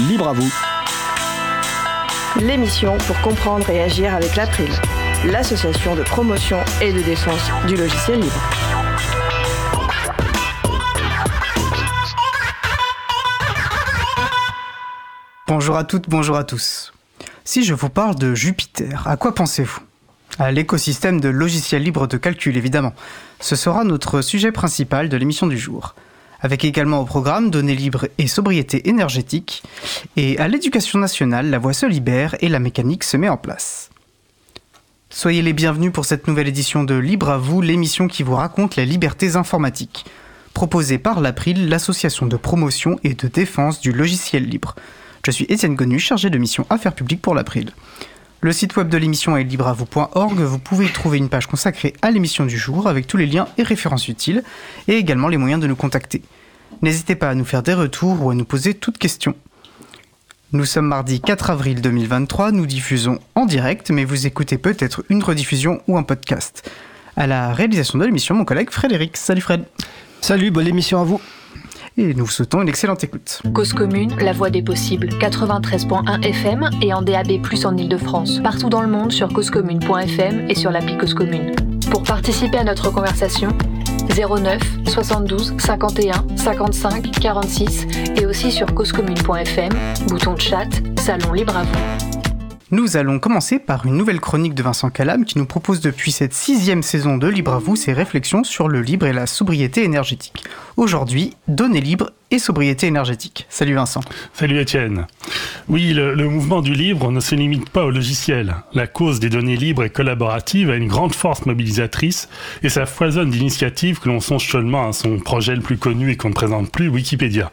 [0.00, 0.52] Libre à vous.
[2.38, 4.68] L'émission pour comprendre et agir avec l'April,
[5.24, 8.50] l'association de promotion et de défense du logiciel libre.
[15.48, 16.92] Bonjour à toutes, bonjour à tous.
[17.44, 19.80] Si je vous parle de Jupiter, à quoi pensez-vous?
[20.38, 22.92] À l'écosystème de logiciels libres de calcul, évidemment.
[23.40, 25.94] Ce sera notre sujet principal de l'émission du jour
[26.40, 29.62] avec également au programme données libres et sobriété énergétique,
[30.16, 33.90] et à l'éducation nationale, la voie se libère et la mécanique se met en place.
[35.10, 38.76] Soyez les bienvenus pour cette nouvelle édition de Libre à vous, l'émission qui vous raconte
[38.76, 40.04] les libertés informatiques,
[40.52, 44.74] proposée par l'April, l'association de promotion et de défense du logiciel libre.
[45.24, 47.70] Je suis Étienne Gonu, chargé de mission Affaires publiques pour l'April.
[48.42, 50.38] Le site web de l'émission est libreavou.org.
[50.38, 53.48] Vous pouvez y trouver une page consacrée à l'émission du jour avec tous les liens
[53.56, 54.42] et références utiles
[54.88, 56.22] et également les moyens de nous contacter.
[56.82, 59.34] N'hésitez pas à nous faire des retours ou à nous poser toutes questions.
[60.52, 65.22] Nous sommes mardi 4 avril 2023, nous diffusons en direct, mais vous écoutez peut-être une
[65.22, 66.70] rediffusion ou un podcast.
[67.16, 69.16] À la réalisation de l'émission, mon collègue Frédéric.
[69.16, 69.64] Salut Fred.
[70.20, 71.20] Salut, bonne émission à vous
[71.96, 73.40] et nous vous souhaitons une excellente écoute.
[73.54, 78.40] Cause commune, la voix des possibles, 93.1 FM et en DAB+, en Ile-de-France.
[78.42, 81.54] Partout dans le monde sur causecommune.fm et sur l'appli Cause Commune.
[81.90, 83.48] Pour participer à notre conversation,
[84.14, 87.86] 09 72 51 55 46
[88.16, 89.72] et aussi sur causecommune.fm,
[90.08, 92.15] bouton de chat, salon libre à vous.
[92.72, 96.32] Nous allons commencer par une nouvelle chronique de Vincent Calam qui nous propose depuis cette
[96.34, 100.42] sixième saison de Libre à vous ses réflexions sur le libre et la sobriété énergétique.
[100.76, 103.46] Aujourd'hui, données libres et sobriété énergétique.
[103.48, 104.00] Salut Vincent.
[104.32, 105.06] Salut Étienne.
[105.68, 108.56] Oui, le, mouvement du libre ne se limite pas au logiciel.
[108.72, 112.28] La cause des données libres et collaboratives a une grande force mobilisatrice
[112.62, 116.16] et ça foisonne d'initiatives que l'on songe seulement à son projet le plus connu et
[116.16, 117.52] qu'on ne présente plus, Wikipédia.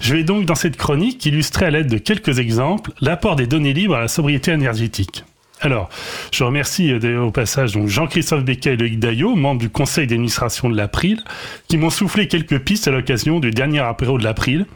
[0.00, 3.72] Je vais donc dans cette chronique illustrer à l'aide de quelques exemples l'apport des données
[3.72, 5.24] libres à la sobriété énergétique.
[5.60, 5.88] Alors,
[6.32, 10.76] je remercie euh, au passage Jean-Christophe Becquet et Loïc Daillot, membres du conseil d'administration de
[10.76, 11.22] l'April,
[11.68, 14.66] qui m'ont soufflé quelques pistes à l'occasion du dernier apéro de l'April.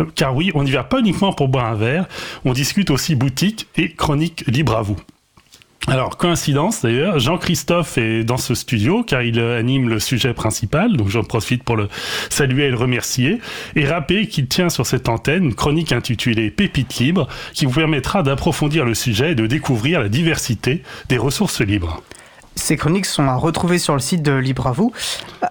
[0.00, 2.06] Euh, car oui, on n'y va pas uniquement pour boire un verre,
[2.44, 4.96] on discute aussi boutique et chronique libre à vous.
[5.90, 11.08] Alors, coïncidence d'ailleurs, Jean-Christophe est dans ce studio car il anime le sujet principal, donc
[11.08, 11.88] j'en profite pour le
[12.28, 13.40] saluer et le remercier,
[13.74, 18.22] et rappeler qu'il tient sur cette antenne une chronique intitulée Pépites libres qui vous permettra
[18.22, 22.02] d'approfondir le sujet et de découvrir la diversité des ressources libres.
[22.54, 24.92] Ces chroniques sont à retrouver sur le site de Libre à vous.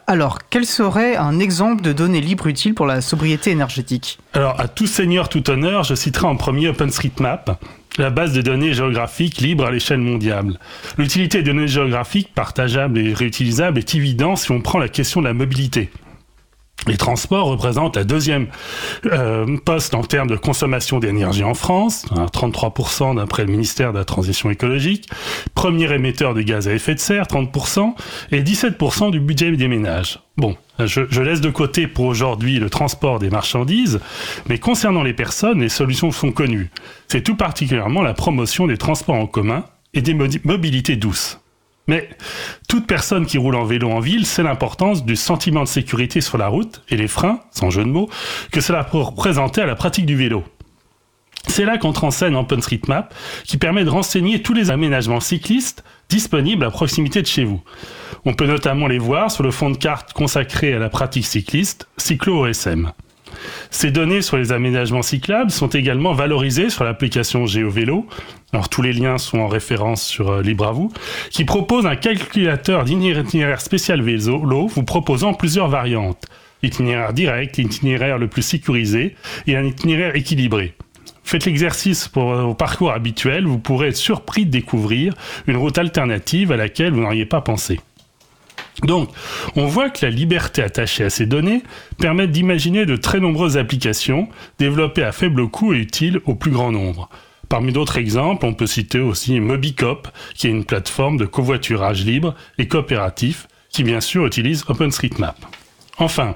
[0.08, 4.20] Alors, quel serait un exemple de données libres utiles pour la sobriété énergétique?
[4.34, 7.64] Alors, à tout seigneur, tout honneur, je citerai en premier OpenStreetMap,
[7.98, 10.60] la base de données géographiques libre à l'échelle mondiale.
[10.98, 15.28] L'utilité des données géographiques partageables et réutilisables est évidente si on prend la question de
[15.28, 15.90] la mobilité.
[16.86, 18.48] Les transports représentent la deuxième
[19.08, 23.98] euh, poste en termes de consommation d'énergie en France, 33% hein, d'après le ministère de
[23.98, 25.10] la Transition écologique,
[25.54, 27.94] premier émetteur de gaz à effet de serre, 30%,
[28.32, 30.20] et 17% du budget des ménages.
[30.38, 34.00] Bon, je laisse de côté pour aujourd'hui le transport des marchandises,
[34.48, 36.70] mais concernant les personnes, les solutions sont connues.
[37.08, 41.40] C'est tout particulièrement la promotion des transports en commun et des mobilités douces.
[41.88, 42.10] Mais
[42.68, 46.38] toute personne qui roule en vélo en ville sait l'importance du sentiment de sécurité sur
[46.38, 48.10] la route et les freins, sans jeu de mots,
[48.52, 50.44] que cela peut représenter à la pratique du vélo.
[51.48, 53.14] C'est là qu'entre en scène OpenStreetMap,
[53.46, 57.62] qui permet de renseigner tous les aménagements cyclistes disponibles à proximité de chez vous.
[58.26, 61.88] On peut notamment les voir sur le fond de carte consacré à la pratique cycliste,
[61.98, 62.92] CycloOSM.
[63.72, 68.06] Ces données sur les aménagements cyclables sont également valorisées sur l'application GeoVélo.
[68.54, 70.92] Alors tous les liens sont en référence sur euh, Libre à vous,
[71.32, 76.24] qui propose un calculateur d'itinéraire spécial vélo vous proposant plusieurs variantes.
[76.64, 79.16] Itinéraire direct, l'itinéraire le plus sécurisé
[79.46, 80.74] et un itinéraire équilibré.
[81.24, 85.14] Faites l'exercice pour vos parcours habituels, vous pourrez être surpris de découvrir
[85.46, 87.82] une route alternative à laquelle vous n'auriez pas pensé.
[88.84, 89.10] Donc,
[89.56, 91.64] on voit que la liberté attachée à ces données
[91.98, 96.72] permet d'imaginer de très nombreuses applications développées à faible coût et utiles au plus grand
[96.72, 97.10] nombre.
[97.50, 102.36] Parmi d'autres exemples, on peut citer aussi Mobicop, qui est une plateforme de covoiturage libre
[102.58, 105.38] et coopératif, qui bien sûr utilise OpenStreetMap.
[105.98, 106.36] Enfin,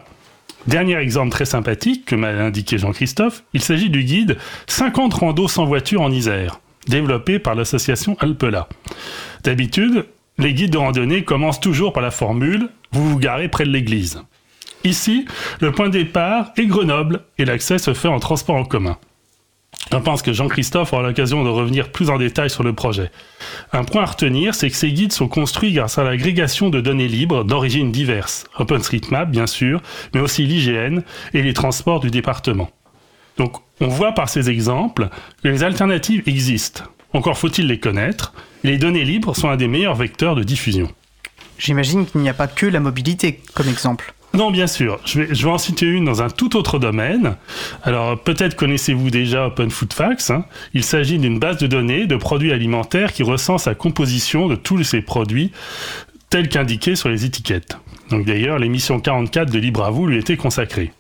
[0.68, 4.38] dernier exemple très sympathique que m'a indiqué Jean-Christophe, il s'agit du guide
[4.68, 8.70] 50 randos sans voiture en Isère, développé par l'association Alpela.
[9.44, 10.06] D'habitude,
[10.38, 14.22] les guides de randonnée commencent toujours par la formule vous vous garez près de l'église.
[14.84, 15.26] Ici,
[15.60, 18.98] le point de départ est Grenoble et l'accès se fait en transport en commun.
[19.92, 23.12] Je pense que Jean-Christophe aura l'occasion de revenir plus en détail sur le projet.
[23.74, 27.08] Un point à retenir, c'est que ces guides sont construits grâce à l'agrégation de données
[27.08, 28.46] libres d'origine diverses.
[28.58, 29.82] OpenStreetMap, bien sûr,
[30.14, 31.02] mais aussi l'IGN
[31.34, 32.70] et les transports du département.
[33.38, 35.10] Donc on voit par ces exemples
[35.44, 36.84] que les alternatives existent.
[37.14, 38.34] Encore faut-il les connaître.
[38.64, 40.88] Les données libres sont un des meilleurs vecteurs de diffusion.
[41.58, 44.14] J'imagine qu'il n'y a pas que la mobilité comme exemple.
[44.34, 45.00] Non, bien sûr.
[45.06, 47.36] Je vais, je vais en citer une dans un tout autre domaine.
[47.84, 50.32] Alors, peut-être connaissez-vous déjà Open Food Facts.
[50.32, 50.46] Hein.
[50.74, 54.84] Il s'agit d'une base de données de produits alimentaires qui recense la composition de tous
[54.84, 55.52] ces produits
[56.30, 57.78] tels qu'indiqués sur les étiquettes.
[58.10, 60.92] Donc d'ailleurs, l'émission 44 de Libre à vous lui était consacrée.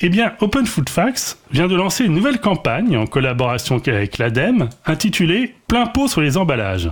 [0.00, 4.68] Eh bien, Open Food Facts vient de lancer une nouvelle campagne en collaboration avec l'ADEME
[4.86, 6.90] intitulée Plein pot sur les emballages.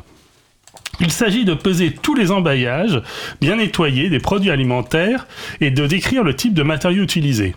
[1.01, 3.03] Il s'agit de peser tous les emballages
[3.41, 5.27] bien nettoyés des produits alimentaires
[5.61, 7.55] et de décrire le type de matériaux utilisés.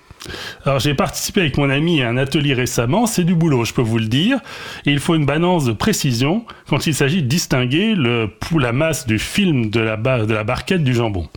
[0.66, 3.82] Alors j'ai participé avec mon ami à un atelier récemment, c'est du boulot, je peux
[3.82, 4.40] vous le dire,
[4.86, 9.20] et il faut une balance de précision quand il s'agit de distinguer la masse du
[9.20, 9.96] film de la
[10.44, 11.30] barquette du jambon.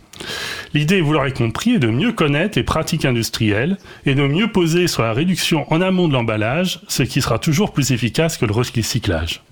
[0.73, 4.87] L'idée, vous l'aurez compris, est de mieux connaître les pratiques industrielles et de mieux poser
[4.87, 8.53] sur la réduction en amont de l'emballage, ce qui sera toujours plus efficace que le
[8.53, 9.43] recyclage.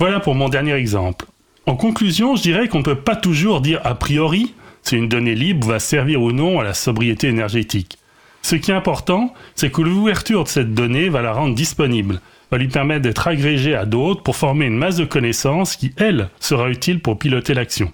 [0.00, 1.26] Voilà pour mon dernier exemple.
[1.66, 5.36] En conclusion, je dirais qu'on ne peut pas toujours dire a priori si une donnée
[5.36, 7.98] libre va servir ou non à la sobriété énergétique.
[8.42, 12.20] Ce qui est important, c'est que l'ouverture de cette donnée va la rendre disponible,
[12.50, 16.28] va lui permettre d'être agrégée à d'autres pour former une masse de connaissances qui, elle,
[16.40, 17.92] sera utile pour piloter l'action.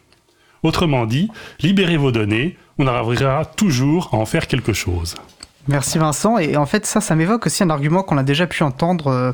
[0.62, 5.16] Autrement dit, libérez vos données, on arrivera toujours à en faire quelque chose.
[5.68, 6.38] Merci Vincent.
[6.38, 9.32] Et en fait, ça, ça m'évoque aussi un argument qu'on a déjà pu entendre euh,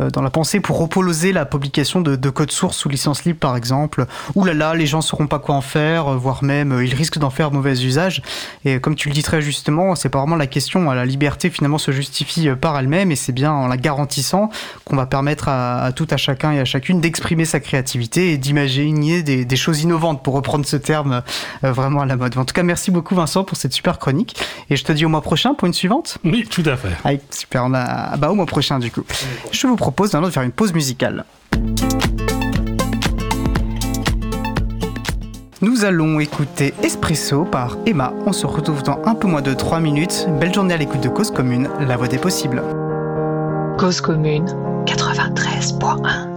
[0.00, 3.38] euh, dans la pensée pour opposer la publication de, de code source sous licence libre,
[3.38, 4.06] par exemple.
[4.34, 7.18] Ouh là là, les gens sauront pas quoi en faire, euh, voire même ils risquent
[7.18, 8.20] d'en faire mauvais usage.
[8.64, 10.90] Et comme tu le dis très justement, c'est pas vraiment la question.
[10.90, 14.50] La liberté finalement se justifie par elle-même et c'est bien en la garantissant
[14.84, 19.22] qu'on va permettre à, tout à chacun et à chacune d'exprimer sa créativité et d'imaginer
[19.22, 21.22] des, choses innovantes, pour reprendre ce terme
[21.62, 22.36] vraiment à la mode.
[22.36, 24.36] En tout cas, merci beaucoup Vincent pour cette super chronique.
[24.68, 26.96] Et je te dis au mois prochain pour une suivante Oui, tout à fait.
[27.04, 27.64] Allez, super.
[27.66, 28.16] On a...
[28.16, 29.02] Bah, au mois prochain, du coup.
[29.52, 31.24] Je vous propose maintenant de faire une pause musicale.
[35.62, 38.12] Nous allons écouter Espresso par Emma.
[38.26, 40.26] On se retrouve dans un peu moins de 3 minutes.
[40.38, 42.62] Belle journée à l'écoute de Cause Commune, la voix des possibles.
[43.78, 44.46] Cause Commune
[44.86, 46.35] 93.1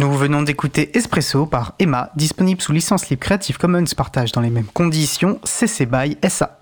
[0.00, 4.48] Nous venons d'écouter Espresso par Emma, disponible sous licence libre Creative Commons partage dans les
[4.48, 6.58] mêmes conditions CC BY SA.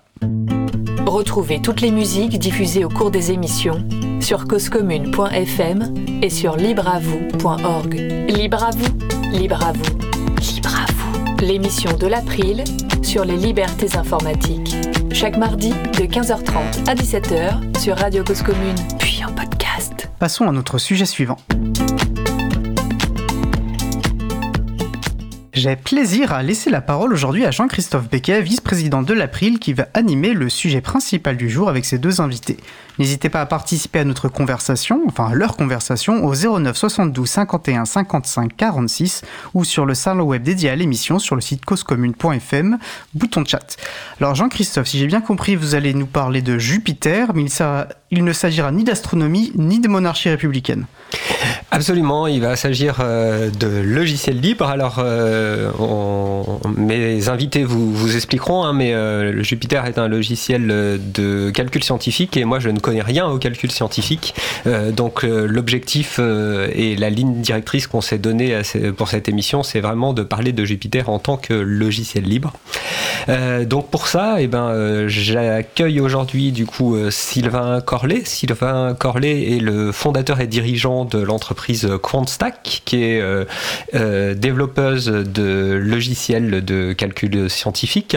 [1.07, 3.87] Retrouvez toutes les musiques diffusées au cours des émissions
[4.19, 7.95] sur causecommune.fm et sur libreavoue.org.
[8.29, 9.99] Libre à vous, libre à vous,
[10.41, 11.37] libre à vous.
[11.41, 12.65] L'émission de l'April
[13.05, 14.75] sur les libertés informatiques.
[15.13, 20.11] Chaque mardi de 15h30 à 17h sur Radio Cause Commune, puis en podcast.
[20.19, 21.37] Passons à notre sujet suivant.
[25.59, 29.89] J'ai plaisir à laisser la parole aujourd'hui à Jean-Christophe Becquet, vice-président de l'April, qui va
[29.93, 32.59] animer le sujet principal du jour avec ses deux invités.
[33.01, 37.87] N'hésitez pas à participer à notre conversation, enfin à leur conversation, au 09 72 51
[37.87, 39.23] 55 46
[39.53, 42.79] ou sur le salon web dédié à l'émission sur le site causecommune.fm,
[43.15, 43.77] bouton chat.
[44.21, 47.47] Alors Jean-Christophe, si j'ai bien compris, vous allez nous parler de Jupiter, mais
[48.13, 50.87] il, ne s'agira ni d'astronomie ni de monarchie républicaine.
[51.71, 54.67] Absolument, il va s'agir euh, de logiciels libres.
[54.67, 55.71] Alors, euh,
[56.77, 62.45] mes invités vous, expliqueront, hein, mais euh, Jupiter est un logiciel de calcul scientifique et
[62.45, 64.35] moi je ne connais rien au calcul scientifique.
[64.97, 68.61] donc, l'objectif et la ligne directrice qu'on s'est donnée
[68.97, 72.53] pour cette émission, c'est vraiment de parler de Jupiter en tant que logiciel libre.
[73.67, 78.23] Donc, pour ça, eh ben, j'accueille aujourd'hui du coup Sylvain Corlet.
[78.25, 83.45] Sylvain Corlet est le fondateur et dirigeant de l'entreprise QuantStack, qui est euh,
[83.95, 88.17] euh, développeuse de logiciels de calcul scientifique.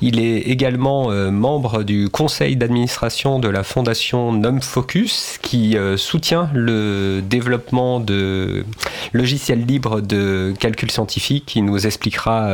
[0.00, 7.20] Il est également euh, membre du conseil d'administration de la fondation NumFocus, qui soutient le
[7.20, 8.64] développement de
[9.12, 11.56] logiciels libres de calcul scientifique.
[11.56, 12.50] Il nous expliquera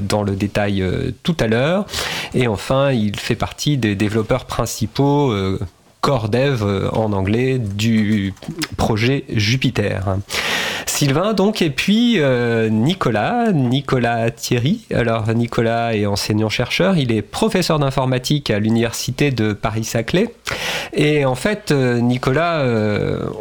[0.00, 0.84] dans le détail
[1.26, 1.84] tout à l'heure.
[2.34, 5.34] Et enfin, il fait partie des développeurs principaux
[6.06, 8.32] core dev euh, en anglais du
[8.76, 10.18] projet Jupiter.
[10.86, 14.82] Sylvain donc et puis euh, Nicolas, Nicolas Thierry.
[14.94, 20.32] Alors Nicolas est enseignant-chercheur, il est professeur d'informatique à l'université de Paris-Saclay.
[20.92, 22.64] Et en fait, euh, Nicolas,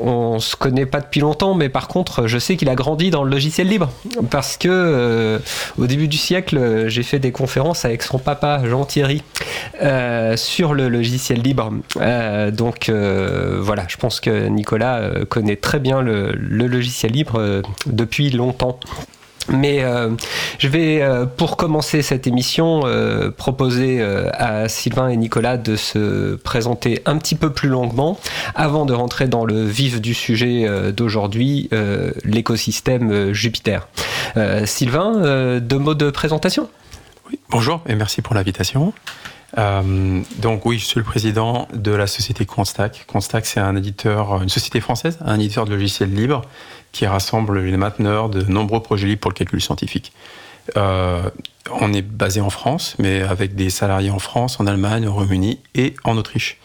[0.01, 3.23] on se connaît pas depuis longtemps, mais par contre, je sais qu'il a grandi dans
[3.23, 3.91] le logiciel libre
[4.31, 5.39] parce que
[5.77, 9.21] au début du siècle, j'ai fait des conférences avec son papa Jean Thierry
[10.35, 11.71] sur le logiciel libre
[12.55, 17.61] donc euh, voilà, je pense que Nicolas euh, connaît très bien le, logiciel libre euh,
[17.85, 18.79] depuis longtemps.
[19.49, 19.83] Mais
[20.57, 21.07] je vais,
[21.37, 22.81] pour commencer cette émission,
[23.37, 28.19] proposer à Sylvain et Nicolas de se présenter un petit peu plus longuement
[28.55, 31.69] avant de rentrer dans le vif du sujet d'aujourd'hui,
[32.23, 33.87] l'écosystème Jupiter.
[34.65, 36.67] Sylvain, deux mots de présentation
[37.29, 38.93] oui, Bonjour et merci pour l'invitation.
[39.57, 43.05] Euh, donc oui, je suis le président de la société Quantstack.
[43.07, 46.41] Quantstack, c'est un éditeur, une société française, un éditeur de logiciels libres
[46.91, 50.11] qui rassemble les mainteneurs de nombreux projets libres pour le calcul scientifique.
[50.77, 51.29] Euh,
[51.71, 55.59] on est basé en France, mais avec des salariés en France, en Allemagne, au Royaume-Uni
[55.73, 56.57] et en Autriche.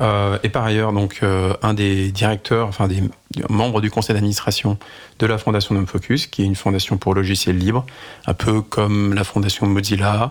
[0.00, 3.02] Euh, et par ailleurs, donc, un des directeurs, enfin des
[3.48, 4.78] membres du conseil d'administration
[5.18, 7.84] de la fondation Focus, qui est une fondation pour logiciels libres,
[8.26, 10.30] un peu comme la fondation Mozilla,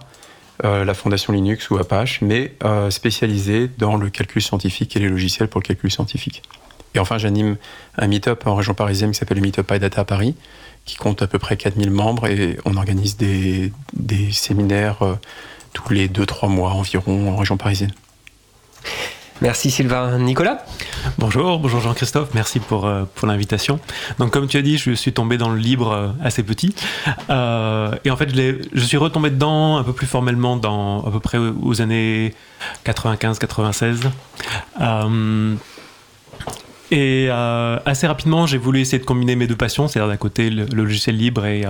[0.63, 5.09] euh, la fondation Linux ou Apache, mais euh, spécialisée dans le calcul scientifique et les
[5.09, 6.41] logiciels pour le calcul scientifique.
[6.95, 7.57] Et enfin, j'anime
[7.97, 10.35] un meet-up en région parisienne qui s'appelle le Meetup PyData à Paris,
[10.85, 13.71] qui compte à peu près 4000 membres et on organise des,
[14.31, 15.15] séminaires euh,
[15.73, 17.91] tous les 2-3 mois environ en région parisienne.
[19.41, 20.19] Merci Sylvain.
[20.19, 20.63] Nicolas
[21.17, 23.79] Bonjour, bonjour Jean-Christophe, merci pour, euh, pour l'invitation.
[24.19, 26.73] Donc comme tu as dit, je suis tombé dans le libre euh, assez petit.
[27.29, 31.19] Euh, et en fait, je, suis retombé dedans un peu plus formellement dans à peu
[31.19, 32.33] près aux années
[32.85, 34.03] 95-96.
[36.91, 40.65] et assez rapidement, j'ai voulu essayer de combiner mes deux passions, c'est-à-dire d'un côté le,
[40.65, 41.65] logiciel libre et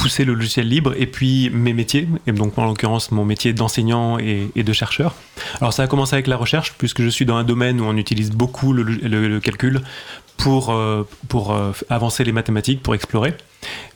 [0.00, 4.18] pousser le logiciel libre et puis mes métiers, et donc en l'occurrence mon métier d'enseignant
[4.18, 5.14] et, de chercheur.
[5.60, 7.96] Alors ça a commencé avec la recherche, puisque je suis dans un domaine où on
[7.96, 9.82] utilise beaucoup le, calcul
[10.38, 13.34] pour, euh, pour euh, avancer les mathématiques, pour explorer.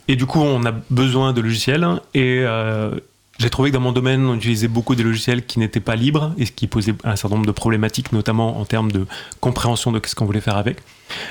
[0.09, 2.91] Et du coup on a besoin de logiciels et euh,
[3.38, 6.33] j'ai trouvé que dans mon domaine, on utilisait beaucoup des logiciels qui n'étaient pas libres
[6.38, 9.07] et qui posaient un certain nombre de problématiques, notamment en termes de
[9.41, 10.79] compréhension de ce qu'on voulait faire avec.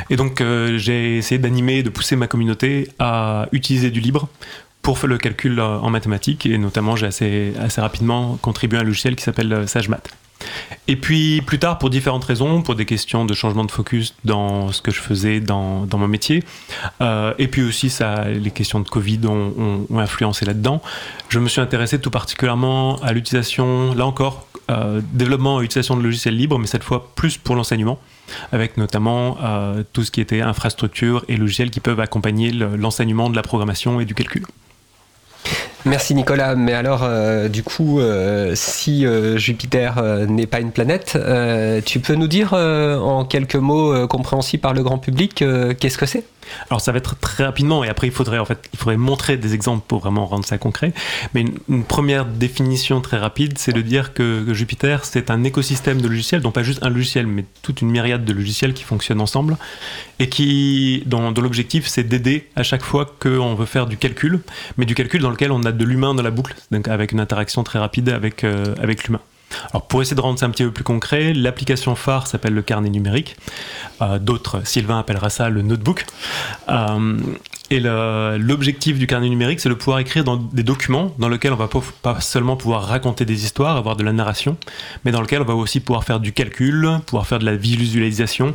[0.09, 4.27] Et donc, euh, j'ai essayé d'animer, de pousser ma communauté à utiliser du libre
[4.81, 6.45] pour faire le calcul euh, en mathématiques.
[6.45, 10.09] Et notamment, j'ai assez, assez rapidement contribué à un logiciel qui s'appelle euh, SageMath.
[10.87, 14.71] Et puis plus tard, pour différentes raisons, pour des questions de changement de focus dans
[14.71, 16.43] ce que je faisais dans, mon métier,
[17.01, 17.91] euh, et puis aussi
[18.41, 20.81] les questions de Covid ont, ont, influencé là-dedans,
[21.29, 24.47] je me suis intéressé tout particulièrement à l'utilisation, là encore,
[25.13, 27.99] développement et utilisation de logiciels libres, mais cette fois plus pour l'enseignement,
[28.51, 29.37] avec notamment
[29.93, 34.05] tout ce qui était infrastructure et logiciels qui peuvent accompagner l'enseignement de la programmation et
[34.05, 34.45] du calcul.
[35.85, 36.55] Merci Nicolas.
[36.55, 41.17] Mais alors, euh, du coup, euh, si euh, Jupiter n'est pas une planète,
[41.85, 45.43] tu peux nous dire en quelques mots compréhensibles par le grand public
[45.79, 46.25] qu'est-ce que c'est?
[46.69, 49.37] Alors ça va être très rapidement et après il faudrait en fait il faudrait montrer
[49.37, 50.93] des exemples pour vraiment rendre ça concret.
[51.33, 56.07] Mais une, première définition très rapide, c'est de dire que, Jupiter c'est un écosystème de
[56.07, 59.57] logiciels, donc pas juste un logiciel, mais toute une myriade de logiciels qui fonctionnent ensemble
[60.19, 64.41] et qui dont, l'objectif c'est d'aider à chaque fois qu'on veut faire du calcul,
[64.77, 67.19] mais du calcul dans lequel on a de l'humain dans la boucle, donc avec une
[67.19, 69.21] interaction très rapide avec euh, avec l'humain.
[69.71, 72.61] Alors pour essayer de rendre ça un petit peu plus concret, l'application phare s'appelle le
[72.61, 73.35] carnet numérique.
[74.01, 76.05] Euh, d'autres, Sylvain appellera ça le notebook.
[76.69, 77.17] Euh,
[77.69, 81.55] et l'objectif du carnet numérique, c'est de pouvoir écrire dans des documents dans lesquels on
[81.55, 81.67] va
[82.03, 84.57] pas seulement pouvoir raconter des histoires, avoir de la narration,
[85.05, 88.53] mais dans lesquels on va aussi pouvoir faire du calcul, pouvoir faire de la visualisation,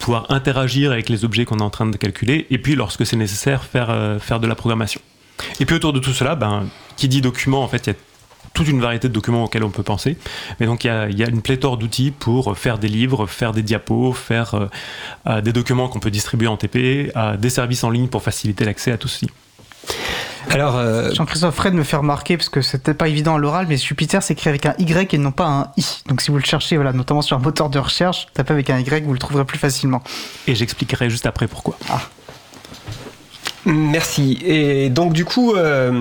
[0.00, 3.14] pouvoir interagir avec les objets qu'on est en train de calculer, et puis lorsque c'est
[3.14, 5.00] nécessaire, faire, faire de la programmation.
[5.60, 6.66] Et puis autour de tout cela, ben,
[6.96, 7.96] qui dit document, en fait, il y a
[8.52, 10.16] toute une variété de documents auxquels on peut penser.
[10.58, 14.12] Mais donc il y a, une pléthore d'outils pour faire des livres, faire des diapos,
[14.12, 14.68] faire
[15.26, 18.90] euh, des documents qu'on peut distribuer en TP, des services en ligne pour faciliter l'accès
[18.92, 19.28] à tout ceci.
[20.48, 23.76] Alors, euh, Jean-Christophe Fred me fait remarquer, parce que c'était pas évident à l'oral, mais
[23.76, 26.02] Jupiter s'écrit avec un Y et non pas un I.
[26.06, 28.78] Donc si vous le cherchez, voilà, notamment sur un moteur de recherche, tapez avec un
[28.78, 30.02] Y, vous le trouverez plus facilement.
[30.46, 31.76] Et j'expliquerai juste après pourquoi.
[31.88, 32.00] Ah.
[33.66, 34.38] Merci.
[34.42, 35.92] Et donc du coup, euh,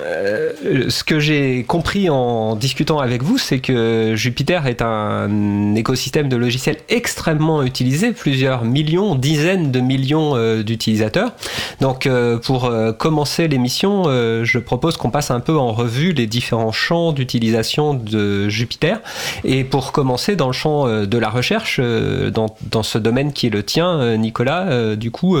[0.00, 6.28] euh, ce que j'ai compris en discutant avec vous, c'est que Jupiter est un écosystème
[6.28, 11.32] de logiciels extrêmement utilisé, plusieurs millions, dizaines de millions euh, d'utilisateurs.
[11.80, 12.08] Donc
[12.44, 17.94] pour commencer l'émission, je propose qu'on passe un peu en revue les différents champs d'utilisation
[17.94, 19.00] de Jupiter.
[19.44, 23.50] Et pour commencer dans le champ de la recherche, dans, dans, ce domaine qui est
[23.50, 25.36] le tien, Nicolas, du coup,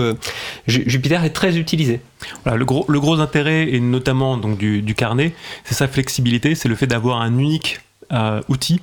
[0.66, 2.00] Jupiter est très utilisé
[2.46, 5.34] le, gros, le gros intérêt, et notamment donc, du, carnet,
[5.64, 7.80] c'est sa flexibilité, c'est le fait d'avoir un unique
[8.12, 8.80] euh, outil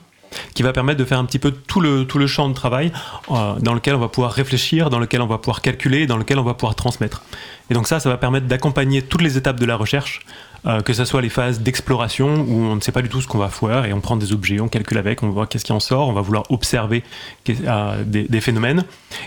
[0.54, 2.92] qui va permettre de faire un petit peu tout le, tout le champ de travail
[3.32, 6.40] euh, dans lequel on va pouvoir réfléchir, dans lequel on va pouvoir calculer, dans lequel
[6.40, 7.24] on va pouvoir transmettre.
[7.70, 10.22] Et donc ça, ça va permettre d'accompagner toutes les étapes de la recherche,
[10.68, 13.28] euh, que ce soit les phases d'exploration où on ne sait pas du tout ce
[13.28, 15.72] qu'on va faire et on prend des objets, on calcule avec, on voit qu'est-ce qui
[15.72, 17.04] en sort, on va vouloir observer
[17.50, 18.84] euh, des, phénomènes.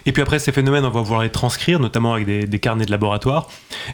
[0.07, 2.87] Et puis après, ces phénomènes, on va vouloir les transcrire, notamment avec des, des carnets
[2.87, 3.49] de laboratoire.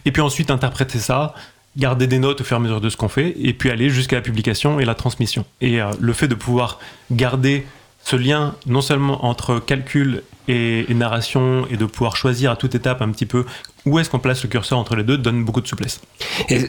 [0.04, 1.35] Et puis ensuite, interpréter ça,
[1.76, 3.90] garder des notes au fur et à mesure de ce qu'on fait, et puis aller
[3.90, 5.44] jusqu'à la publication et la transmission.
[5.61, 6.78] Et euh, le fait de pouvoir
[7.11, 7.66] garder
[8.04, 13.00] ce lien non seulement entre calcul et, narration et de pouvoir choisir à toute étape
[13.00, 13.46] un petit peu
[13.87, 16.01] où est-ce qu'on place le curseur entre les deux donne beaucoup de souplesse.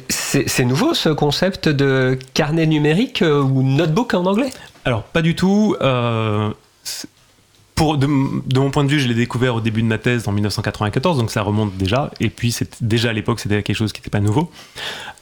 [0.09, 4.49] C'est nouveau ce concept de carnet numérique euh, ou notebook en anglais?
[4.83, 5.75] Alors pas du tout.
[5.81, 6.51] Euh,
[7.75, 10.31] pour, de, mon point de vue, je l'ai découvert au début de ma thèse en
[10.31, 12.09] 1994, donc ça remonte déjà.
[12.21, 14.49] Et puis, déjà à l'époque, c'était quelque chose qui n'était pas nouveau.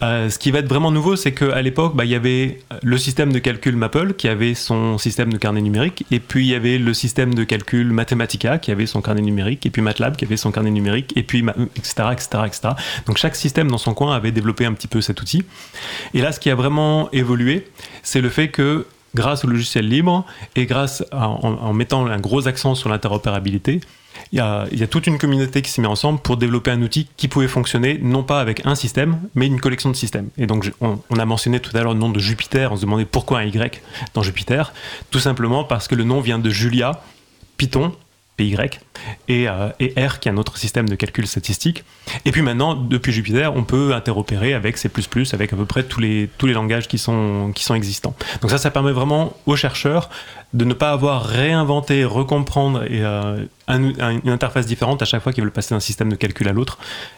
[0.04, 2.98] Euh, ce qui va être vraiment nouveau, c'est qu'à l'époque, bah, il y avait le
[3.00, 6.56] système de calcul Maple qui avait son système de carnet numérique, et puis il y
[6.56, 10.26] avait le système de calcul Mathematica qui avait son carnet numérique, et puis MATLAB qui
[10.26, 11.44] avait son carnet numérique, et puis
[11.76, 12.70] etc., etc., etc.
[13.08, 15.44] Donc chaque système dans son coin avait développé un petit peu cet outil.
[16.13, 17.68] Et là, ce qui a vraiment évolué,
[18.04, 22.76] c'est le fait que grâce au logiciel libre et grâce en, mettant un gros accent
[22.76, 23.82] sur l'interopérabilité,
[24.32, 27.28] il y, a, toute une communauté qui s'est mise ensemble pour développer un outil qui
[27.28, 30.30] pouvait fonctionner non pas avec un système, mais une collection de systèmes.
[30.38, 32.82] Et donc, on, on a mentionné tout à l'heure le nom de Jupiter, on se
[32.82, 33.82] demandait pourquoi un Y
[34.13, 34.73] dans Jupiter.
[35.10, 37.02] Tout simplement parce que le nom vient de Julia,
[37.58, 37.93] Python,
[38.38, 38.56] PY,
[39.28, 41.84] et, euh, et, R qui est un autre système de calcul statistique.
[42.26, 44.89] Et puis maintenant, depuis Jupiter, on peut interopérer avec C++,
[45.34, 48.15] avec à peu près tous les, tous les langages qui sont, qui sont existants.
[48.41, 50.10] Donc ça, ça permet vraiment aux chercheurs
[50.54, 55.43] de ne pas avoir réinventé, recomprendre et, euh, une interface différente à chaque fois qu'ils
[55.43, 56.78] veulent passer d'un système de calcul à l'autre,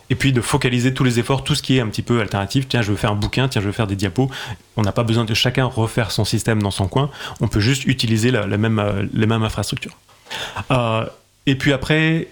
[0.09, 2.67] et puis de focaliser tous les efforts, tout ce qui est un petit peu alternatif.
[2.67, 4.29] Tiens, je veux faire un bouquin, tiens, je veux faire des diapos.
[4.77, 7.09] On n'a pas besoin de chacun refaire son système dans son coin.
[7.41, 9.97] On peut juste utiliser la même, euh, les mêmes infrastructures.
[10.71, 11.05] Euh,
[11.45, 12.27] et puis après,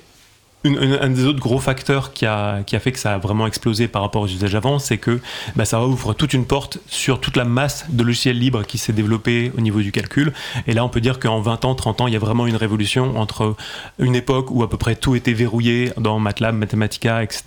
[0.65, 3.87] un des autres gros facteurs qui a, qui a, fait que ça a vraiment explosé
[3.87, 5.19] par rapport aux usages avant, c'est que
[5.55, 8.93] bah, ça ouvre toute une porte sur toute la masse de logiciels libres qui s'est
[8.93, 10.31] développée au niveau du calcul.
[10.67, 12.55] Et là, on peut dire qu'en 20 ans, 30 ans, il y a vraiment une
[12.55, 13.55] révolution entre
[13.99, 17.43] une époque où à peu près tout était verrouillé dans MATLAB, Mathematica, etc.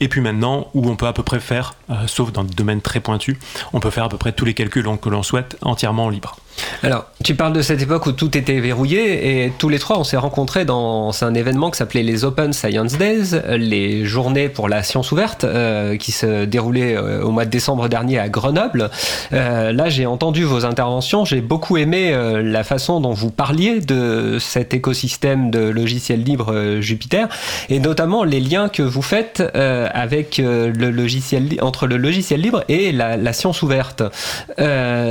[0.00, 1.74] Et puis maintenant, où on peut à peu près faire
[2.06, 3.36] sauf dans des domaines très pointus.
[3.72, 6.36] On peut faire à peu près tous les calculs que l'on souhaite entièrement en libre.
[6.82, 10.04] Alors, tu parles de cette époque où tout était verrouillé et tous les trois, on
[10.04, 14.82] s'est rencontrés dans un événement qui s'appelait les Open Science Days, les journées pour la
[14.82, 18.90] science ouverte, euh, qui se déroulaient euh, au mois de décembre dernier à Grenoble.
[19.32, 24.38] Euh, là, j'ai entendu vos interventions, j'ai beaucoup aimé la façon dont vous parliez de
[24.40, 27.28] cet écosystème de logiciels libres Jupiter
[27.68, 32.92] et notamment les liens que vous faites avec le logiciel entre le logiciel libre et
[32.92, 34.02] la, science ouverte.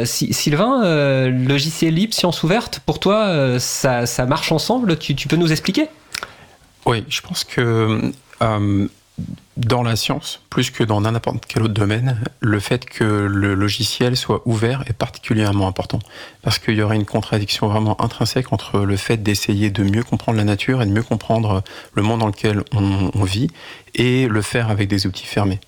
[0.06, 4.98] Sylvain, logiciel libre, science ouverte, pour toi, euh, ça, marche ensemble?
[4.98, 5.88] Tu, peux nous expliquer?
[6.86, 8.88] Oui, je pense que euh,
[9.58, 14.16] dans la science, plus que dans n'importe quel autre domaine, le fait que le logiciel
[14.16, 16.00] soit ouvert est particulièrement important.
[16.44, 20.38] Parce qu'il y aurait une contradiction vraiment intrinsèque entre le fait d'essayer de mieux comprendre
[20.38, 23.50] la nature et de mieux comprendre le monde dans lequel on vit
[23.96, 25.60] et le faire avec des outils fermés.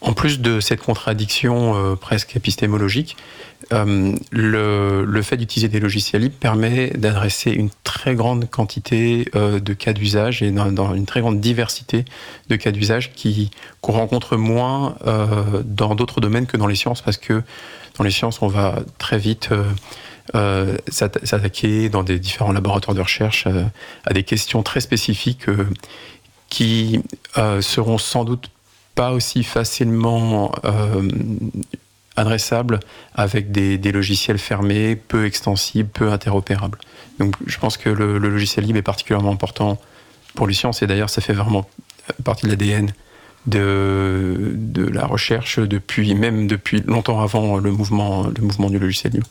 [0.00, 3.16] En plus de cette contradiction euh, presque épistémologique,
[3.72, 9.72] euh, le, fait d'utiliser des logiciels libres permet d'adresser une très grande quantité euh, de
[9.72, 12.04] cas d'usage et dans, une très grande diversité
[12.48, 13.10] de cas d'usage
[13.80, 14.96] qu'on rencontre moins
[15.64, 17.42] dans d'autres domaines que dans les sciences, parce que
[17.96, 19.50] dans les sciences, on va très vite
[20.88, 23.48] s'attaquer dans des différents laboratoires de recherche
[24.04, 25.46] à des questions très spécifiques
[26.48, 27.00] qui
[27.60, 28.50] seront sans doute
[28.98, 31.08] pas aussi facilement euh,
[32.16, 32.80] adressable
[33.14, 36.78] avec des, logiciels fermés, peu extensibles, peu interopérables.
[37.20, 39.78] Donc je pense que le, logiciel libre est particulièrement important
[40.34, 41.64] pour les sciences et d'ailleurs ça fait vraiment
[42.24, 42.92] partie de l'ADN
[43.46, 44.56] de,
[44.92, 49.28] la recherche depuis même depuis longtemps avant le mouvement du logiciel libre.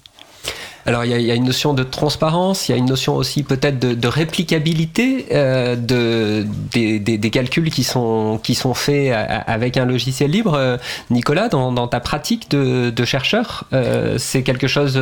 [0.88, 3.78] Alors il y, a une notion de transparence, il y a une notion aussi peut-être
[3.78, 10.54] de, réplicabilité euh, de, des, calculs qui sont, qui sont faits avec un logiciel libre.
[10.54, 10.78] Euh,
[11.10, 14.98] Nicolas, dans, ta pratique de, chercheur, euh, c'est quelque chose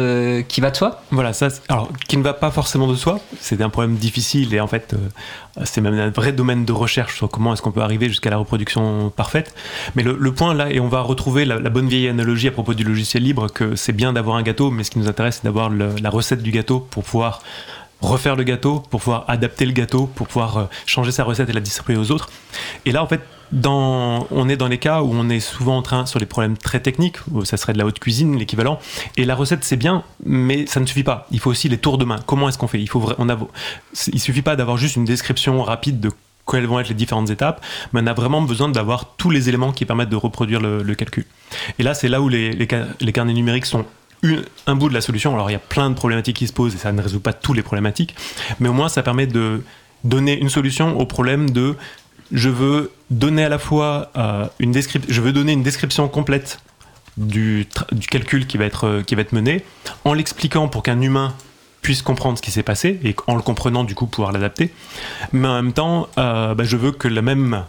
[0.48, 1.04] qui va de soi?
[1.12, 4.60] Voilà, ça, alors qui ne va pas forcément de soi, c'est un problème difficile et
[4.60, 4.96] en fait
[5.64, 8.38] c'est même un vrai domaine de recherche sur comment est-ce qu'on peut arriver jusqu'à la
[8.38, 9.54] reproduction parfaite.
[9.96, 12.84] Mais le, point là, et on va retrouver la, bonne vieille analogie à propos du
[12.84, 15.70] logiciel libre, que c'est bien d'avoir un gâteau, mais ce qui nous intéresse, c'est d'avoir
[15.76, 17.42] la recette du gâteau pour pouvoir
[18.02, 21.54] refaire le gâteau, pour pouvoir adapter le gâteau, pour pouvoir euh, changer sa recette et
[21.54, 22.30] la distribuer aux autres.
[22.86, 23.22] Et là, en fait,
[23.64, 26.80] on est dans les cas où on est souvent en train sur les problèmes très
[26.80, 28.80] techniques, où ça serait de la haute cuisine, l'équivalent.
[29.18, 31.28] Et la recette, c'est bien, mais ça ne suffit pas.
[31.32, 32.20] Il faut aussi les tours de main.
[32.26, 32.82] Comment est-ce qu'on fait?
[32.82, 33.38] Il faut, on a,
[34.08, 36.12] il suffit pas d'avoir juste une description rapide de
[36.50, 39.72] quelles vont être les différentes étapes, mais on a vraiment besoin d'avoir tous les éléments
[39.72, 41.26] qui permettent de reproduire le, calcul.
[41.80, 43.86] Et là, c'est là où les, carnets numériques sont
[44.68, 45.34] un bout de la solution.
[45.34, 47.34] Alors, il y a plein de problématiques qui se posent et ça ne résout pas
[47.34, 48.16] toutes les problématiques,
[48.60, 49.64] mais au moins, ça permet de
[50.04, 51.76] donner une solution au problème de
[52.32, 56.60] je veux donner à la fois euh, une description, je veux donner une description complète
[57.18, 57.68] du,
[58.10, 59.64] calcul qui va être, euh, qui va être mené,
[60.04, 61.34] en l'expliquant pour qu'un humain
[61.82, 64.72] puisse comprendre ce qui s'est passé et en le comprenant du coup pouvoir l'adapter.
[65.32, 67.64] Mais en même temps, euh, bah, je veux que la même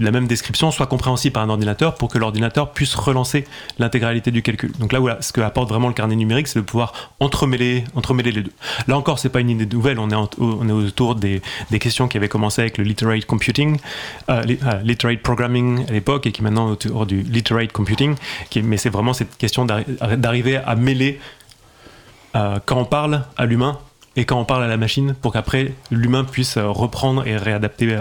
[0.00, 3.44] la même description soit compréhensible par un ordinateur pour que l'ordinateur puisse relancer
[3.78, 4.72] l'intégralité du calcul.
[4.78, 8.32] Donc là, voilà, ce que apporte vraiment le carnet numérique, c'est de pouvoir entremêler, entremêler
[8.32, 8.52] les deux.
[8.88, 11.40] Là encore, c'est pas une idée nouvelle, on est, autour des,
[11.80, 13.78] questions qui avaient commencé avec le literate computing,
[14.28, 18.14] euh, euh, literate programming à l'époque et qui maintenant autour du literate computing,
[18.62, 21.20] mais c'est vraiment cette question d'arriver à mêler
[22.34, 23.78] euh, quand on parle à l'humain
[24.16, 27.92] et quand on parle à la machine pour qu'après l'humain puisse euh, reprendre et réadapter
[27.92, 28.00] euh,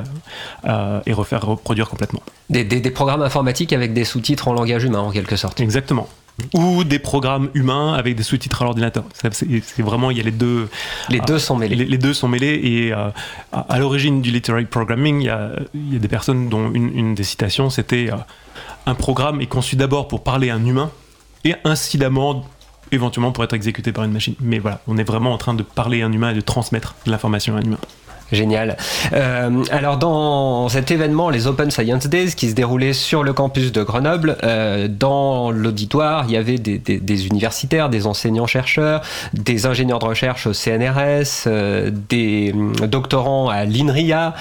[0.65, 2.21] euh, et refaire reproduire complètement.
[2.49, 5.59] Des, programmes informatiques avec des sous-titres en langage humain en quelque sorte.
[5.59, 6.07] Exactement.
[6.53, 9.05] Ou des programmes humains avec des sous-titres à l'ordinateur.
[9.31, 10.69] C'est vraiment, il y a les deux.
[11.09, 11.75] Les deux sont mêlés.
[11.75, 16.49] Les, deux sont mêlés et à, l'origine du literary programming, il y, a, des personnes
[16.49, 18.09] dont une, une des citations c'était
[18.85, 20.91] un programme est conçu d'abord pour parler à un humain
[21.45, 22.45] et incidemment
[22.91, 24.35] éventuellement pour être exécuté par une machine.
[24.39, 26.95] Mais voilà, on est vraiment en train de parler à un humain et de transmettre
[27.05, 27.79] de l'information à un humain.
[28.31, 28.75] Génial.
[29.13, 33.71] Euh, alors dans cet événement, les Open Science Days, qui se déroulait sur le campus
[33.71, 39.01] de Grenoble, euh, dans l'auditoire, il y avait des, universitaires, des enseignants-chercheurs,
[39.33, 42.53] des ingénieurs de recherche au CNRS, euh, des
[42.87, 44.33] doctorants à l'INRIA.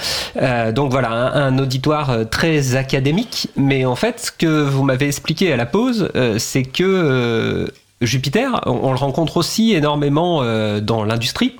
[0.73, 3.49] donc voilà, un, auditoire très académique.
[3.57, 7.71] Mais en fait, ce que vous m'avez expliqué à la pause, c'est que
[8.07, 11.57] Jupiter, on, le rencontre aussi énormément euh, dans l'industrie.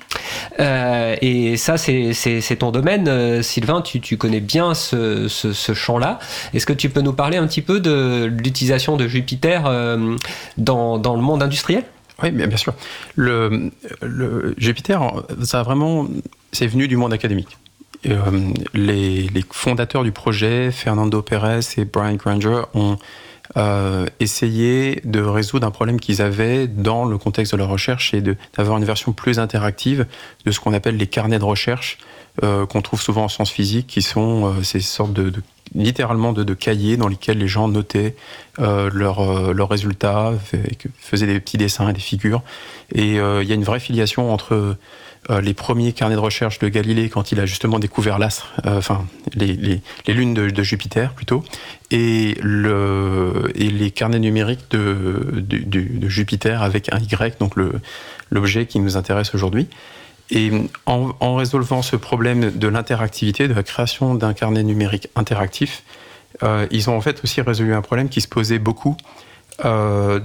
[0.59, 3.07] Euh, et ça, c'est ton domaine.
[3.07, 5.27] Euh, Sylvain, tu, connais bien ce,
[5.73, 6.19] champ-là.
[6.53, 9.63] Est-ce que tu peux nous parler un petit peu de l'utilisation de Jupiter
[10.57, 11.83] dans, le monde industriel?
[12.23, 12.73] Oui, bien, sûr.
[13.15, 13.71] Le,
[14.57, 15.01] Jupiter,
[15.43, 16.07] ça vraiment,
[16.51, 17.57] c'est venu du monde académique.
[18.73, 22.97] les, fondateurs du projet, Fernando Pérez et Brian Granger, ont
[23.57, 28.21] euh, essayer de résoudre un problème qu'ils avaient dans le contexte de leur recherche et
[28.21, 30.05] d'avoir une version plus interactive
[30.45, 31.97] de ce qu'on appelle les carnets de recherche
[32.43, 35.31] euh, qu'on trouve souvent en sciences physiques, qui sont euh, ces sortes de,
[35.73, 38.13] littéralement de, cahiers dans lesquels les gens notaient
[38.59, 40.33] euh, leurs leur résultats,
[40.99, 42.41] faisaient des petits dessins et des figures.
[42.93, 44.75] Et il y a une vraie filiation entre
[45.29, 49.05] les premiers carnets de recherche de Galilée quand il a justement découvert l'astre, euh, enfin
[49.33, 51.43] les, lunes de, Jupiter plutôt,
[51.91, 57.53] et, le, et les carnets numériques de, Jupiter avec un Y, donc
[58.29, 59.67] l'objet qui nous intéresse aujourd'hui.
[60.31, 60.51] Et
[60.87, 65.83] en, résolvant ce problème de l'interactivité, de la création d'un carnet numérique interactif,
[66.43, 68.97] euh, ils ont en fait aussi résolu un problème qui se posait beaucoup
[69.63, 70.19] euh,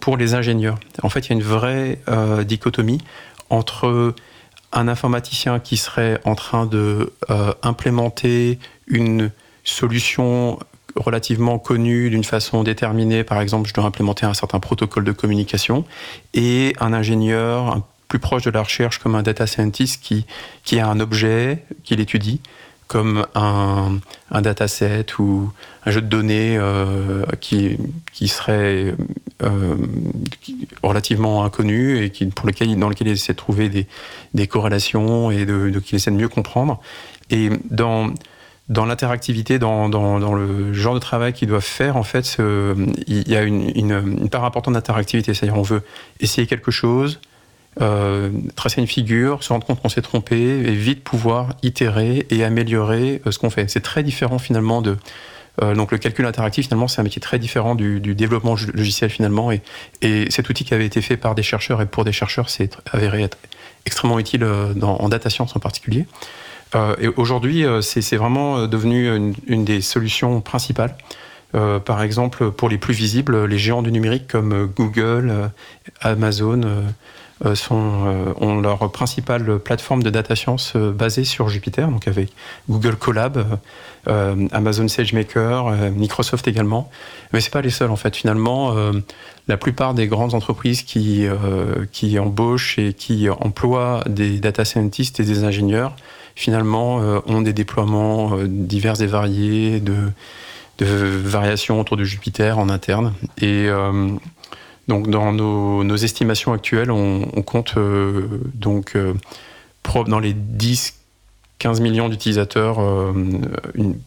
[0.00, 0.78] pour les ingénieurs.
[1.02, 3.00] En fait, il y a une vraie euh, dichotomie
[3.50, 4.14] entre
[4.72, 9.30] un informaticien qui serait en train de euh, implémenter une
[9.64, 10.58] solution
[10.96, 15.84] relativement connue d'une façon déterminée, par exemple, je dois implémenter un certain protocole de communication,
[16.34, 20.26] et un ingénieur plus proche de la recherche comme un data scientist qui,
[20.64, 22.40] qui a un objet qu'il étudie,
[22.86, 23.98] comme un,
[24.30, 25.50] un, dataset ou
[25.84, 27.76] un jeu de données euh, qui,
[28.12, 28.94] qui serait
[30.82, 33.86] relativement inconnu et qui, pour lequel, dans lequel il essaie de trouver des,
[34.34, 36.80] des corrélations et de, de, qu'il essaie de mieux comprendre.
[37.30, 38.12] Et dans,
[38.68, 42.38] dans l'interactivité, dans, dans, le genre de travail qu'ils doivent faire, en fait,
[43.06, 45.34] il y a une, une, une part importante d'interactivité.
[45.34, 45.82] C'est-à-dire, on veut
[46.20, 47.20] essayer quelque chose,
[47.82, 52.42] euh, tracer une figure, se rendre compte qu'on s'est trompé et vite pouvoir itérer et
[52.42, 53.68] améliorer euh, ce qu'on fait.
[53.68, 54.96] C'est très différent finalement de euh,
[55.60, 59.62] donc le calcul interactif finalement c'est un métier très différent du, développement logiciel finalement et,
[60.02, 62.76] et, cet outil qui avait été fait par des chercheurs et pour des chercheurs c'est
[62.92, 63.38] avéré être
[63.86, 66.06] extrêmement utile euh, en data science en particulier.
[66.74, 70.94] Euh, et aujourd'hui c'est vraiment devenu une, des solutions principales.
[71.54, 75.50] Euh, par exemple, pour les plus visibles, les géants du numérique comme Google,
[76.00, 76.82] Amazon, euh,
[77.54, 82.32] sont, euh, ont leur principale plateforme de data science euh, basée sur Jupiter, donc avec
[82.68, 83.58] Google Colab,
[84.52, 86.88] Amazon SageMaker, Microsoft également.
[87.32, 88.14] Mais c'est pas les seuls en fait.
[88.14, 88.72] Finalement,
[89.48, 91.26] la plupart des grandes entreprises qui,
[91.90, 95.96] qui embauchent et qui emploient des data scientists et des ingénieurs,
[96.36, 99.96] finalement, ont des déploiements divers et variés de,
[100.78, 103.12] de variations autour de Jupiter en interne.
[103.42, 103.68] Et
[104.88, 109.14] donc dans nos, estimations actuelles, on, compte euh, donc euh,
[110.06, 110.94] dans les 10
[111.58, 113.12] 15 millions d'utilisateurs, euh,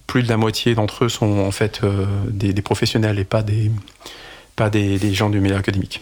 [0.06, 1.82] plus de la moitié d'entre eux sont en fait
[2.28, 3.72] des, des, professionnels et pas des,
[4.56, 6.00] pas des, des gens du milieu académique.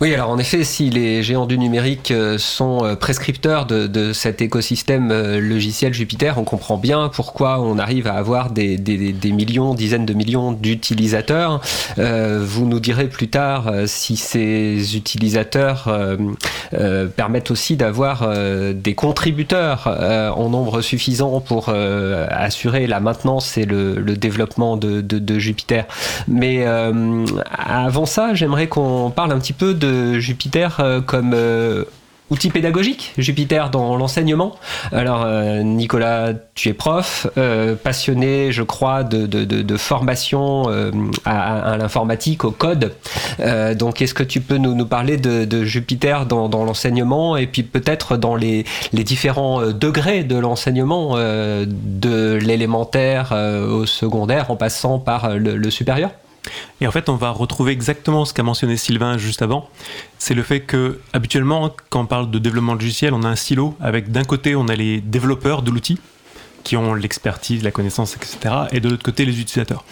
[0.00, 4.40] Oui, alors en effet, si les géants du numérique euh, sont euh, prescripteurs de, cet
[4.40, 9.32] écosystème euh, logiciel Jupiter, on comprend bien pourquoi on arrive à avoir des, des, des
[9.32, 11.60] millions, dizaines de millions d'utilisateurs.
[11.96, 15.90] Vous nous direz plus tard si ces utilisateurs
[17.16, 18.28] permettent aussi d'avoir
[18.74, 19.86] des contributeurs
[20.36, 25.86] en nombre suffisant pour assurer la maintenance et le, le développement de, de, Jupiter.
[26.28, 29.87] Mais avant ça, j'aimerais qu'on parle un petit peu de
[30.18, 31.84] Jupiter euh, comme euh,
[32.30, 34.56] outil pédagogique, Jupiter dans l'enseignement.
[34.92, 37.26] Alors euh, Nicolas, tu es prof,
[37.82, 40.64] passionné, je crois, de, formation
[41.24, 42.94] à, l'informatique, au code.
[43.76, 48.36] Donc est-ce que tu peux nous, parler de, Jupiter dans, l'enseignement et puis peut-être dans
[48.36, 56.10] les, différents degrés de l'enseignement, de l'élémentaire au secondaire en passant par le supérieur?
[56.80, 59.68] Et en fait, on va retrouver exactement ce qu'a mentionné Sylvain juste avant.
[60.18, 63.74] C'est le fait que, habituellement, quand on parle de développement logiciel, on a un silo
[63.80, 65.98] avec d'un côté, on a les développeurs de l'outil
[66.64, 68.54] qui ont l'expertise, la connaissance, etc.
[68.72, 69.84] Et de l'autre côté, les utilisateurs.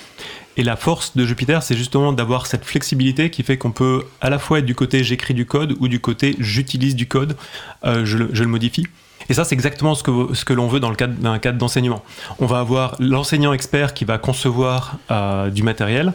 [0.56, 4.30] Et la force de Jupiter, c'est justement d'avoir cette flexibilité qui fait qu'on peut à
[4.30, 7.36] la fois être du côté j'écris du code ou du côté j'utilise du code,
[7.84, 8.86] euh, je, le, modifie.
[9.28, 11.58] Et ça, c'est exactement ce que, ce que l'on veut dans le cadre d'un cadre
[11.58, 12.02] d'enseignement.
[12.38, 16.14] On va avoir l'enseignant expert qui va concevoir euh, du matériel,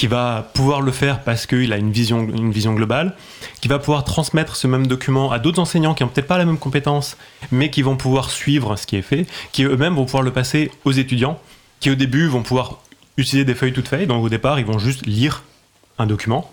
[0.00, 3.14] qui va pouvoir le faire parce qu'il a une vision, une vision globale,
[3.60, 6.46] qui va pouvoir transmettre ce même document à d'autres enseignants qui n'ont peut-être pas la
[6.46, 7.18] même compétence,
[7.52, 10.70] mais qui vont pouvoir suivre ce qui est fait, qui eux-mêmes vont pouvoir le passer
[10.86, 11.38] aux étudiants,
[11.80, 12.78] qui au début vont pouvoir
[13.18, 15.42] utiliser des feuilles toutes faites, donc au départ ils vont juste lire
[15.98, 16.50] un document,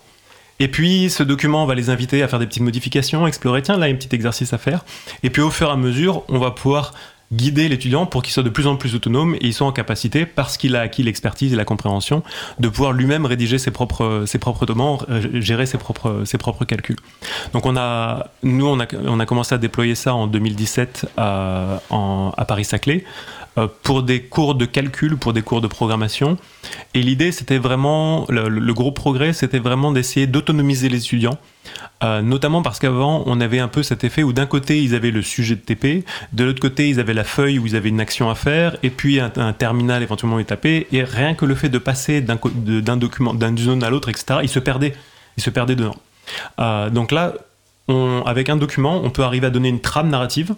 [0.58, 3.86] et puis ce document va les inviter à faire des petites modifications, explorer, tiens là
[3.86, 4.84] il y a un petit exercice à faire,
[5.22, 6.92] et puis au fur et à mesure on va pouvoir
[7.32, 10.26] guider l'étudiant pour qu'il soit de plus en plus autonome et il soit en capacité,
[10.26, 12.22] parce qu'il a acquis l'expertise et la compréhension,
[12.58, 16.96] de pouvoir lui-même rédiger ses propres, ses propres demandes, gérer ses propres, ses propres calculs.
[17.52, 21.80] Donc on a, nous, on a, on a commencé à déployer ça en 2017 à,
[21.90, 23.04] à Paris-Saclay.
[23.82, 26.38] Pour des cours de calcul, pour des cours de programmation.
[26.94, 31.38] Et l'idée, c'était vraiment, le, gros progrès, c'était vraiment d'essayer d'autonomiser les étudiants.
[32.02, 35.22] notamment parce qu'avant, on avait un peu cet effet où d'un côté, ils avaient le
[35.22, 38.30] sujet de TP, de l'autre côté, ils avaient la feuille où ils avaient une action
[38.30, 42.20] à faire, et puis un, terminal éventuellement tapé, et rien que le fait de passer
[42.20, 44.94] d'un document, d'une zone à l'autre, etc., ils se perdaient.
[45.36, 45.96] Ils se perdaient dedans.
[46.90, 47.34] donc là,
[48.26, 50.54] avec un document, on peut arriver à donner une trame narrative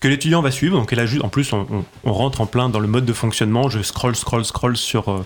[0.00, 0.78] que l'étudiant va suivre.
[0.78, 3.68] Donc, en plus, on, rentre en plein dans le mode de fonctionnement.
[3.68, 5.24] Je scroll, scroll, scroll sur, euh,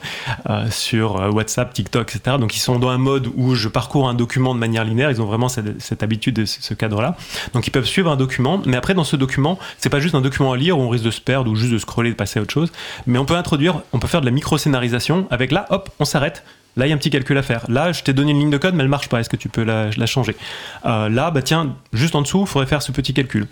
[0.51, 2.37] euh, sur euh, WhatsApp, TikTok, etc.
[2.39, 5.11] Donc, ils sont dans un mode où je parcours un document de manière linéaire.
[5.13, 7.17] Ils ont vraiment cette, habitude de ce cadre-là.
[7.53, 8.61] Donc, ils peuvent suivre un document.
[8.67, 11.05] Mais après, dans ce document, c'est pas juste un document à lire où on risque
[11.05, 12.73] de se perdre ou juste de scroller, de passer à autre chose.
[13.07, 16.43] Mais on peut introduire, on peut faire de la micro-scénarisation avec là, hop, on s'arrête
[16.77, 17.65] Là, il y a un petit calcul à faire.
[17.69, 19.21] Là, je t'ai donné une ligne de code, mais elle marche pas.
[19.21, 20.37] Est-ce que tu peux la, changer?
[20.85, 23.47] Euh, Là, bah tiens, juste en dessous, il faudrait faire ce petit calcul.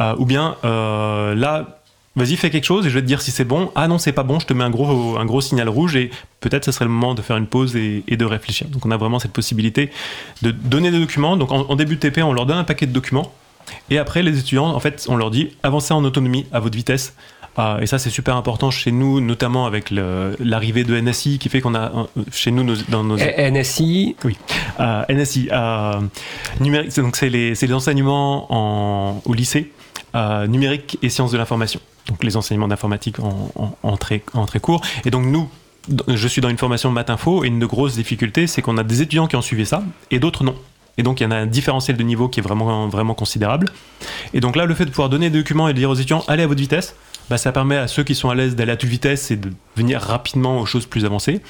[0.00, 1.80] Euh, ou bien, euh, là,
[2.14, 3.72] vas-y, fais quelque chose et je vais te dire si c'est bon.
[3.74, 6.72] Ah non, c'est pas bon, je te mets un gros, signal rouge et peut-être ce
[6.72, 8.68] serait le moment de faire une pause et, de réfléchir.
[8.68, 9.90] Donc, on a vraiment cette possibilité
[10.42, 11.36] de donner des documents.
[11.36, 13.32] Donc, en début de TP, on leur donne un paquet de documents.
[13.90, 17.14] Et après, les étudiants, en fait, on leur dit avancez en autonomie à votre vitesse.
[17.80, 21.74] Et ça, c'est super important chez nous, notamment avec l'arrivée de NSI, qui fait qu'on
[21.74, 23.16] a chez nous dans nos.
[23.16, 24.36] NSI Oui.
[24.78, 25.48] Euh, NSI.
[25.52, 26.00] Euh,
[26.60, 29.72] numérique, donc, c'est les, les, enseignements en, au lycée,
[30.14, 31.80] euh, numérique et sciences de l'information.
[32.08, 34.82] Donc, les enseignements d'informatique en, en, très, en très court.
[35.04, 35.48] Et donc, nous,
[36.08, 38.84] je suis dans une formation de info et une de grosses difficultés, c'est qu'on a
[38.84, 40.54] des étudiants qui ont suivi ça et d'autres non.
[40.98, 43.68] Et donc, il y en a un différentiel de niveau qui est vraiment, vraiment considérable.
[44.34, 46.24] Et donc là, le fait de pouvoir donner des documents et de dire aux étudiants,
[46.28, 46.94] allez à votre vitesse,
[47.30, 49.52] bah, ça permet à ceux qui sont à l'aise d'aller à toute vitesse et de
[49.76, 51.40] venir rapidement aux choses plus avancées.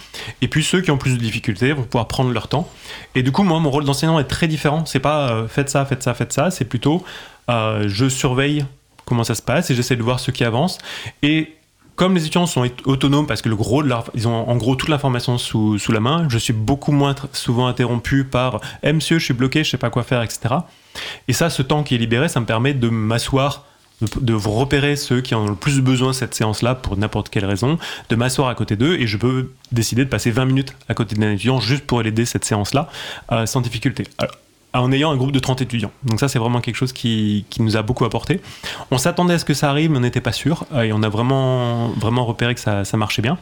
[0.42, 2.68] Et puis ceux qui ont plus de difficultés vont pouvoir prendre leur temps.
[3.14, 4.84] Et du coup, moi, mon rôle d'enseignant est très différent.
[4.84, 6.50] C'est pas euh, faites ça, faites ça, faites ça.
[6.50, 7.02] C'est plutôt
[7.48, 8.66] euh, je surveille
[9.06, 10.76] comment ça se passe et j'essaie de voir ceux qui avancent.
[11.22, 11.54] Et
[11.96, 14.76] comme les étudiants sont autonomes parce que le gros de leur, ils ont en gros
[14.76, 19.18] toute l'information sous, sous, la main, je suis beaucoup moins souvent interrompu par eh, monsieur,
[19.18, 20.56] je suis bloqué, je sais pas quoi faire, etc.
[21.26, 23.64] Et ça, ce temps qui est libéré, ça me permet de m'asseoir
[24.20, 27.44] de, vous repérer ceux qui en ont le plus besoin cette séance-là pour n'importe quelle
[27.44, 30.94] raison, de m'asseoir à côté d'eux et je peux décider de passer 20 minutes à
[30.94, 32.88] côté d'un étudiant juste pour aider cette séance-là
[33.32, 34.04] euh, sans difficulté
[34.72, 35.90] en ayant un groupe de 30 étudiants.
[36.04, 38.40] Donc ça, c'est vraiment quelque chose qui, nous a beaucoup apporté.
[38.90, 40.64] On s'attendait à ce que ça arrive, mais on n'était pas sûr.
[40.72, 43.38] Euh, et on a vraiment, vraiment repéré que ça, marchait bien.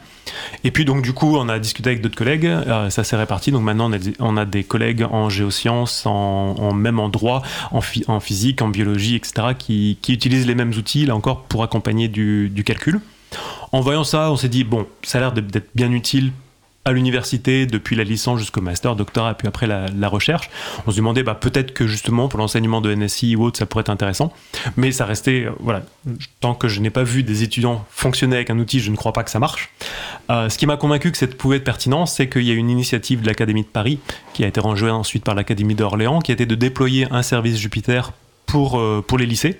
[0.63, 2.45] Et puis, donc, du coup, on a discuté avec d'autres collègues.
[2.45, 3.51] Euh, ça s'est réparti.
[3.51, 8.61] Donc maintenant, on a, des collègues en géosciences, en, même en droit, en, en, physique,
[8.61, 12.99] en biologie, etc., qui, utilisent les mêmes outils, là encore, pour accompagner du, du calcul.
[13.71, 16.31] En voyant ça, on s'est dit, bon, ça a l'air d'être bien utile
[16.89, 20.49] à l'université depuis la licence jusqu'au master, doctorat, puis après la, recherche.
[20.87, 23.81] On se demandait bah, peut-être que justement pour l'enseignement de NSI ou autre, ça pourrait
[23.81, 24.33] être intéressant.
[24.75, 25.83] Mais ça restait, euh, voilà,
[26.39, 29.13] tant que je n'ai pas vu des étudiants fonctionner avec un outil, je ne crois
[29.13, 29.69] pas que ça marche.
[30.31, 32.69] Euh, ce qui m'a convaincu que ça pouvait être pertinent, c'est qu'il y a une
[32.69, 33.99] initiative de l'Académie de Paris,
[34.33, 38.13] qui a été rejointe ensuite par l'Académie d'Orléans, qui été de déployer un service Jupiter
[38.45, 39.59] pour, euh, pour les lycées.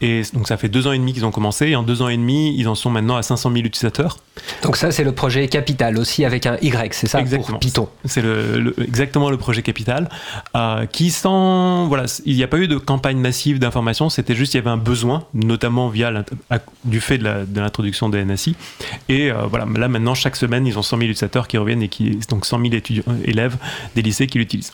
[0.00, 2.08] Et donc ça fait deux ans et demi qu'ils ont commencé, et en deux ans
[2.08, 4.18] et demi, ils en sont maintenant à 500 000 utilisateurs.
[4.62, 7.52] Donc ça, c'est le projet Capital aussi avec un Y, c'est ça Exactement.
[7.52, 7.88] Pour Python.
[8.04, 10.08] C'est le, exactement le projet Capital,
[10.56, 14.54] euh, qui sent, voilà, il n'y a pas eu de campagne massive d'information, c'était juste
[14.54, 16.12] il y avait un besoin, notamment via
[16.84, 18.56] du fait de l'introduction de, NSI.
[19.08, 21.88] Et euh, voilà, là maintenant chaque semaine, ils ont 100 000 utilisateurs qui reviennent et
[21.88, 23.56] qui donc 100 000 étudiants, élèves
[23.94, 24.72] des lycées qui l'utilisent.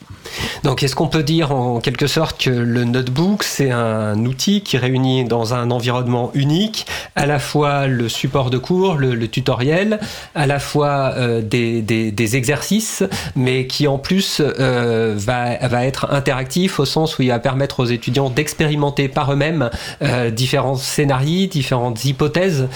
[0.63, 4.79] Donc est-ce qu'on peut dire en quelque sorte que le notebook c'est un outil qui
[4.79, 10.01] réunit dans un environnement unique, à la fois le support de cours, le, tutoriel,
[10.35, 13.03] à la fois euh, des, exercices,
[13.35, 17.87] mais qui en plus euh, va, être interactif au sens où il va permettre aux
[17.87, 19.71] étudiants d'expérimenter par eux-mêmes
[20.03, 22.69] euh, différents scénarios, différentes hypothèses.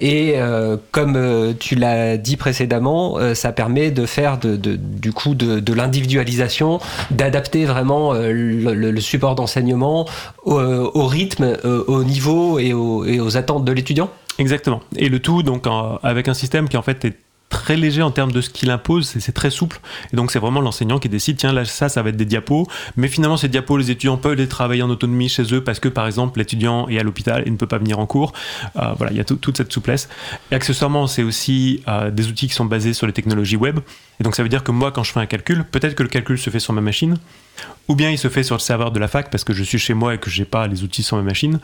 [0.00, 0.34] et
[0.90, 6.80] comme tu l'as dit précédemment, ça permet de faire de, du coup de, l'individualisation,
[7.10, 10.06] d'adapter vraiment le, support d'enseignement
[10.44, 14.82] au rythme euh, au niveau et aux, attentes de l'étudiant Exactement.
[14.96, 15.66] Et le tout, donc,
[16.02, 17.16] avec un système qui en fait est
[17.54, 19.80] très léger en termes de ce qu'il impose, c'est très souple.
[20.12, 22.66] Et donc c'est vraiment l'enseignant qui décide, tiens là ça, ça va être des diapos.
[22.96, 25.88] Mais finalement ces diapos, les étudiants peuvent les travailler en autonomie chez eux parce que
[25.88, 28.32] par exemple l'étudiant est à l'hôpital et ne peut pas venir en cours.
[28.76, 30.08] Euh, voilà, il y a toute cette souplesse.
[30.50, 33.78] Et accessoirement, c'est aussi euh, des outils qui sont basés sur les technologies web.
[34.20, 36.08] Et donc ça veut dire que moi quand je fais un calcul, peut-être que le
[36.08, 37.18] calcul se fait sur ma machine,
[37.88, 39.78] ou bien il se fait sur le serveur de la fac parce que je suis
[39.78, 41.58] chez moi et que j'ai pas les outils sur ma machine,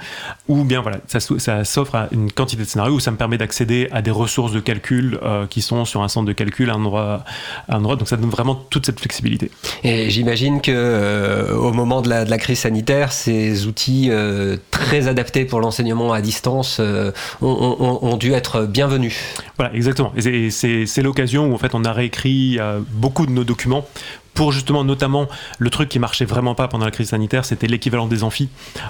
[0.49, 3.39] ou bien voilà, ça, ça s'offre à une quantité de scénarios où ça me permet
[3.39, 6.75] d'accéder à des ressources de calcul euh, qui sont sur un centre de calcul à
[6.75, 7.25] un endroit,
[7.69, 7.97] à un endroit.
[7.97, 9.51] Donc ça donne vraiment toute cette flexibilité.
[9.83, 14.57] Et j'imagine que euh, au moment de la, de la, crise sanitaire, ces outils euh,
[14.71, 19.17] très adaptés pour l'enseignement à distance ont, ont, ont, dû être bienvenus.
[19.57, 20.13] Voilà, exactement.
[20.17, 22.59] Et c'est l'occasion où en fait on a réécrit
[22.93, 23.87] beaucoup de nos documents
[24.35, 25.29] pour justement notamment
[25.59, 28.49] le truc qui marchait vraiment pas pendant la crise sanitaire, c'était l'équivalent des amphis.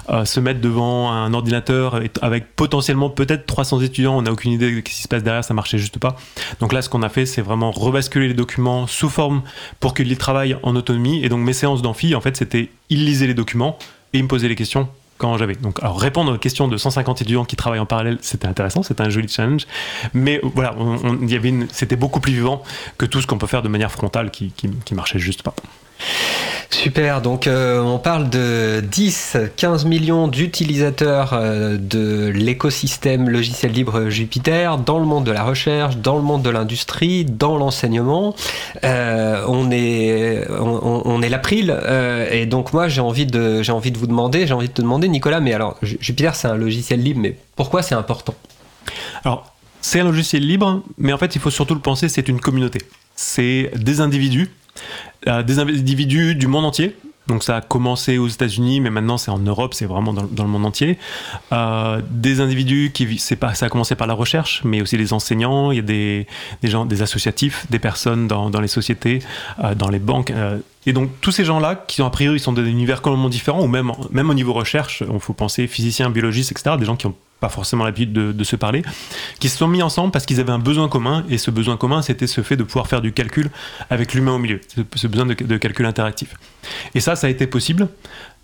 [0.09, 4.71] Euh, se mettre devant un ordinateur avec potentiellement peut-être 300 étudiants, on n'a aucune idée
[4.71, 6.15] de ce qui se passe derrière, ça marchait juste pas.
[6.59, 9.41] Donc là, ce qu'on a fait, c'est vraiment rebasculer les documents sous forme
[9.79, 11.23] pour qu'ils travaillent en autonomie.
[11.23, 13.77] Et donc mes séances d'amphi, en fait, c'était ils lisaient les documents
[14.13, 14.89] et ils me posaient les questions
[15.21, 15.53] quand j'avais.
[15.53, 19.09] Donc, répondre aux questions de 150 étudiants qui travaillent en parallèle, c'était intéressant, c'était un
[19.09, 19.67] joli challenge.
[20.15, 21.19] Mais voilà, on,
[21.71, 22.63] c'était beaucoup plus vivant
[22.97, 25.53] que tout ce qu'on peut faire de manière frontale qui, qui, qui marchait juste pas.
[26.71, 34.77] Super, donc euh, on parle de 10-15 millions d'utilisateurs euh, de l'écosystème logiciel libre Jupiter
[34.77, 38.35] dans le monde de la recherche, dans le monde de l'industrie, dans l'enseignement.
[38.85, 41.77] Euh, on est, on, l'April,
[42.31, 44.81] et donc moi j'ai envie, de, j'ai envie de vous demander, j'ai envie de te
[44.81, 48.33] demander Nicolas, mais alors Jupiter c'est un logiciel libre, mais pourquoi c'est important?
[49.23, 52.39] Alors c'est un logiciel libre, mais en fait il faut surtout le penser, c'est une
[52.39, 52.79] communauté.
[53.15, 54.49] C'est des individus
[55.27, 56.95] euh, des individus du monde entier.
[57.27, 60.49] Donc ça a commencé aux États-Unis, mais maintenant c'est en Europe, c'est vraiment dans, le
[60.49, 60.97] monde entier.
[61.53, 65.13] Euh, des individus qui, c'est pas, ça a commencé par la recherche, mais aussi des
[65.13, 66.27] enseignants, il y a des,
[66.63, 69.19] gens, des associatifs, des personnes dans, dans les sociétés,
[69.63, 70.33] euh, dans les banques.
[70.85, 73.67] Et donc tous ces gens-là, qui sont a priori sont des univers complètement différents, ou
[73.67, 77.15] même, même au niveau recherche, il faut penser physiciens, biologistes, etc., des gens qui ont
[77.39, 78.83] pas forcément l'habitude de, se parler,
[79.39, 82.03] qui se sont mis ensemble parce qu'ils avaient un besoin commun, et ce besoin commun,
[82.03, 83.49] c'était ce fait de pouvoir faire du calcul
[83.89, 84.61] avec l'humain au milieu,
[84.95, 86.35] ce besoin de, calcul interactif.
[86.93, 87.87] Et ça, ça a été possible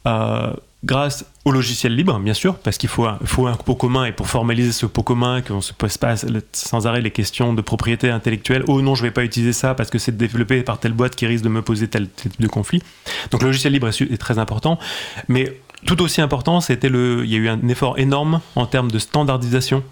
[0.08, 0.52] euh,
[0.84, 3.18] grâce au logiciel libre, bien sûr, parce qu'il faut, un,
[3.56, 6.16] pot commun, et pour formaliser ce pot commun, qu'on se pose pas
[6.52, 9.90] sans arrêt les questions de propriété intellectuelle, oh non, je vais pas utiliser ça parce
[9.90, 12.84] que c'est développé par telle boîte qui risque de me poser tel type de conflit.
[13.32, 14.78] Donc le logiciel libre est, est très important,
[15.28, 18.92] mais tout aussi important, c'était le, il y a eu un effort énorme en termes
[18.92, 19.84] de standardisation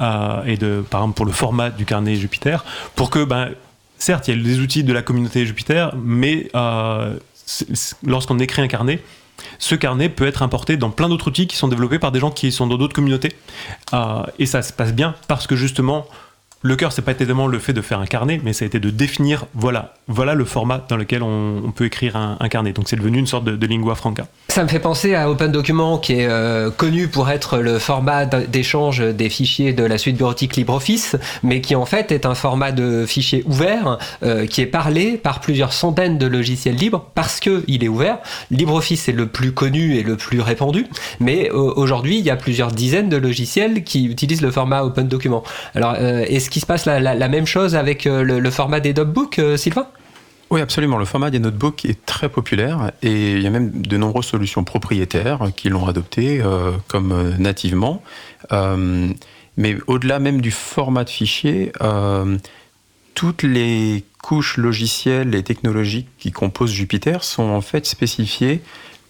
[0.00, 2.64] euh, et de, par exemple, pour le format du carnet Jupiter,
[2.94, 3.50] pour que, ben,
[3.98, 7.18] certes, il y a des outils de la communauté Jupiter, mais euh,
[8.02, 9.02] lorsqu'on écrit un carnet,
[9.58, 12.30] ce carnet peut être importé dans plein d'autres outils qui sont développés par des gens
[12.30, 13.32] qui sont dans d'autres communautés.
[13.92, 16.06] Euh, et ça se passe bien parce que justement,
[16.66, 18.80] le cœur, c'est pas tellement le fait de faire un carnet, mais ça a été
[18.80, 22.72] de définir, voilà, voilà le format dans lequel on, peut écrire un, carnet.
[22.72, 24.26] Donc c'est devenu une sorte de, lingua franca.
[24.48, 28.26] Ça me fait penser à Open Document, qui est euh, connu pour être le format
[28.26, 32.72] d'échange des fichiers de la suite bureautique LibreOffice, mais qui en fait est un format
[32.72, 37.64] de fichier ouvert euh, qui est parlé par plusieurs centaines de logiciels libres parce que
[37.66, 38.18] il est ouvert.
[38.50, 40.86] LibreOffice est le plus connu et le plus répandu,
[41.20, 45.42] mais aujourd'hui il y a plusieurs dizaines de logiciels qui utilisent le format Open Document.
[45.74, 49.86] Alors euh, est-ce se passe la, même chose avec le, format des Dogbooks, Sylvain?
[50.50, 50.96] Oui, absolument.
[50.98, 54.62] Le format des notebooks est très populaire et il y a même de nombreuses solutions
[54.62, 58.02] propriétaires qui l'ont adopté euh, comme euh, nativement.
[58.52, 59.08] Euh,
[59.56, 61.72] mais au-delà même du format de fichier,
[63.14, 68.60] toutes les couches logicielles et technologiques qui composent Jupiter sont en fait spécifiées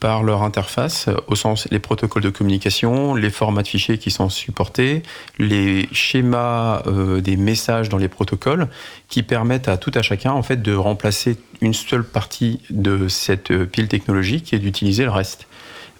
[0.00, 4.28] par leur interface, au sens les protocoles de communication, les formats de fichiers qui sont
[4.28, 5.02] supportés,
[5.38, 8.68] les schémas euh, des messages dans les protocoles,
[9.08, 13.50] qui permettent à tout à chacun en fait de remplacer une seule partie de cette
[13.50, 15.46] euh, pile technologique et d'utiliser le reste.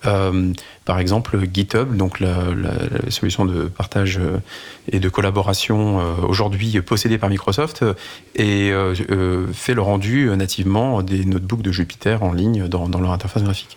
[0.04, 0.52] Euh,
[0.86, 2.36] par exemple, GitHub, donc la,
[3.10, 4.38] solution de partage euh,
[4.90, 7.84] et de collaboration euh, aujourd'hui possédée par Microsoft,
[8.36, 8.72] et
[9.52, 13.76] fait le rendu nativement des notebooks de Jupyter en ligne dans, leur interface graphique.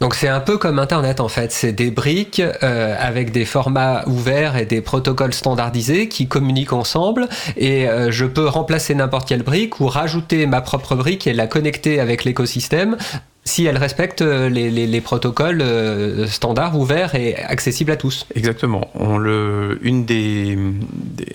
[0.00, 4.56] Donc c'est un peu comme Internet en fait, c'est des briques avec des formats ouverts
[4.56, 9.86] et des protocoles standardisés qui communiquent ensemble et je peux remplacer n'importe quelle brique ou
[9.86, 12.98] rajouter ma propre brique et la connecter avec l'écosystème
[13.46, 18.26] si elle respecte euh, les, protocoles euh, standards, ouverts et accessibles à tous.
[18.34, 18.90] Exactement.
[18.98, 20.58] Une des,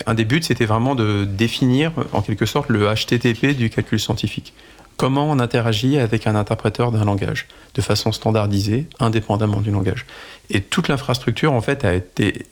[0.06, 4.52] un des buts, c'était vraiment de définir en quelque sorte le HTTP du calcul scientifique.
[4.98, 7.48] Comment on interagit avec un interpréteur d'un langage?
[7.74, 10.04] De façon standardisée, indépendamment du langage.
[10.50, 12.46] Et toute l'infrastructure, en fait, a été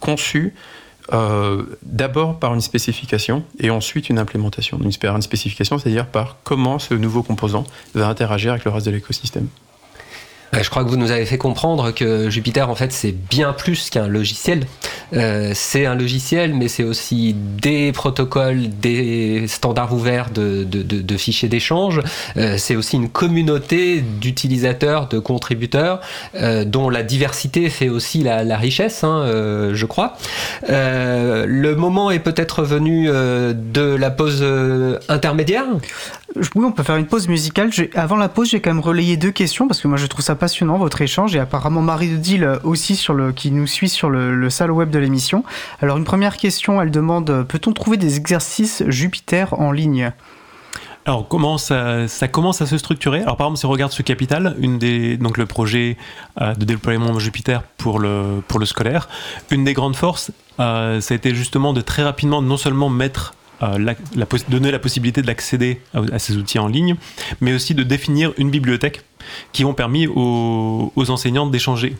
[0.00, 0.54] conçue
[1.12, 4.78] euh, d'abord par une spécification et ensuite une implémentation.
[4.78, 8.92] Une, une spécification, c'est-à-dire par comment ce nouveau composant va interagir avec le reste de
[8.92, 9.48] l'écosystème.
[10.62, 13.90] Je crois que vous nous avez fait comprendre que Jupiter, en fait, c'est bien plus
[13.90, 14.66] qu'un logiciel.
[15.12, 22.00] Euh, c'est un logiciel, mais c'est aussi des protocoles, des standards ouverts de, fichiers d'échange.
[22.36, 26.00] Euh, c'est aussi une communauté d'utilisateurs, de contributeurs,
[26.34, 30.16] euh, dont la diversité fait aussi la, richesse, hein, euh, je crois.
[30.68, 34.44] Euh, le moment est peut-être venu de la pause
[35.08, 35.64] intermédiaire
[36.36, 37.70] oui, on peut faire une pause musicale.
[37.94, 40.34] Avant la pause, j'ai quand même relayé deux questions parce que moi je trouve ça
[40.44, 43.02] passionnant votre échange et apparemment Marie de Dille aussi
[43.34, 45.42] qui nous suit sur le, le salle web de l'émission.
[45.80, 50.12] Alors une première question, elle demande peut-on trouver des exercices Jupiter en ligne?
[51.06, 53.22] Alors comment ça, commence à se structurer?
[53.22, 55.96] Alors par exemple si on regarde ce capital, une des, donc le projet
[56.42, 59.08] euh, de déploiement Jupiter pour le, pour le scolaire,
[59.50, 60.30] une des grandes forces,
[60.60, 63.32] euh, ça a été justement de très rapidement non seulement mettre
[63.62, 63.94] euh, la,
[64.48, 66.96] donner la possibilité d'accéder à, ces outils en ligne,
[67.40, 69.04] mais aussi de définir une bibliothèque
[69.52, 71.96] qui ont permis aux, enseignants d'échanger.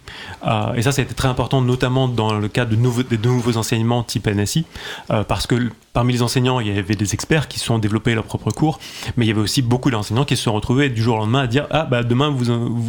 [0.46, 4.02] Euh, et ça, ça a été très important, notamment dans le cas de, nouveaux, enseignements
[4.02, 4.64] type NSI,
[5.10, 8.14] euh, parce que parmi les enseignants, il y avait des experts qui se sont développés
[8.14, 8.80] leurs propres cours,
[9.16, 11.40] mais il y avait aussi beaucoup d'enseignants qui se sont retrouvés du jour au lendemain
[11.40, 12.34] à dire Ah, bah demain,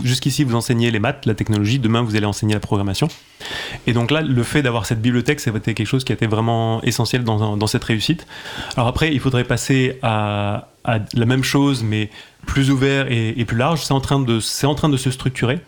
[0.03, 3.07] jusqu'ici, vous enseignez les maths, la technologie, demain, vous allez enseigner la programmation.
[3.85, 7.23] Et donc là, le fait d'avoir cette bibliothèque, été quelque chose qui été vraiment essentiel
[7.23, 8.25] dans cette réussite.
[8.75, 12.09] Alors après, il faudrait passer à, à la même chose, mais
[12.45, 13.83] plus ouvert et, plus large.
[13.83, 15.59] C'est en, train de, c'est en train de se structurer.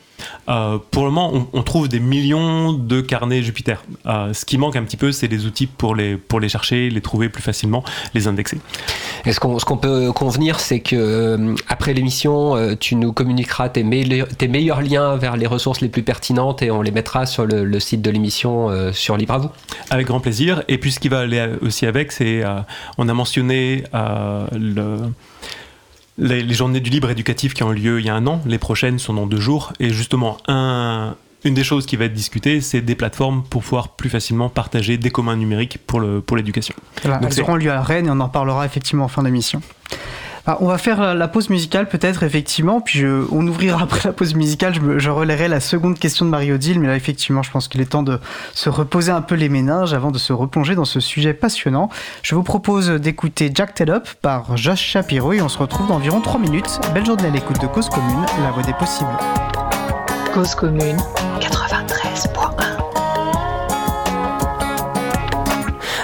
[0.49, 3.83] Euh, pour le moment, on, trouve des millions de carnets Jupiter.
[4.05, 6.89] Euh, ce qui manque un petit peu, c'est des outils pour les, pour les chercher,
[6.89, 8.57] les trouver plus facilement, les indexer.
[9.25, 13.85] Et ce qu'on, qu'on peut convenir, c'est que euh, après l'émission, tu nous communiqueras tes,
[14.37, 17.79] tes, meilleurs liens vers les ressources les plus pertinentes et on les mettra sur le,
[17.79, 19.49] site de l'émission sur Libre à vous.
[19.89, 20.63] Avec grand plaisir.
[20.67, 22.43] Et puis ce qui va aller aussi avec, c'est
[22.97, 24.97] on a mentionné le
[26.17, 28.99] les, journées du libre éducatif qui ont lieu il y a un an, les prochaines
[28.99, 32.81] sont dans deux jours, et justement, un, une des choses qui va être discutée, c'est
[32.81, 36.01] des plateformes pour pouvoir plus facilement partager des communs numériques pour
[36.35, 36.75] l'éducation.
[37.01, 39.61] Pour elles auront lieu à Rennes et on en parlera effectivement en fin d'émission.
[40.49, 44.33] Ah, on va faire la pause musicale peut-être effectivement, puis on ouvrira après la pause
[44.33, 47.85] musicale, je, relayerai la seconde question de Marie-Odile, mais là effectivement je pense qu'il est
[47.91, 48.17] temps de
[48.53, 51.89] se reposer un peu les méninges avant de se replonger dans ce sujet passionnant.
[52.23, 56.21] Je vous propose d'écouter Jack Up par Josh Shapiro et on se retrouve dans environ
[56.21, 56.79] 3 minutes.
[56.93, 59.09] Belle journée à l'écoute de Cause Commune, la voix des possibles.
[60.33, 60.97] Cause Commune
[61.41, 62.76] 93.1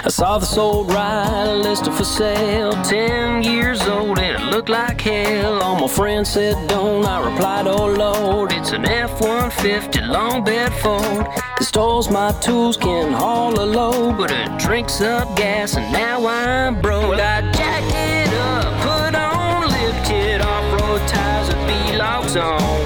[0.05, 4.99] I saw this old ride listed for sale, 10 years old, and it looked like
[4.99, 5.61] hell.
[5.61, 10.73] All my friends said don't, I replied, oh lord, it's an F 150 long bed
[10.73, 11.25] Ford.
[11.57, 16.27] It stores my tools, can haul a load, but it drinks up gas, and now
[16.27, 17.13] I'm broke.
[17.13, 22.82] I jacked it up, put on lifted off road tires with B locks on.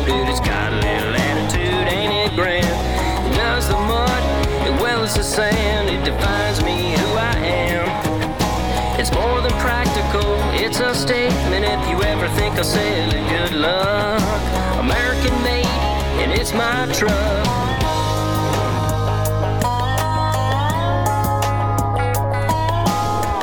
[12.28, 13.30] Ever think I'll sell it.
[13.30, 14.22] Good luck.
[14.80, 15.66] American made,
[16.22, 17.14] and it's my truck.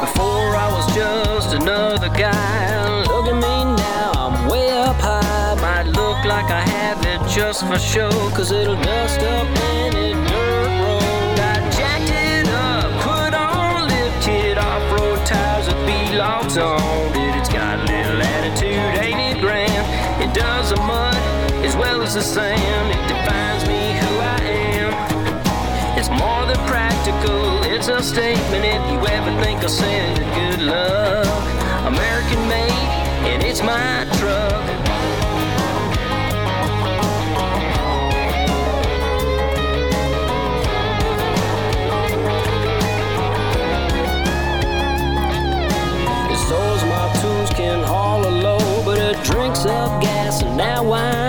[0.01, 3.05] Before I was just another guy.
[3.07, 5.55] Look at me now, I'm way up high.
[5.61, 10.04] Might look like I have it just for show, cause it'll dust up any
[22.15, 22.91] the sand.
[22.93, 24.41] It defines me who I
[24.79, 25.99] am.
[25.99, 28.65] It's more than practical, it's a statement.
[28.65, 31.27] If you ever think send it, good luck.
[31.87, 32.71] American made,
[33.27, 34.63] and it's my truck.
[49.23, 51.24] Drinks up gas, and now I'm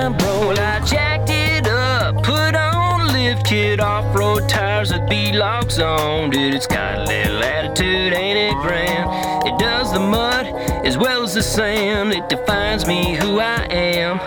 [3.56, 6.30] lift kit, off-road tires with B-locks on.
[6.30, 9.48] Dude, it's got a little attitude, ain't it grand?
[9.48, 10.48] It does the mud
[10.86, 12.14] as well as the sand.
[12.14, 14.20] It defines me who I am.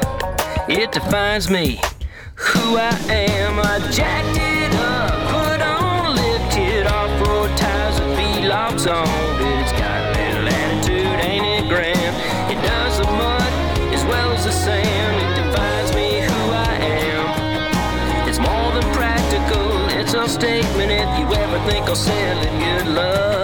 [0.68, 1.80] It defines me
[2.34, 3.58] who I am.
[3.58, 9.27] I jacked it up, put on a lift kit, off-road tires with B-locks on.
[21.58, 23.37] I think I'm sailing good love.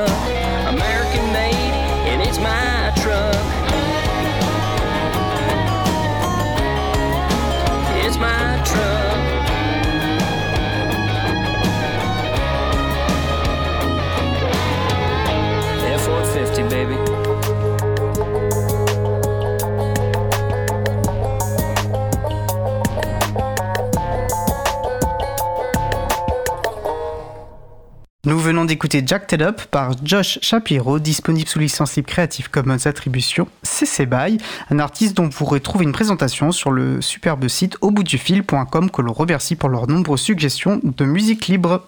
[28.27, 32.87] Nous venons d'écouter Jack Ted Up par Josh Shapiro, disponible sous licence libre Creative Commons
[32.87, 34.39] Attribution CC BY,
[34.71, 39.13] un artiste dont vous pourrez trouver une présentation sur le superbe site auboutdufil.com que l'on
[39.13, 41.85] remercie pour leurs nombreuses suggestions de musique libre.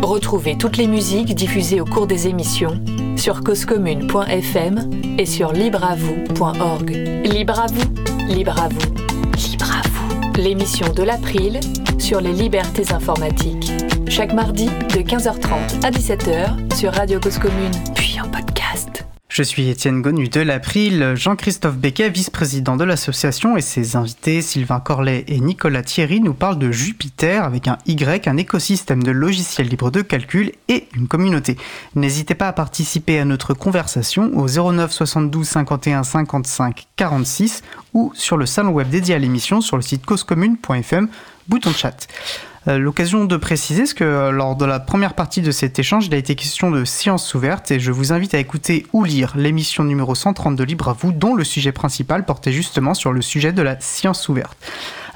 [0.00, 2.82] Retrouvez toutes les musiques diffusées au cours des émissions
[3.18, 6.90] sur causecommune.fm et sur libreavoue.org.
[7.24, 8.94] Libre à vous, libre vous,
[9.36, 10.32] libre vous.
[10.40, 11.60] L'émission de l'April
[11.98, 13.70] sur les libertés informatiques.
[14.14, 19.06] Chaque mardi de 15h30 à 17h sur Radio Cause Commune, puis en podcast.
[19.30, 24.80] Je suis Étienne Gonu de l'April, Jean-Christophe Becquet, vice-président de l'association, et ses invités Sylvain
[24.80, 29.68] Corlet et Nicolas Thierry nous parlent de Jupiter avec un Y, un écosystème de logiciels
[29.68, 31.56] libres de calcul et une communauté.
[31.94, 37.62] N'hésitez pas à participer à notre conversation au 09 72 51 55 46
[37.94, 41.08] ou sur le salon web dédié à l'émission sur le site causecommune.fm,
[41.48, 42.08] bouton chat.
[42.68, 46.06] Euh, l'occasion de préciser ce que euh, lors de la première partie de cet échange,
[46.06, 49.32] il a été question de sciences ouvertes et je vous invite à écouter ou lire
[49.36, 53.20] l'émission numéro 130 de Libre à vous dont le sujet principal portait justement sur le
[53.20, 54.56] sujet de la science ouverte.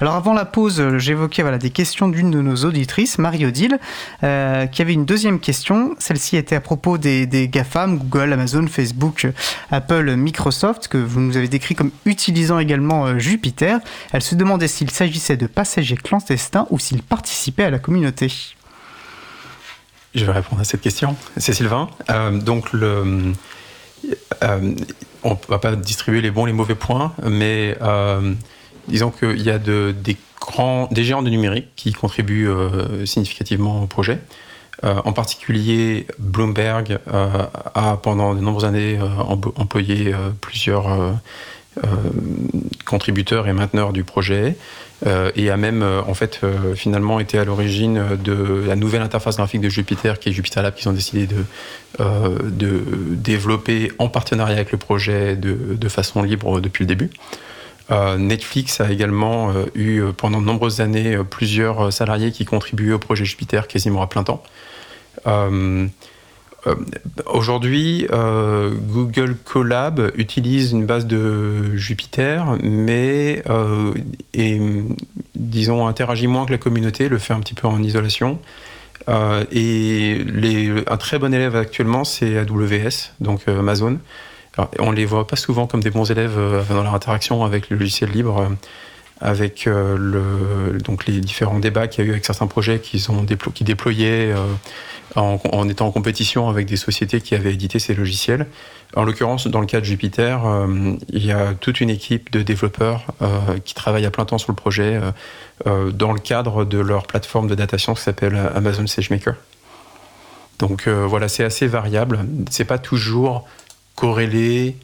[0.00, 3.78] Alors avant la pause, euh, j'évoquais des questions d'une de nos auditrices, Marie-Odile,
[4.24, 5.96] euh, qui avait une deuxième question.
[5.98, 9.26] Celle-ci était à propos des, GAFAM, Google, Amazon, Facebook,
[9.70, 13.80] Apple, Microsoft, que vous nous avez décrit comme utilisant également euh, Jupiter.
[14.12, 18.30] Elle se demandait s'il s'agissait de passagers clandestins ou s'ils participaient à la communauté.
[20.14, 21.16] Je vais répondre à cette question.
[21.36, 21.88] C'est Sylvain.
[22.10, 23.34] Euh, donc, le,
[24.42, 24.74] euh,
[25.22, 28.32] on ne va pas distribuer les bons les mauvais points, mais euh,
[28.88, 33.82] disons qu'il y a de, des, grands, des géants de numérique qui contribuent euh, significativement
[33.82, 34.18] au projet.
[34.84, 37.28] Euh, en particulier, Bloomberg euh,
[37.74, 38.98] a pendant de nombreuses années
[39.56, 41.14] employé plusieurs
[42.86, 44.56] contributeurs et mainteneurs du projet
[45.04, 46.40] et a même en fait
[46.74, 50.74] finalement été à l'origine de la nouvelle interface graphique de Jupiter qui est Jupiter Lab
[50.74, 51.28] qu'ils ont décidé
[51.98, 57.10] de, développer en partenariat avec le projet de façon libre depuis le début.
[57.90, 62.92] Euh, Netflix a également euh, eu euh, pendant de nombreuses années plusieurs salariés qui contribuent
[62.92, 64.42] au projet Jupiter quasiment à plein temps.
[67.26, 73.42] Aujourd'hui, Google Colab utilise une base de Jupiter, mais
[75.34, 78.38] disons interagit moins que la communauté, le fait un petit peu en isolation.
[79.08, 80.24] Et
[80.86, 83.98] un très bon élève actuellement, c'est AWS, donc Amazon.
[84.56, 87.68] Alors, on les voit pas souvent comme des bons élèves euh, dans leur interaction avec
[87.68, 88.54] le logiciel libre, euh,
[89.20, 93.22] avec euh, donc les différents débats qu'il y a eu avec certains projets qui, sont
[93.22, 94.34] déplo- qui déployaient
[95.14, 98.46] en, étant en compétition avec des sociétés qui avaient édité ces logiciels.
[98.94, 100.42] En l'occurrence, dans le cas de Jupiter,
[101.08, 103.06] il y a toute une équipe de développeurs
[103.64, 105.00] qui travaillent à plein temps sur le projet
[105.64, 109.36] dans le cadre de leur plateforme de data science qui s'appelle Amazon SageMaker.
[110.58, 112.18] Donc voilà, c'est assez variable.
[112.50, 113.48] C'est pas toujours
[113.96, 114.76] corrélé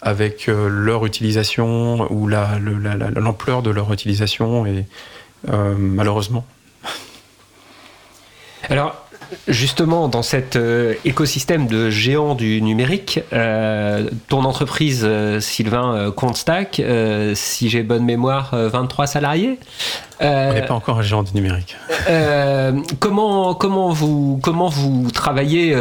[0.00, 4.84] avec euh, leur utilisation ou la- le- la- la- l'ampleur de leur utilisation et
[5.48, 6.44] euh, malheureusement.
[8.68, 9.01] Alors,
[9.48, 16.10] justement, dans cet euh, écosystème de géants du numérique, euh, ton entreprise, euh, Sylvain euh,
[16.10, 19.58] Comptstack, euh, si j'ai bonne mémoire, euh, 23 salariés.
[20.20, 21.76] On n'est pas encore un géant du numérique.
[23.00, 25.74] comment, comment, vous, comment vous travaillez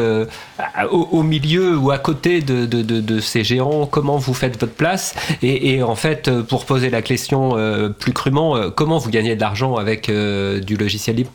[0.91, 3.85] au, au milieu ou à côté de, de- de- de ces géants?
[3.85, 5.13] Comment vous faites votre place?
[5.43, 7.55] Et, et en fait, pour poser la question
[7.99, 11.31] plus crûment, comment vous gagnez de l'argent avec du logiciel libre?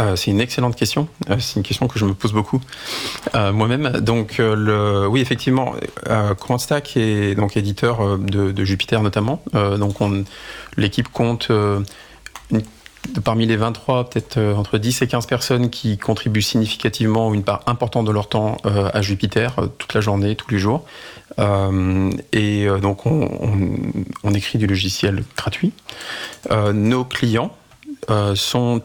[0.00, 1.08] Euh, c'est une excellente question.
[1.30, 2.60] Euh, c'est une question que je me pose beaucoup
[3.34, 3.90] euh, moi-même.
[4.00, 5.74] Donc, oui, effectivement,
[6.40, 9.42] CommandStack est donc éditeur de, Jupiter notamment.
[9.52, 10.24] Donc, on-
[10.76, 11.50] l'équipe compte
[13.22, 18.06] parmi les 23, peut-être entre 10 et 15 personnes qui contribuent significativement une part importante
[18.06, 20.84] de leur temps à Jupiter, toute la journée, tous les jours.
[22.32, 25.72] Et donc, on, écrit du logiciel gratuit.
[26.72, 27.54] Nos clients
[28.10, 28.82] euh, sont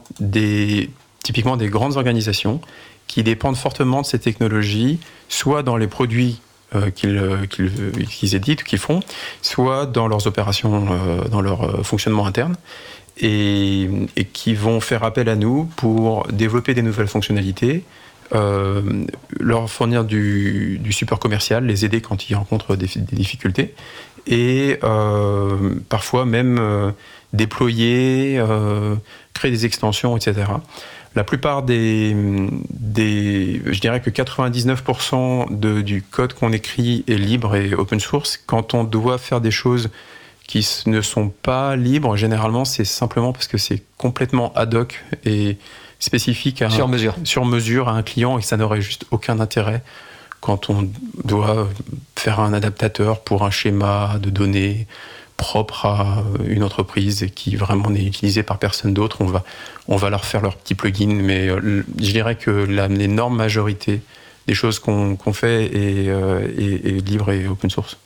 [1.22, 2.60] typiquement des grandes organisations
[3.06, 4.98] qui dépendent fortement de ces technologies,
[5.28, 6.40] soit dans les produits
[6.74, 9.00] euh, qu'ils qu'ils, euh, qu'ils éditent, qu'ils font,
[9.42, 10.86] soit dans leurs opérations,
[11.30, 12.56] dans leur fonctionnement interne,
[13.18, 13.88] et,
[14.32, 17.84] qui vont faire appel à nous pour développer des nouvelles fonctionnalités,
[18.32, 23.74] leur fournir du, support commercial, les aider quand ils rencontrent des, difficultés,
[24.26, 24.78] et
[25.88, 26.94] parfois même
[27.32, 28.94] déployer, euh,
[29.34, 30.46] créer des extensions, etc.
[31.16, 32.14] La plupart des,
[32.70, 38.40] des je dirais que 99% de, du code qu'on écrit est libre et open source.
[38.46, 39.90] Quand on doit faire des choses
[40.46, 45.58] qui ne sont pas libres, généralement, c'est simplement parce que c'est complètement ad hoc et
[45.98, 47.14] spécifique à sur mesure.
[47.24, 49.82] sur mesure à un client et que ça n'aurait juste aucun intérêt
[50.40, 50.90] quand on
[51.24, 51.68] doit
[52.16, 54.86] faire un adaptateur pour un schéma de données
[55.40, 59.42] propre à une entreprise et qui vraiment n'est utilisé par personne d'autre, on va,
[59.88, 61.14] on va leur faire leur petit plugin.
[61.14, 64.02] Mais euh, je dirais que l'énorme majorité
[64.46, 67.96] des choses qu'on fait est, euh, est, libre et open source.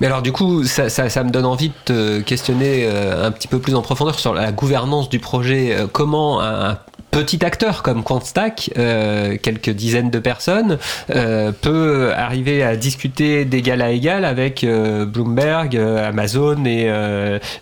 [0.00, 3.48] Mais alors du coup, ça, ça, me donne envie de te questionner euh, un petit
[3.48, 5.76] peu plus en profondeur sur la gouvernance du projet.
[5.92, 6.78] Comment un
[7.10, 10.78] petit acteur comme QuantStack, euh, quelques dizaines de personnes,
[11.10, 16.86] euh, peut arriver à discuter d'égal à égal avec euh, Bloomberg, Amazon et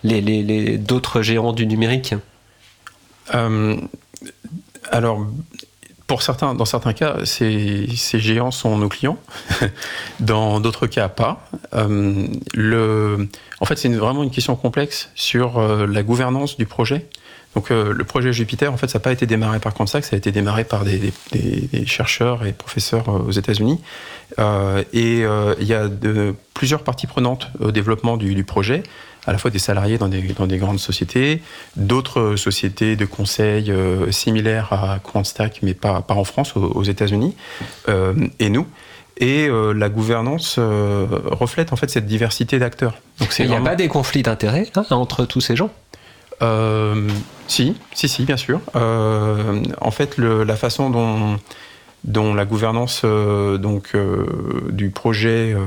[0.03, 2.15] les, les, les d'autres géants du numérique
[4.91, 5.25] Alors,
[6.07, 9.17] dans certains cas, ces, géants sont nos clients.
[10.19, 11.47] dans d'autres cas, pas.
[11.73, 17.07] En fait, c'est vraiment une question complexe sur la gouvernance du projet.
[17.55, 20.15] Donc, euh, le projet Jupiter, en fait, ça n'a pas été démarré par Quantsac, ça
[20.15, 20.99] a été démarré par des,
[21.31, 21.41] des,
[21.71, 23.79] des chercheurs et professeurs aux États-Unis.
[24.93, 28.83] et il y a de, plusieurs parties prenantes au développement du, du projet
[29.27, 31.41] à la fois des salariés dans des, dans des grandes sociétés,
[31.75, 36.83] d'autres sociétés de conseil euh, similaires à QuantStack, mais pas, pas en France, aux, aux
[36.83, 37.35] États-Unis,
[37.89, 38.67] euh, et nous.
[39.17, 42.97] Et euh, la gouvernance reflète en fait cette diversité d'acteurs.
[43.19, 45.69] Donc il n'y a pas des conflits d'intérêts hein, entre tous ces gens?
[47.47, 48.59] Si, si, si, bien sûr.
[48.73, 50.89] en fait, la façon
[52.05, 54.25] dont la gouvernance euh, donc, euh,
[54.71, 55.65] du projet euh,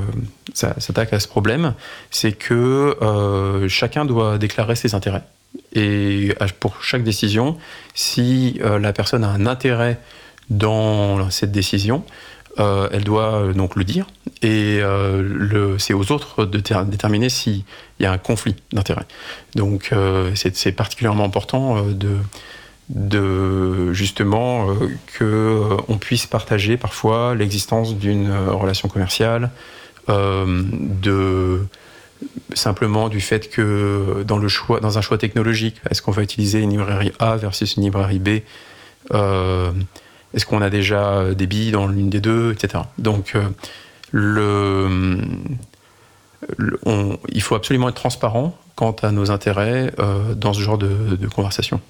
[0.53, 1.73] s'attaque à ce problème,
[2.11, 5.23] c'est que euh, chacun doit déclarer ses intérêts.
[5.73, 7.57] Et pour chaque décision,
[7.95, 9.99] si la personne a un intérêt
[10.51, 12.03] dans cette décision,
[12.59, 14.07] elle doit donc le dire.
[14.41, 14.81] Et
[15.77, 17.63] c'est aux autres de déterminer s'il
[17.99, 19.05] y a un conflit d'intérêt.
[19.55, 19.93] Donc
[20.35, 21.83] c'est particulièrement important
[22.89, 29.51] de justement euh, que euh, on puisse partager parfois l'existence d'une euh, relation commerciale,
[30.09, 31.65] euh, de
[32.53, 36.59] simplement du fait que dans le choix, dans un choix technologique, est-ce qu'on va utiliser
[36.59, 38.29] une librairie A versus une librairie B
[39.13, 39.71] euh,
[40.33, 42.83] Est-ce qu'on a déjà des billes dans l'une des deux, etc.
[42.97, 43.35] Donc
[44.11, 45.19] le
[46.85, 51.27] on, il faut absolument être transparent quant à nos intérêts euh, dans ce genre de
[51.27, 51.81] conversation.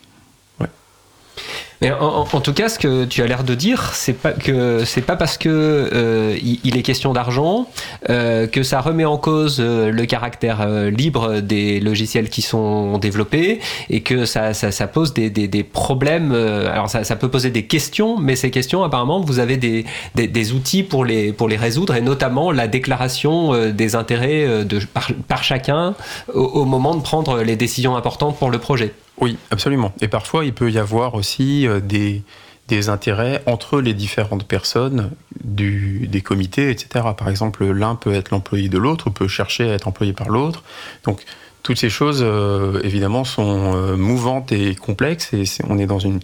[1.82, 5.16] En, tout cas, ce que tu as l'air de dire, c'est pas que c'est pas
[5.16, 7.70] parce que euh, il, est question d'argent
[8.10, 13.62] euh, que ça remet en cause euh, le caractère libre des logiciels qui sont développés
[13.90, 14.52] et que ça,
[14.92, 16.34] pose des, problèmes.
[16.34, 21.06] Alors ça, peut poser des questions, mais ces questions, apparemment, vous avez des, outils pour
[21.06, 25.96] les pour les résoudre et notamment la déclaration des intérêts de par, par chacun
[26.34, 28.94] au, au moment de prendre les décisions importantes pour le projet.
[29.22, 29.94] Oui, absolument.
[30.02, 32.24] Et parfois, il peut y avoir aussi euh, des,
[32.68, 35.12] des intérêts entre les différentes personnes
[35.44, 37.06] du, des comités, etc.
[37.18, 40.64] Par exemple, l'un peut être l'employé de l'autre, peut chercher à être employé par l'autre.
[41.04, 41.26] Donc,
[41.64, 45.34] toutes ces choses, euh, évidemment, sont euh, mouvantes et complexes.
[45.34, 46.20] Et on est dans une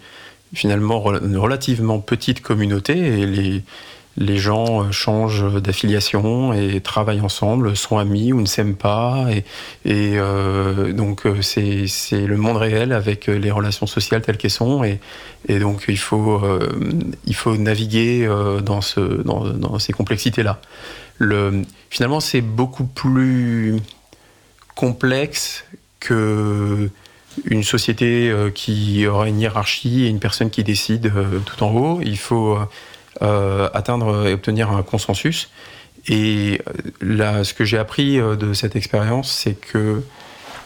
[0.54, 3.64] finalement relativement petite communauté et les,
[4.18, 9.28] les gens changent d'affiliation et travaillent ensemble, sont amis ou ne s'aiment pas.
[9.84, 14.84] Et, euh, donc, c'est le monde réel avec les relations sociales telles qu'elles sont.
[14.84, 20.62] Et, donc, il faut, euh, naviguer euh, dans, ce, dans, dans ces complexités-là.
[21.90, 23.76] Finalement, c'est beaucoup plus
[24.76, 25.66] complexe
[26.00, 26.90] que
[27.44, 31.12] une société qui aurait une hiérarchie et une personne qui décide
[31.46, 32.00] tout en haut.
[32.02, 32.66] Il faut euh,
[33.22, 35.50] atteindre et obtenir un consensus.
[36.08, 36.62] Et
[37.02, 40.04] là, ce que j'ai appris euh, de cette expérience, c'est que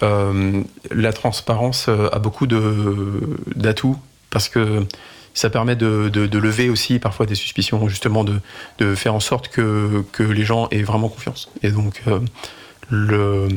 [0.03, 3.97] euh, la transparence a beaucoup d'atouts
[4.29, 4.85] parce que
[5.33, 10.23] ça permet de, lever aussi parfois des suspicions, justement de, faire en sorte que, que,
[10.23, 11.49] les gens aient vraiment confiance.
[11.63, 12.19] Et donc, euh,
[12.89, 13.47] le,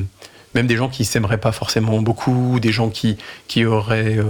[0.54, 3.16] même des gens qui s'aimeraient pas forcément beaucoup, des gens qui,
[3.48, 4.24] qui auraient euh,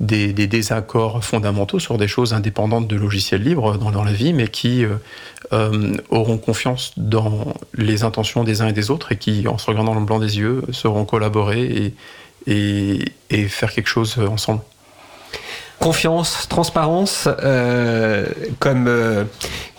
[0.00, 4.48] des, désaccords fondamentaux sur des choses indépendantes de logiciels libres dans, dans la vie, mais
[4.48, 4.96] qui euh,
[5.52, 9.66] euh, auront confiance dans les intentions des uns et des autres et qui, en se
[9.66, 11.92] regardant dans le blanc des yeux, sauront collaborer
[12.46, 14.60] et faire quelque chose ensemble
[15.78, 18.26] confiance, transparence euh,
[18.58, 19.24] comme euh,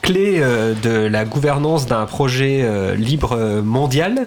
[0.02, 4.26] clé euh, de la gouvernance d'un projet libre mondial.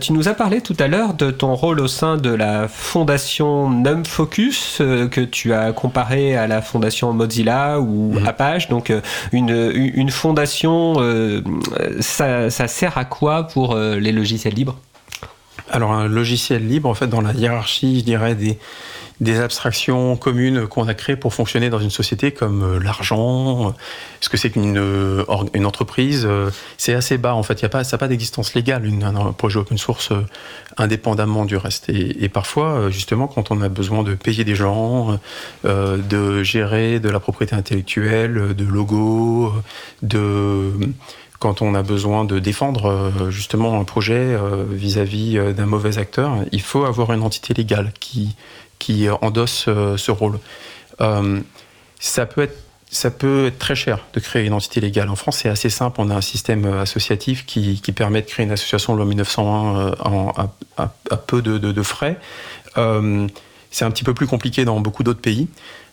[0.00, 3.70] Tu nous as parlé tout à l'heure de ton rôle au sein de la fondation
[3.70, 4.78] NumFocus
[5.10, 8.26] que tu as comparé à la fondation Mozilla ou mmh.
[8.26, 8.68] Apache.
[8.68, 8.92] Donc
[9.32, 10.96] une, une fondation,
[12.00, 14.76] ça, ça, sert à quoi pour les logiciels libres?
[15.70, 18.58] Alors un logiciel libre, en fait, dans la hiérarchie, je dirais, des,
[19.22, 23.72] des abstractions communes qu'on a créées pour fonctionner dans une société comme euh, l'argent, euh,
[24.20, 26.28] ce que c'est qu'une euh, une entreprise,
[26.76, 27.60] c'est assez bas en fait.
[27.60, 30.12] Il y a pas, ça n'a pas d'existence légale, un projet open source
[30.76, 31.88] indépendamment du reste.
[31.88, 35.18] Et, parfois, justement, quand on a besoin de payer des gens,
[35.64, 39.52] de gérer de la propriété intellectuelle, de logos,
[40.02, 40.72] de
[41.38, 44.36] quand on a besoin de défendre justement un projet
[44.70, 48.36] vis-à-vis d'un mauvais acteur, il faut avoir une entité légale qui,
[48.82, 50.40] qui endosse euh, ce rôle.
[51.00, 51.40] Euh,
[52.00, 55.08] ça peut être très cher de créer une entité légale.
[55.08, 56.00] En France, c'est assez simple.
[56.00, 60.32] On a un système euh, associatif qui, permet de créer une association loi 1901 en,
[60.76, 62.18] à, peu de, frais.
[62.74, 65.46] c'est un petit peu plus compliqué dans beaucoup d'autres pays.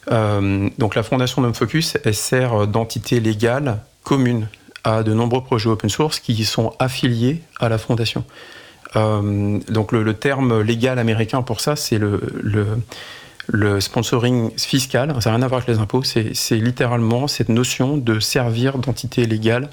[0.09, 4.47] donc la fondation Focus, elle sert d'entité légale commune
[4.83, 8.23] à de nombreux projets open source qui sont affiliés à la fondation.
[8.95, 15.15] Euh, donc le, terme légal américain pour ça, c'est le, sponsoring fiscal.
[15.21, 16.03] Ça n'a rien à voir avec les impôts.
[16.03, 19.69] C'est littéralement cette notion de servir d'entité légale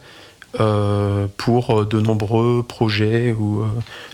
[0.60, 3.66] euh, pour de nombreux projets ou euh,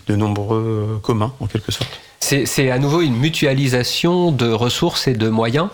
[0.07, 1.99] de nombreux communs en quelque sorte.
[2.23, 5.67] C'est à nouveau une mutualisation de ressources et de moyens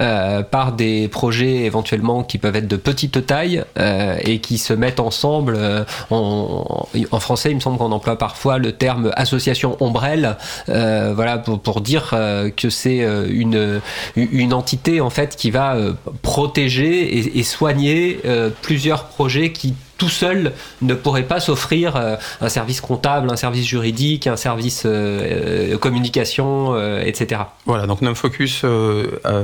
[0.00, 4.72] euh, par des projets éventuellement qui peuvent être de petite taille euh, et qui se
[4.72, 5.54] mettent ensemble.
[5.56, 6.86] Euh, en,
[7.18, 10.36] français, il me semble qu'on emploie parfois le terme association ombrelle,
[10.68, 12.14] voilà pour, dire
[12.56, 15.76] que c'est une, entité en fait qui va
[16.22, 18.20] protéger et soigner
[18.62, 23.66] plusieurs projets qui tout seul ne pourrait pas s'offrir euh, un service comptable, un service
[23.66, 27.42] juridique, un service euh, euh, communication, etc.
[27.64, 28.64] Voilà, donc NumFocus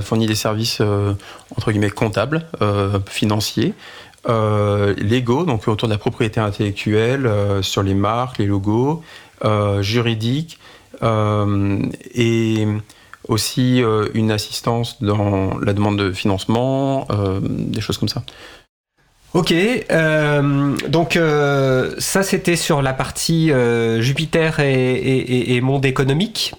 [0.00, 0.80] fournit des services
[1.56, 2.46] entre guillemets comptables,
[3.08, 3.74] financiers.
[4.26, 7.30] légaux, donc autour de la propriété intellectuelle,
[7.62, 9.02] sur les marques, les logos,
[9.80, 10.58] juridiques,
[11.02, 12.66] et
[13.28, 13.82] aussi
[14.14, 17.06] une assistance dans la demande de financement,
[17.40, 18.22] des choses comme ça.
[19.34, 26.52] Ok, euh, donc euh, ça c'était sur la partie euh, Jupiter et, monde économique.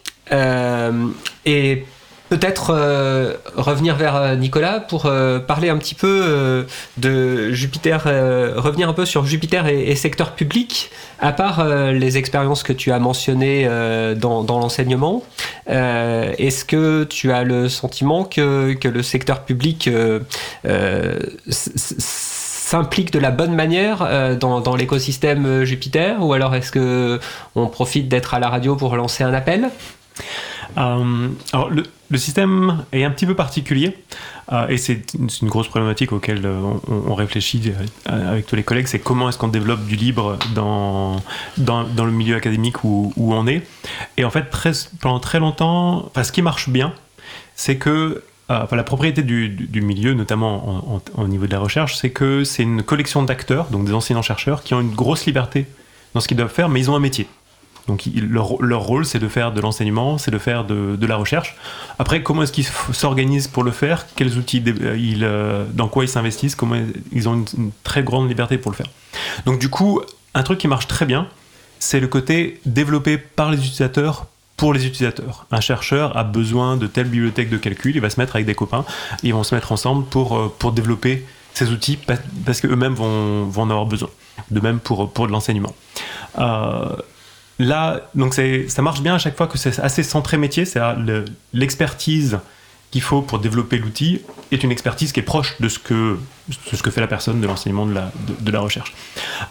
[1.45, 1.85] et
[2.29, 2.71] peut-être
[3.55, 5.03] revenir vers Nicolas pour
[5.47, 6.65] parler un petit peu
[6.97, 8.05] de Jupiter,
[8.55, 12.97] revenir un peu sur Jupiter et, secteur public, à part les expériences que tu as
[12.97, 13.69] mentionnées
[14.15, 15.23] dans, l'enseignement.
[15.67, 19.87] Est-ce que tu as le sentiment que, que le secteur public
[22.73, 27.19] s'implique de la bonne manière euh, dans, l'écosystème euh, Jupiter ou alors est-ce que
[27.53, 29.69] on profite d'être à la radio pour lancer un appel?
[30.79, 33.95] Euh, alors le, système est un petit peu particulier
[34.69, 36.47] et c'est une, grosse problématique auquel
[37.07, 37.73] on, réfléchit
[38.05, 41.23] avec tous les collègues, c'est comment est-ce qu'on développe du libre dans,
[41.57, 43.63] dans, le milieu académique où, où, on est.
[44.17, 44.45] Et en fait,
[45.01, 46.93] pendant très longtemps, ce qui marche bien,
[47.55, 52.43] c'est que euh, la propriété du, milieu, notamment au niveau de la recherche, c'est que
[52.43, 55.65] c'est une collection d'acteurs, donc des enseignants-chercheurs, qui ont une grosse liberté
[56.13, 57.27] dans ce qu'ils doivent faire, mais ils ont un métier.
[57.87, 61.55] Donc leur, rôle, c'est de faire de l'enseignement, c'est de faire de, la recherche.
[61.99, 64.05] Après, comment est-ce qu'ils s'organisent pour le faire?
[64.15, 64.63] Quels outils,
[64.97, 66.55] ils, euh, dans quoi ils s'investissent?
[66.55, 66.77] Comment
[67.11, 68.87] ils ont une, très grande liberté pour le faire?
[69.45, 70.01] Donc du coup,
[70.33, 71.27] un truc qui marche très bien,
[71.79, 74.27] c'est le côté développé par les utilisateurs
[74.63, 75.45] pour les utilisateurs.
[75.51, 78.55] Un chercheur a besoin de telle bibliothèque de calcul, il va se mettre avec des
[78.55, 78.85] copains,
[79.21, 81.99] ils vont se mettre ensemble pour, euh, pour développer ces outils
[82.45, 84.07] parce qu'eux-mêmes vont, vont en avoir besoin.
[84.51, 85.75] De même pour, pour de l'enseignement.
[86.39, 86.95] Euh,
[87.59, 90.79] là, donc ça marche bien à chaque fois que c'est assez centré métier, c'est
[91.51, 92.39] l'expertise
[92.93, 94.21] qu'il faut pour développer l'outil
[94.51, 96.19] est une expertise qui est proche de ce que,
[96.51, 98.93] ce que fait la personne de l'enseignement de la, de, la recherche.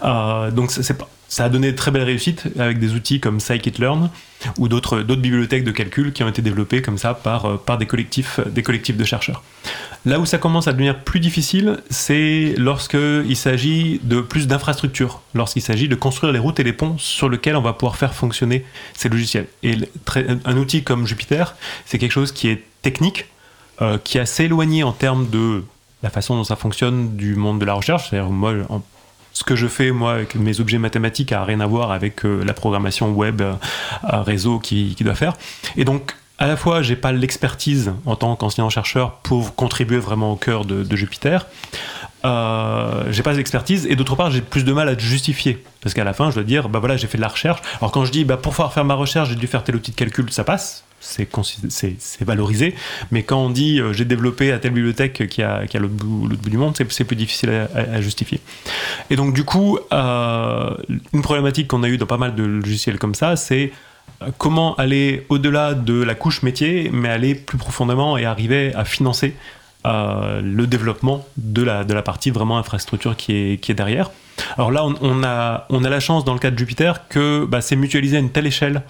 [0.01, 4.09] Euh, donc ça a donné de très belles réussites avec des outils comme Scikit-learn
[4.57, 7.85] ou d'autres bibliothèques de calcul qui ont été développées comme ça par, euh, par des,
[7.85, 9.43] collectifs, des collectifs de chercheurs.
[10.05, 15.61] Là où ça commence à devenir plus difficile, c'est lorsqu'il s'agit de plus d'infrastructures, lorsqu'il
[15.61, 18.63] s'agit de construire les routes et les ponts sur lesquels on va pouvoir faire fonctionner
[18.93, 19.47] ces logiciels.
[19.63, 19.75] Et
[20.45, 23.25] un outil comme Jupiter, c'est quelque chose qui est technique,
[23.81, 25.63] euh, qui est assez éloigné en termes de
[26.03, 28.09] la façon dont ça fonctionne du monde de la recherche.
[28.09, 28.53] C'est-à-dire, moi,
[29.33, 32.43] ce que je fais moi avec mes objets mathématiques a rien à voir avec euh,
[32.43, 33.53] la programmation web euh,
[34.03, 35.33] réseau qui, doit faire.
[35.75, 40.31] Et donc à la fois, j'ai pas l'expertise en tant qu'enseignant chercheur pour contribuer vraiment
[40.31, 41.47] au cœur de, Jupiter.
[42.25, 45.93] Euh, j'ai pas l'expertise et d'autre part, j'ai plus de mal à te justifier parce
[45.93, 47.61] qu'à la fin, je dois dire, bah voilà, j'ai fait de la recherche.
[47.79, 49.91] Alors quand je dis, bah pour pouvoir faire ma recherche, j'ai dû faire tel outil
[49.91, 52.75] de calcul, ça passe c'est valorisé.
[53.11, 56.27] Mais quand on dit euh, j'ai développé à telle bibliothèque qui a, qui l'autre bout,
[56.27, 58.39] du monde, c'est plus difficile à, justifier.
[59.09, 60.75] Et donc, du coup, euh,
[61.13, 63.71] une problématique qu'on a eue dans pas mal de logiciels comme ça, c'est
[64.37, 69.35] comment aller au-delà de la couche métier, mais aller plus profondément et arriver à financer
[69.85, 74.11] euh, le développement de la, partie vraiment infrastructure qui est, derrière.
[74.57, 77.45] Alors là, on, on a, on a la chance dans le cas de Jupiter que
[77.45, 78.83] bah, c'est mutualisé à une telle échelle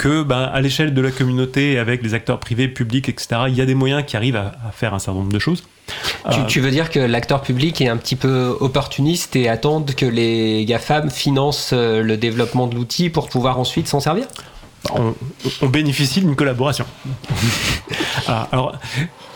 [0.00, 3.60] que bah, à l'échelle de la communauté, avec les acteurs privés, publics, etc., il y
[3.60, 5.62] a des moyens qui arrivent à, à faire un certain nombre de choses.
[6.30, 9.82] Tu, Euh, tu veux dire que l'acteur public est un petit peu opportuniste et attend
[9.82, 14.26] que les GAFAM financent euh, le développement de l'outil pour pouvoir ensuite s'en servir?
[14.94, 15.14] On,
[15.60, 16.86] on bénéficie d'une collaboration.
[18.28, 18.78] Ah, alors,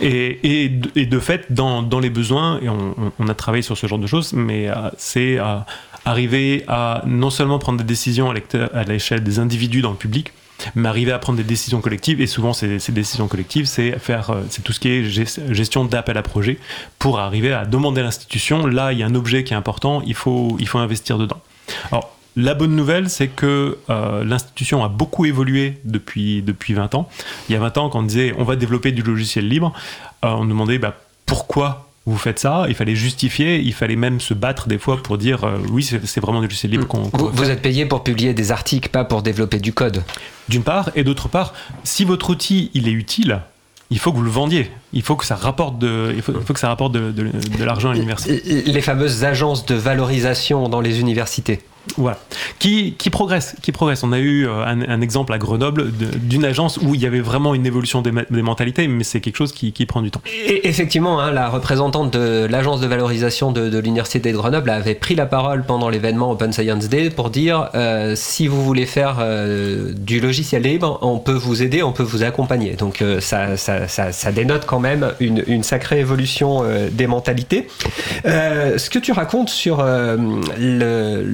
[0.00, 3.76] et, et, de- et de fait, dans, dans les besoins, et on, a travaillé sur
[3.76, 5.56] ce genre de choses, mais euh, c'est euh,
[6.04, 10.32] arriver à non seulement prendre des décisions à l'échelle des individus dans le public,
[10.74, 12.20] mais arriver à prendre des décisions collectives.
[12.20, 15.84] Et souvent, ces, décisions collectives, c'est faire, euh, c'est tout ce qui est gest- gestion
[15.84, 16.58] d'appel à projet
[16.98, 18.66] pour arriver à demander à l'institution.
[18.66, 21.40] Là, il y a un objet qui est important, il faut, il faut investir dedans.
[21.92, 27.08] Alors, la bonne nouvelle, c'est que euh, l'institution a beaucoup évolué depuis, depuis 20 ans.
[27.48, 29.72] Il y a 20 ans, quand on disait on va développer du logiciel libre,
[30.24, 30.96] euh, on demandait bah,
[31.26, 32.66] pourquoi vous faites ça.
[32.68, 36.20] Il fallait justifier, il fallait même se battre des fois pour dire euh, oui, c'est
[36.20, 39.58] vraiment du logiciel libre qu'on vous, êtes payé pour publier des articles, pas pour développer
[39.58, 40.02] du code.
[40.48, 43.40] D'une part, et d'autre part, si votre outil il est utile,
[43.90, 44.70] il faut que vous le vendiez.
[44.92, 47.30] Il faut que ça rapporte de, il faut, il faut que ça rapporte de, de-
[47.58, 48.62] de l'argent à l'université.
[48.66, 51.60] Les fameuses agences de valorisation dans les universités.
[51.96, 52.18] Voilà.
[52.58, 54.02] Qui, qui progresse, qui progresse.
[54.02, 57.54] On a eu euh, un, exemple à Grenoble d'une agence où il y avait vraiment
[57.54, 58.12] une évolution des,
[58.42, 60.22] mentalités, mais c'est quelque chose qui, prend du temps.
[60.46, 65.14] Et effectivement, hein, la représentante de l'agence de valorisation de, l'université de Grenoble avait pris
[65.14, 69.92] la parole pendant l'événement Open Science Day pour dire euh, si vous voulez faire euh,
[69.94, 72.72] du logiciel libre, on peut vous aider, on peut vous accompagner.
[72.74, 77.68] Donc ça, ça, ça, dénote quand même une, sacrée évolution des mentalités.
[78.24, 81.24] Ce que tu racontes sur le-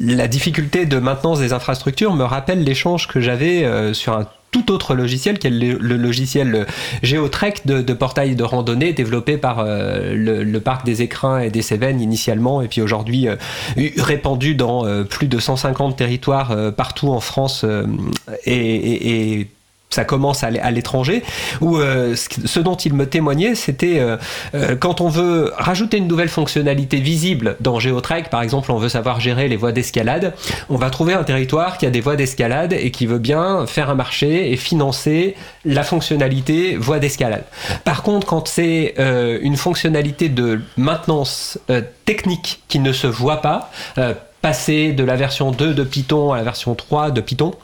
[0.00, 4.70] la difficulté de maintenance des infrastructures me rappelle l'échange que j'avais euh, sur un tout
[4.70, 6.66] autre logiciel, qui est le, logiciel
[7.02, 12.02] Geotrek de, portail de randonnée développé par euh, le, parc des Écrins et des Cévennes
[12.02, 13.36] initialement, et puis aujourd'hui euh,
[13.96, 17.64] répandu dans plus de 150 territoires partout en France
[18.44, 19.48] et- et
[19.94, 21.22] ça commence à l'étranger,
[21.60, 24.16] où euh, ce dont il me témoignait, c'était euh,
[24.54, 28.88] euh, quand on veut rajouter une nouvelle fonctionnalité visible dans GeoTrack, par exemple, on veut
[28.88, 30.34] savoir gérer les voies d'escalade,
[30.68, 33.90] on va trouver un territoire qui a des voies d'escalade et qui veut bien faire
[33.90, 35.34] un marché et financer
[35.64, 37.44] la fonctionnalité voie d'escalade.
[37.84, 38.94] Par contre, quand c'est
[39.42, 41.58] une fonctionnalité de maintenance
[42.04, 43.70] technique qui ne se voit pas,
[44.40, 47.54] passer de la version 2 de Python à la version 3 de Python,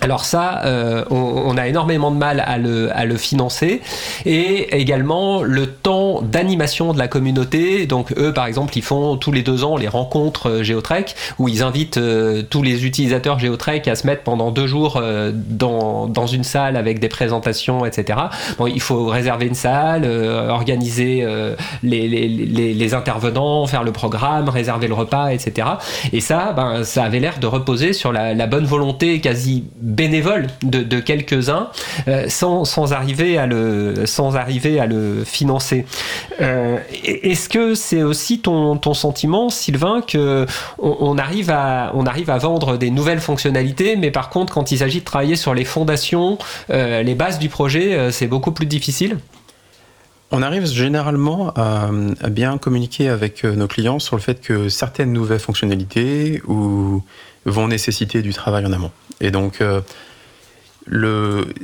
[0.00, 3.80] alors ça, euh, on, on a énormément de mal à le, à le financer
[4.24, 7.86] et également le temps d'animation de la communauté.
[7.86, 11.48] Donc eux, par exemple, ils font tous les deux ans les rencontres euh, Geotrek où
[11.48, 16.06] ils invitent euh, tous les utilisateurs Geotrek à se mettre pendant deux jours euh, dans,
[16.06, 18.18] dans une salle avec des présentations, etc.
[18.58, 21.24] Bon, il faut réserver une salle, euh, organiser
[21.82, 25.68] les, les, les, les intervenants, faire le programme, réserver le repas, etc.
[26.12, 30.48] Et ça, ben, ça avait l'air de reposer sur la, la bonne volonté quasi bénévole
[30.62, 31.70] de, quelques-uns,
[32.06, 35.86] euh, sans, sans arriver à le sans arriver à le financer.
[36.40, 40.46] Euh, Est-ce que c'est aussi ton, ton sentiment, Sylvain, que
[40.78, 44.78] on, arrive à on arrive à vendre des nouvelles fonctionnalités, mais par contre, quand il
[44.78, 46.36] s'agit de travailler sur les fondations,
[46.70, 49.18] euh, les bases du projet, c'est beaucoup plus difficile?
[50.30, 51.88] On arrive généralement à,
[52.28, 58.34] bien communiquer avec nos clients sur le fait que certaines nouvelles fonctionnalités vont nécessiter du
[58.34, 58.90] travail en amont.
[59.20, 59.80] Et donc, euh,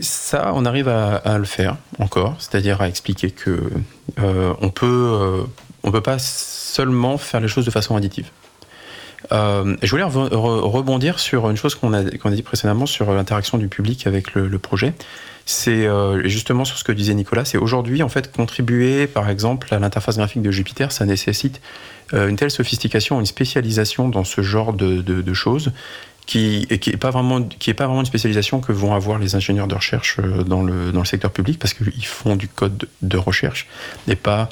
[0.00, 3.70] ça, on arrive à, le faire encore, c'est-à-dire à expliquer que
[4.18, 5.42] euh, on peut, euh,
[5.82, 8.30] on peut pas seulement faire les choses de façon additive.
[9.32, 13.57] Euh, je voulais re- re- rebondir sur une chose qu'on a, dit précédemment sur l'interaction
[13.57, 14.92] du public avec le, projet.
[15.46, 15.86] C'est
[16.24, 17.44] justement sur ce que disait Nicolas.
[17.44, 21.61] C'est aujourd'hui, en fait, contribuer, par exemple, à l'interface graphique de Jupiter, ça nécessite
[22.12, 25.72] une telle sophistication, une spécialisation dans ce genre de choses
[26.26, 29.18] qui et qui est pas vraiment qui est pas vraiment une spécialisation que vont avoir
[29.18, 32.48] les ingénieurs de recherche euh, dans le dans le secteur public parce qu'ils font du
[32.48, 33.66] code de recherche
[34.08, 34.48] et pas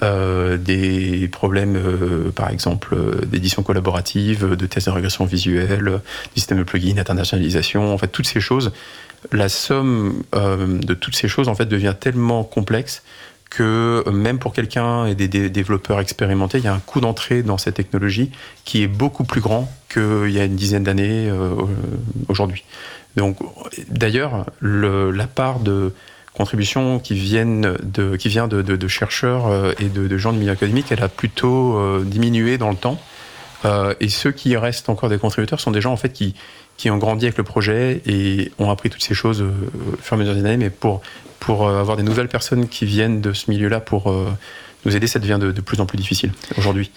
[0.00, 2.96] euh, des problèmes, euh, par exemple,
[3.26, 6.00] d'édition collaborative, de tests de régression visuelle,
[6.34, 8.70] du système de plugin, internationalisation, en fait, toutes ces choses,
[9.32, 13.02] la somme de toutes ces choses, en fait, devient tellement complexe
[13.50, 17.58] que même pour quelqu'un et des, développeurs expérimentés, il y a un coût d'entrée dans
[17.58, 18.30] cette technologie
[18.64, 21.54] qui est beaucoup plus grand qu'il y a une dizaine d'années euh,
[22.28, 22.64] aujourd'hui.
[23.16, 23.38] Donc,
[23.88, 25.94] d'ailleurs, le- la part de
[26.34, 30.86] contributions qui viennent de, qui vient de, chercheurs euh, et de, gens du milieu académique,
[30.90, 33.00] elle a plutôt euh, diminué dans le temps.
[33.98, 36.36] Et ceux qui restent encore des contributeurs sont des gens en fait qui,
[36.76, 39.50] qui ont grandi avec le projet et ont appris toutes ces choses au
[40.00, 40.56] fur et à mesure des années.
[40.56, 41.02] Mais pour,
[41.40, 44.28] pour euh, avoir des nouvelles personnes qui viennent de ce milieu-là pour euh,
[44.84, 46.90] nous aider, ça devient de, de plus en plus difficile aujourd'hui.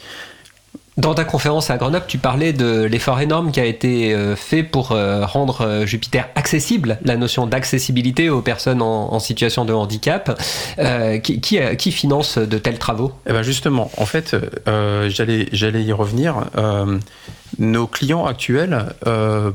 [0.97, 4.61] Dans ta conférence à Grenoble, tu parlais de l'effort énorme qui a été euh, fait
[4.61, 10.37] pour rendre Jupiter accessible, la notion d'accessibilité aux personnes en, en situation de handicap.
[10.79, 13.13] Euh, qui, qui, qui finance de tels travaux?
[13.25, 14.35] Eh ben justement, en fait,
[14.67, 16.35] euh, j'allais y revenir.
[16.57, 16.99] Euh,
[17.57, 18.93] nos clients actuels,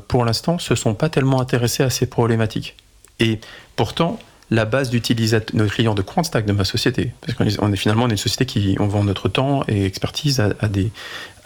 [0.08, 2.76] pour l'instant, se sont pas tellement intéressés à ces problématiques.
[3.20, 3.40] Et
[3.76, 4.18] pourtant,
[4.50, 8.16] la base d'utilisateurs, nos clients de Quantstack de ma société, parce qu'on est, finalement une
[8.16, 10.54] société qui on vend notre temps et expertise à,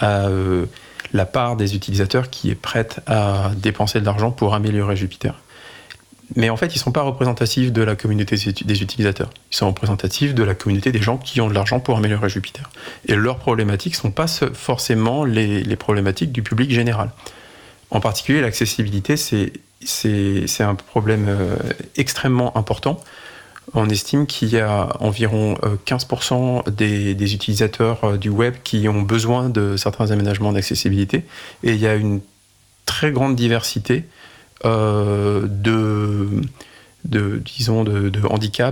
[0.03, 0.67] euh,
[1.13, 5.35] la part des utilisateurs qui est prête à dépenser de l'argent pour améliorer Jupiter.
[6.37, 9.31] Mais en fait, ils ne sont pas représentatifs de la communauté des utilisateurs.
[9.51, 12.71] Ils sont représentatifs de la communauté des gens qui ont de l'argent pour améliorer Jupiter.
[13.07, 17.11] Et leurs problématiques ne sont pas forcément les, problématiques du public général.
[17.91, 19.53] En particulier, l'accessibilité, c'est,
[19.85, 21.57] c'est, un problème euh,
[21.97, 23.01] extrêmement important.
[23.75, 25.55] On estime qu'il y a environ
[25.87, 31.25] 15% des, des, utilisateurs du web qui ont besoin de certains aménagements d'accessibilité.
[31.63, 32.21] Et il y a une
[32.85, 34.05] très grande diversité
[34.65, 36.29] euh, de,
[37.07, 38.11] de, disons, de,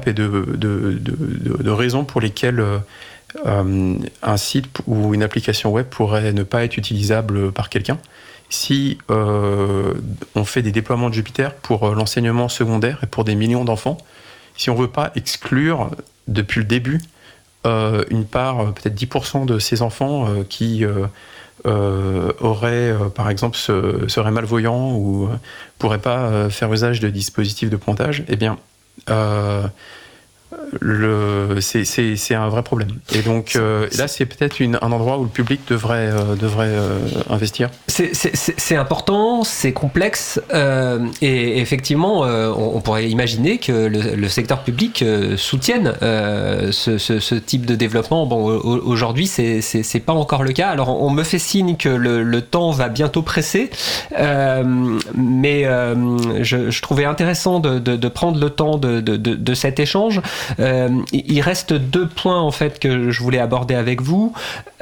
[0.06, 6.64] et de, raisons pour lesquelles euh, un site ou une application web pourrait ne pas
[6.64, 7.98] être utilisable par quelqu'un.
[8.50, 9.94] Si euh,
[10.34, 13.98] on fait des déploiements de Jupiter pour l'enseignement secondaire et pour des millions d'enfants,
[14.56, 15.90] si on ne veut pas exclure
[16.26, 17.00] depuis le début
[17.66, 24.06] euh, une part, peut-être 10% de ces enfants euh, qui euh, auraient, par exemple, se,
[24.08, 25.36] seraient malvoyants ou ne
[25.78, 28.58] pourraient pas faire usage de dispositifs de pointage, eh bien,
[31.60, 32.88] c'est un vrai problème.
[33.14, 36.98] Et donc euh, là, c'est peut-être un endroit où le public devrait, euh, devrait euh,
[37.28, 37.70] investir.
[37.86, 40.40] C'est important, c'est complexe,
[41.20, 45.04] et effectivement, on, on, pourrait imaginer que le, le secteur public
[45.36, 48.26] soutienne ce, ce, ce, type de développement.
[48.26, 50.68] Bon, aujourd'hui, c'est pas encore le cas.
[50.68, 53.70] Alors, on me fait signe que le, le temps va bientôt presser,
[55.14, 60.20] mais je, je, trouvais intéressant de, de, de, prendre le temps de, de cet échange.
[60.60, 64.32] Euh, il reste deux points en fait que je voulais aborder avec vous.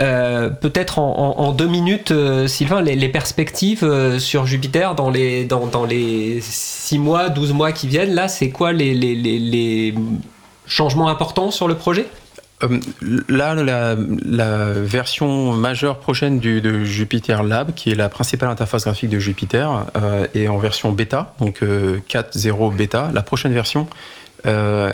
[0.00, 5.84] Euh, Peut-être en, deux minutes, euh, Sylvain, les, perspectives sur Jupiter dans les, dans, dans
[5.84, 9.94] les 6 mois, 12 mois qui viennent, là, c'est quoi les,
[10.66, 12.06] changements importants sur le projet?
[13.28, 19.18] Là, la, version majeure prochaine de Jupiter Lab, qui est la principale interface graphique de
[19.18, 19.86] Jupiter,
[20.34, 23.10] est en version bêta, donc euh, 4.0 bêta.
[23.12, 23.86] La prochaine version
[24.46, 24.92] euh,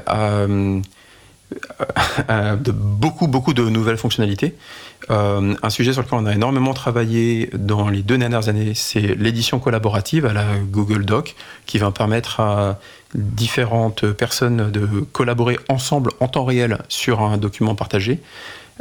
[2.57, 4.55] de beaucoup, beaucoup de nouvelles fonctionnalités.
[5.11, 9.15] Euh, un sujet sur lequel on a énormément travaillé dans les deux dernières années, c'est
[9.17, 11.35] l'édition collaborative à la Google Doc,
[11.67, 12.79] qui va permettre à
[13.15, 18.21] différentes personnes de collaborer ensemble en temps réel sur un document partagé.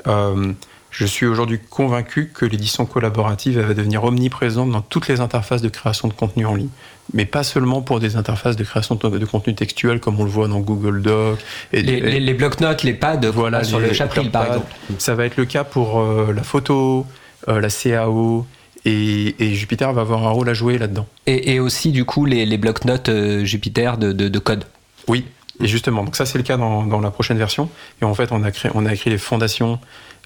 [0.07, 0.53] Euh,
[0.89, 5.69] je suis aujourd'hui convaincu que l'édition collaborative va devenir omniprésente dans toutes les interfaces de
[5.69, 6.69] création de contenu en ligne.
[7.13, 10.47] Mais pas seulement pour des interfaces de création de, contenu textuel comme on le voit
[10.47, 11.39] dans Google Doc.
[11.73, 14.73] Et, les, les, les bloc-notes, les pads, voilà, sur les, le chapitre par exemple.
[14.97, 17.05] Ça va être le cas pour euh, la photo,
[17.49, 18.45] euh, la CAO,
[18.85, 21.07] et, et, Jupiter va avoir un rôle à jouer là-dedans.
[21.27, 24.65] Et, et, aussi, du coup, les, les blocs-notes euh, Jupiter de, de, de, code.
[25.07, 25.25] Oui,
[25.61, 26.03] et justement.
[26.03, 27.69] Donc ça, c'est le cas dans, dans, la prochaine version.
[28.01, 29.79] Et en fait, on a, créé, on a écrit les fondations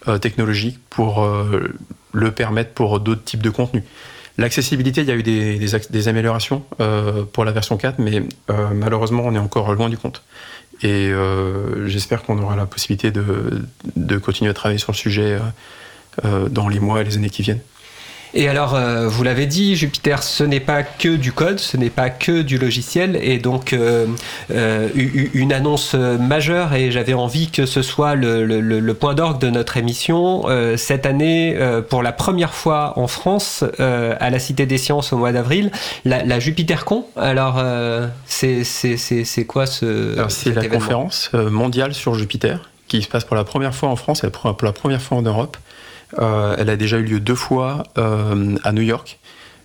[0.07, 1.73] euh, technologiques pour euh,
[2.13, 3.83] le permettre pour d'autres types de contenus.
[4.37, 8.23] L'accessibilité, il y a eu des, améliorations euh, pour la version 4, mais
[8.73, 10.23] malheureusement, on est encore loin du compte.
[10.83, 11.09] Et
[11.85, 15.39] j'espère qu'on aura la possibilité de, continuer à travailler sur le sujet
[16.23, 17.61] dans les mois et les années qui viennent.
[18.37, 21.89] Et alors, euh, vous l'avez dit, Jupiter, ce n'est pas que du code, ce n'est
[21.89, 24.07] pas que du logiciel, et donc euh,
[24.51, 24.89] euh,
[25.33, 29.49] une annonce majeure, et j'avais envie que ce soit le, le, le point d'orgue de
[29.49, 30.43] notre émission.
[30.75, 31.57] Cette année,
[31.89, 35.71] pour la première fois en France, à la Cité des Sciences au mois d'avril,
[36.03, 37.05] la, la JupiterCon.
[37.15, 37.63] Alors,
[38.25, 43.73] c'est quoi ce C'est la conférence mondiale sur Jupiter qui se passe pour la première
[43.73, 45.57] fois en France et pour la première fois en Europe.
[46.19, 49.19] Euh, elle a déjà eu lieu deux fois euh, à New York,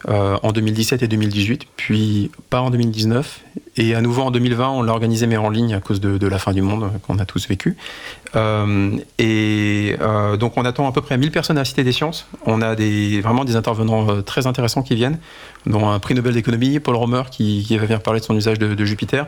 [0.08, 3.42] euh, en 2017 et 2018, puis pas en 2019.
[3.76, 6.38] Et à nouveau en 2020, on l'a organisé mais en ligne à cause de, la
[6.38, 7.76] fin du monde qu'on a tous vécu.
[9.18, 9.96] Et
[10.38, 12.26] donc on attend à peu près 1000 personnes à la Cité des Sciences.
[12.46, 15.18] On a vraiment des intervenants très intéressants qui viennent,
[15.66, 18.74] dont un prix Nobel d'économie, Paul Romer qui, va venir parler de son usage de,
[18.74, 19.26] de Jupiter,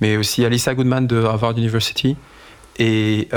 [0.00, 2.16] mais aussi Alissa Goodman de Harvard University,
[2.78, 3.28] et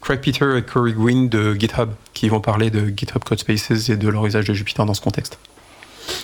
[0.00, 3.96] Craig Peter et Corey Green de GitHub qui vont parler de GitHub Code Spaces et
[3.96, 5.38] de leur usage de Jupyter dans ce contexte.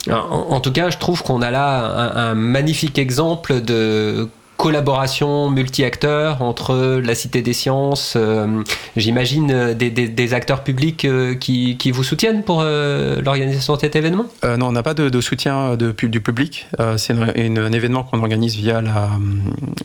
[0.08, 5.48] En, en tout cas, je trouve qu'on a là un, un magnifique exemple de collaboration
[5.48, 8.62] multi-acteurs entre la Cité des Sciences, euh,
[8.94, 13.76] j'imagine euh, des, des- des acteurs publics euh, qui, qui vous soutiennent pour euh, l'organisation
[13.76, 14.26] de cet événement?
[14.44, 16.66] Non, on n'a pas de, de soutien de, du public.
[16.98, 19.08] C'est un événement qu'on organise via la,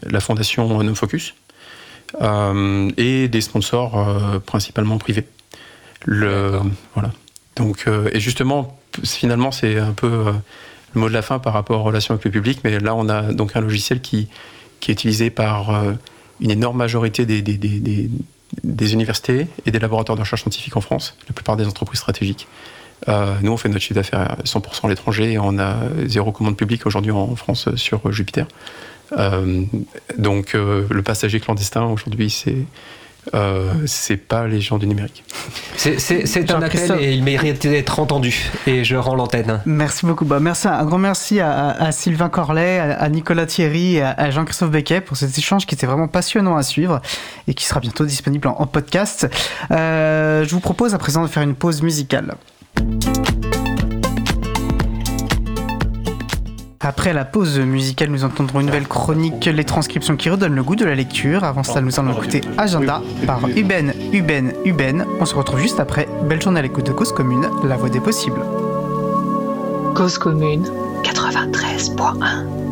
[0.10, 1.36] la fondation No Focus
[2.98, 5.26] et des sponsors principalement privés.
[7.56, 10.32] Donc, euh, et justement, finalement, c'est un peu euh,
[10.94, 12.60] le mot de la fin par rapport aux relations avec le public.
[12.64, 14.28] Mais là, on a donc un logiciel qui,
[14.80, 15.94] qui est utilisé par euh,
[16.42, 21.34] une énorme majorité des, des, universités et des laboratoires de recherche scientifique en France, la
[21.34, 22.48] plupart des entreprises stratégiques.
[23.08, 25.76] Nous, on fait notre chiffre d'affaires à 100% à l'étranger et on a
[26.08, 28.48] zéro commande publique aujourd'hui en France sur Jupiter.
[30.18, 32.66] Donc, le passager clandestin aujourd'hui, c'est
[33.34, 35.24] euh, c'est pas les gens du numérique.
[35.78, 38.52] C'est un appel et il mérite d'être entendu.
[38.68, 39.62] Et je rends l'antenne.
[39.66, 40.26] Merci beaucoup.
[40.26, 44.32] Bah, merci, un grand merci à, Sylvain Corlet, à, à Nicolas Thierry et à, à
[44.32, 47.02] Jean-Christophe Becquet pour cet échange qui était vraiment passionnant à suivre
[47.48, 49.28] et qui sera bientôt disponible en, en podcast.
[49.72, 52.36] Euh, je vous propose à présent de faire une pause musicale.
[56.88, 60.76] Après la pause musicale, nous entendrons une nouvelle chronique, les transcriptions qui redonnent le goût
[60.76, 61.44] de la lecture.
[61.44, 65.04] Avant cela, nous allons écouter Agenda par Uben, Uben, Uben.
[65.20, 66.08] On se retrouve juste après.
[66.30, 68.40] Belle journée à l'écoute de Cause Commune, la voix des possibles.
[69.96, 70.70] Cause commune
[71.02, 72.65] 93.1.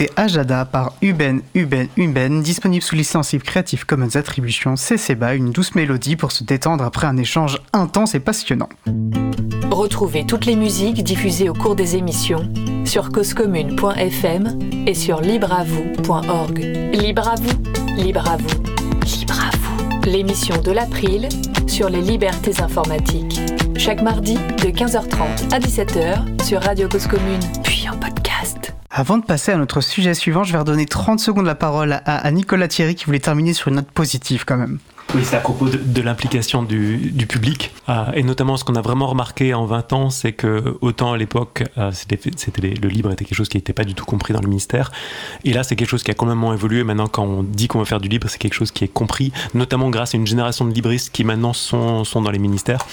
[0.00, 5.50] d'écouter Ajada par Uben Uben Uben, disponible sous licence Creative Commons Attribution CC BY, une
[5.50, 8.68] douce mélodie pour se détendre après un échange intense et passionnant.
[9.70, 12.48] Retrouvez toutes les musiques diffusées au cours des émissions
[12.84, 16.58] sur causecommune.fm et sur libreavoue.org.
[16.92, 18.62] Libre à vous, libre à vous,
[19.04, 20.10] libre à vous.
[20.10, 21.28] L'émission de l'April
[21.66, 23.40] sur les libertés informatiques.
[23.76, 28.29] Chaque mardi de 15h30 à 17h sur Radio Cause Commune, puis en podcast.
[28.92, 31.98] Avant de passer à notre sujet suivant, je vais redonner 30 secondes la parole à,
[31.98, 34.80] à Nicolas Thierry qui voulait terminer sur une note positive quand même.
[35.12, 37.72] Oui, c'est à propos de, l'implication du, public.
[37.88, 41.16] Euh, et notamment, ce qu'on a vraiment remarqué en 20 ans, c'est que autant à
[41.16, 42.30] l'époque, euh, c'était
[42.80, 44.92] le libre était quelque chose qui n'était pas du tout compris dans le ministère.
[45.42, 46.84] Et là, c'est quelque chose qui a complètement évolué.
[46.84, 49.32] Maintenant, quand on dit qu'on veut faire du libre, c'est quelque chose qui est compris,
[49.52, 52.86] notamment grâce à une génération de libristes qui maintenant sont, dans les ministères.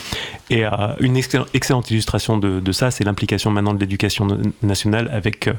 [0.49, 4.27] Et euh, une excellente illustration de, ça, c'est l'implication maintenant de l'éducation
[4.63, 5.49] nationale avec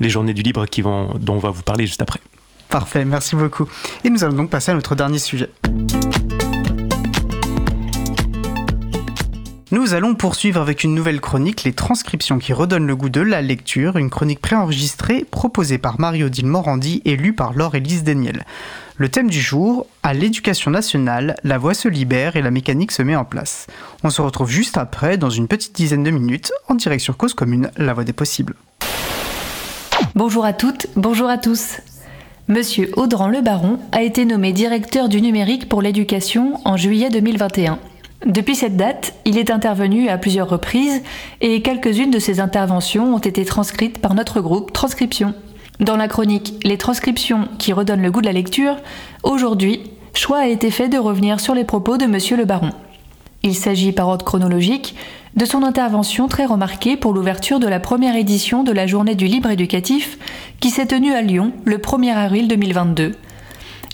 [0.00, 0.64] les journées du libre
[1.18, 2.20] dont on va vous parler juste après.
[2.68, 3.66] Parfait, merci beaucoup.
[4.04, 5.50] Et nous allons donc passer à notre dernier sujet.
[9.72, 13.42] Nous allons poursuivre avec une nouvelle chronique, les transcriptions qui redonnent le goût de la
[13.42, 18.44] lecture, une chronique préenregistrée proposée par Marie-Odile Morandi et lue par Laure-Élise Daniel.
[18.96, 23.02] Le thème du jour, à l'éducation nationale, la voix se libère et la mécanique se
[23.02, 23.66] met en place.
[24.04, 27.70] On se retrouve juste après, dans une petite dizaine de minutes, en direction Cause Commune,
[27.76, 28.54] la voix des possibles.
[30.14, 31.80] Bonjour à toutes, bonjour à tous.
[32.48, 37.80] Monsieur Audran Le Baron a été nommé directeur du numérique pour l'éducation en juillet 2021.
[38.24, 41.02] Depuis cette date, il est intervenu à plusieurs reprises
[41.40, 45.34] et quelques-unes de ses interventions ont été transcrites par notre groupe Transcription.
[45.80, 48.76] Dans la chronique Les transcriptions qui redonnent le goût de la lecture,
[49.24, 49.80] aujourd'hui,
[50.14, 52.70] choix a été fait de revenir sur les propos de Monsieur le Baron.
[53.42, 54.94] Il s'agit par ordre chronologique
[55.36, 59.26] de son intervention très remarquée pour l'ouverture de la première édition de la Journée du
[59.26, 60.18] libre éducatif
[60.60, 63.12] qui s'est tenue à Lyon le 1er avril 2022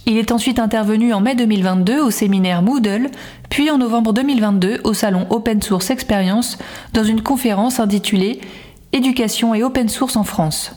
[0.04, 3.08] il est ensuite intervenu en mai 2022 au séminaire Moodle,
[3.50, 6.58] puis en novembre 2022 au salon Open Source Experience
[6.92, 8.40] dans une conférence intitulée
[8.92, 10.74] Éducation et Open Source en France.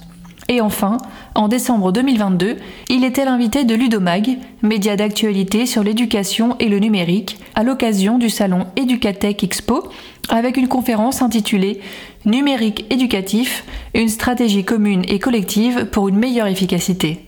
[0.47, 0.97] Et enfin,
[1.33, 2.57] en décembre 2022,
[2.89, 8.29] il était l'invité de Ludomag, média d'actualité sur l'éducation et le numérique, à l'occasion du
[8.29, 9.89] salon Educatech Expo,
[10.29, 11.81] avec une conférence intitulée
[12.25, 17.19] Numérique éducatif, une stratégie commune et collective pour une meilleure efficacité.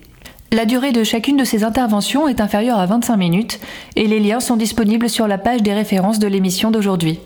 [0.52, 3.60] La durée de chacune de ces interventions est inférieure à 25 minutes
[3.96, 7.20] et les liens sont disponibles sur la page des références de l'émission d'aujourd'hui.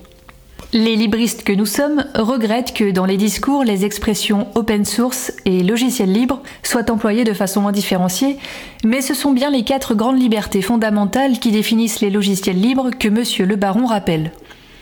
[0.73, 5.63] Les libristes que nous sommes regrettent que dans les discours, les expressions open source et
[5.63, 8.37] logiciel libre soient employées de façon indifférenciée,
[8.85, 13.09] mais ce sont bien les quatre grandes libertés fondamentales qui définissent les logiciels libres que
[13.09, 13.49] M.
[13.49, 14.31] Le Baron rappelle.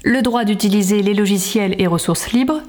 [0.04, 2.62] Le droit d'utiliser les logiciels et ressources libres,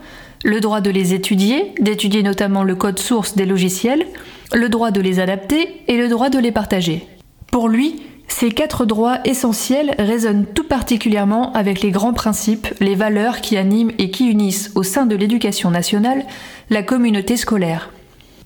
[0.45, 4.07] le droit de les étudier, d'étudier notamment le code source des logiciels,
[4.53, 7.07] le droit de les adapter et le droit de les partager.
[7.53, 13.41] Pour lui, ces quatre droits essentiels résonnent tout particulièrement avec les grands principes, les valeurs
[13.41, 16.25] qui animent et qui unissent au sein de l'éducation nationale
[16.71, 17.91] la communauté scolaire.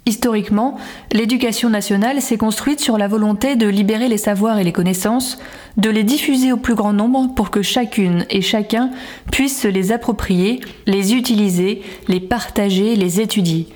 [0.07, 0.77] Historiquement,
[1.13, 5.39] l'éducation nationale s'est construite sur la volonté de libérer les savoirs et les connaissances,
[5.79, 8.91] de les diffuser au plus grand nombre pour que chacune et chacun
[9.33, 13.67] puisse se les approprier, les utiliser, les partager, les étudier.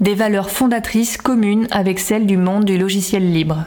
[0.00, 3.66] Des valeurs fondatrices communes avec celles du monde du logiciel libre.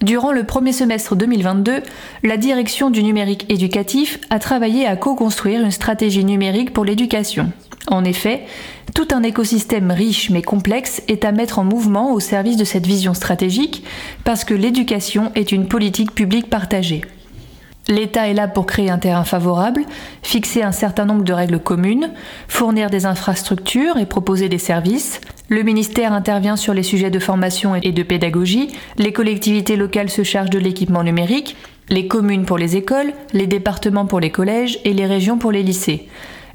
[0.00, 1.82] Durant le premier semestre 2022,
[2.22, 7.52] la direction du numérique éducatif a travaillé à co-construire une stratégie numérique pour l'éducation.
[7.90, 8.42] En effet,
[8.94, 12.86] tout un écosystème riche mais complexe est à mettre en mouvement au service de cette
[12.86, 13.82] vision stratégique
[14.24, 17.00] parce que l'éducation est une politique publique partagée.
[17.88, 19.80] L'État est là pour créer un terrain favorable,
[20.22, 22.10] fixer un certain nombre de règles communes,
[22.46, 25.22] fournir des infrastructures et proposer des services.
[25.48, 30.22] Le ministère intervient sur les sujets de formation et de pédagogie, les collectivités locales se
[30.22, 31.56] chargent de l'équipement numérique,
[31.88, 35.62] les communes pour les écoles, les départements pour les collèges et les régions pour les
[35.62, 36.06] lycées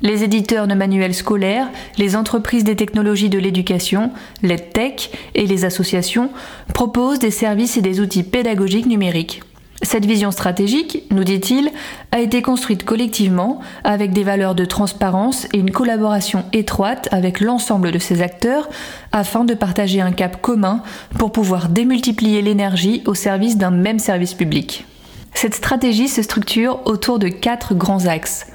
[0.04, 4.12] les éditeurs de manuels scolaires, les entreprises des technologies de l'éducation,
[4.44, 6.30] l'EdTech et les associations
[6.74, 9.42] proposent des services et des outils pédagogiques numériques.
[9.82, 11.70] Cette vision stratégique, nous dit-il,
[12.12, 17.92] a été construite collectivement avec des valeurs de transparence et une collaboration étroite avec l'ensemble
[17.92, 18.70] de ces acteurs
[19.12, 20.84] afin de partager un cap commun
[21.18, 24.86] pour pouvoir démultiplier l'énergie au service d'un même service public.
[25.34, 28.48] Cette stratégie se structure autour de quatre grands axes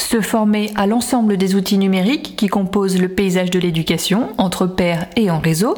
[0.00, 5.06] se former à l'ensemble des outils numériques qui composent le paysage de l'éducation, entre pairs
[5.16, 5.74] et en réseau,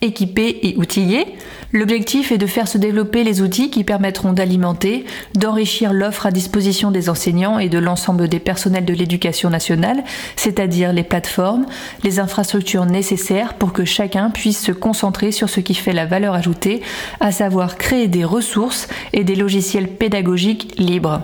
[0.00, 1.26] équipés et outillés.
[1.72, 5.04] L'objectif est de faire se développer les outils qui permettront d'alimenter,
[5.34, 10.02] d'enrichir l'offre à disposition des enseignants et de l'ensemble des personnels de l'éducation nationale,
[10.36, 11.64] c'est-à-dire les plateformes,
[12.04, 16.34] les infrastructures nécessaires pour que chacun puisse se concentrer sur ce qui fait la valeur
[16.34, 16.82] ajoutée,
[17.20, 21.22] à savoir créer des ressources et des logiciels pédagogiques libres.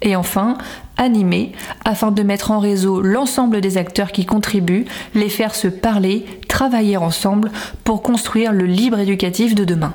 [0.00, 0.58] Et enfin,
[0.96, 1.52] animer
[1.84, 6.96] afin de mettre en réseau l'ensemble des acteurs qui contribuent, les faire se parler, travailler
[6.96, 7.50] ensemble
[7.84, 9.94] pour construire le libre éducatif de demain.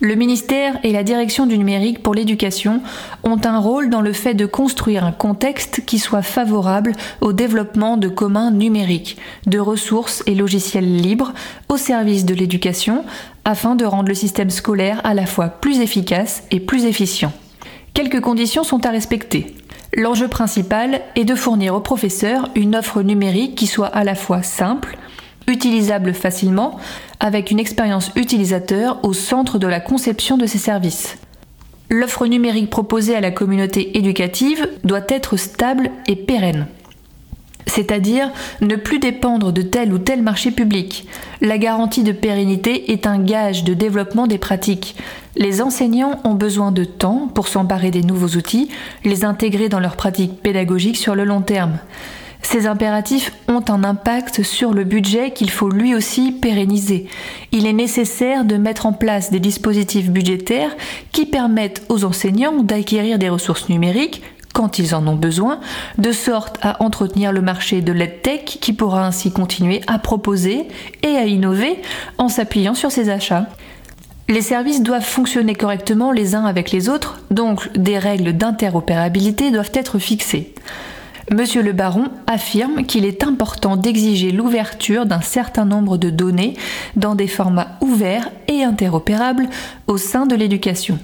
[0.00, 2.82] Le ministère et la direction du numérique pour l'éducation
[3.24, 7.96] ont un rôle dans le fait de construire un contexte qui soit favorable au développement
[7.96, 9.16] de communs numériques,
[9.46, 11.32] de ressources et logiciels libres
[11.70, 13.06] au service de l'éducation
[13.46, 17.32] afin de rendre le système scolaire à la fois plus efficace et plus efficient.
[17.94, 19.54] Quelques conditions sont à respecter.
[19.94, 24.42] L'enjeu principal est de fournir aux professeurs une offre numérique qui soit à la fois
[24.42, 24.96] simple,
[25.46, 26.78] utilisable facilement,
[27.20, 31.18] avec une expérience utilisateur au centre de la conception de ces services.
[31.88, 36.66] L'offre numérique proposée à la communauté éducative doit être stable et pérenne
[37.66, 38.30] c'est-à-dire
[38.60, 41.06] ne plus dépendre de tel ou tel marché public.
[41.40, 44.96] La garantie de pérennité est un gage de développement des pratiques.
[45.36, 48.68] Les enseignants ont besoin de temps pour s'emparer des nouveaux outils,
[49.04, 51.78] les intégrer dans leurs pratiques pédagogiques sur le long terme.
[52.42, 57.08] Ces impératifs ont un impact sur le budget qu'il faut lui aussi pérenniser.
[57.50, 60.76] Il est nécessaire de mettre en place des dispositifs budgétaires
[61.10, 64.22] qui permettent aux enseignants d'acquérir des ressources numériques
[64.56, 65.60] quand ils en ont besoin,
[65.98, 70.66] de sorte à entretenir le marché de l'EdTech qui pourra ainsi continuer à proposer
[71.02, 71.76] et à innover
[72.16, 73.48] en s'appuyant sur ses achats.
[74.30, 79.72] Les services doivent fonctionner correctement les uns avec les autres, donc des règles d'interopérabilité doivent
[79.74, 80.54] être fixées.
[81.30, 86.54] Monsieur le baron affirme qu'il est important d'exiger l'ouverture d'un certain nombre de données
[86.96, 89.48] dans des formats ouverts et interopérables
[89.86, 90.98] au sein de l'éducation.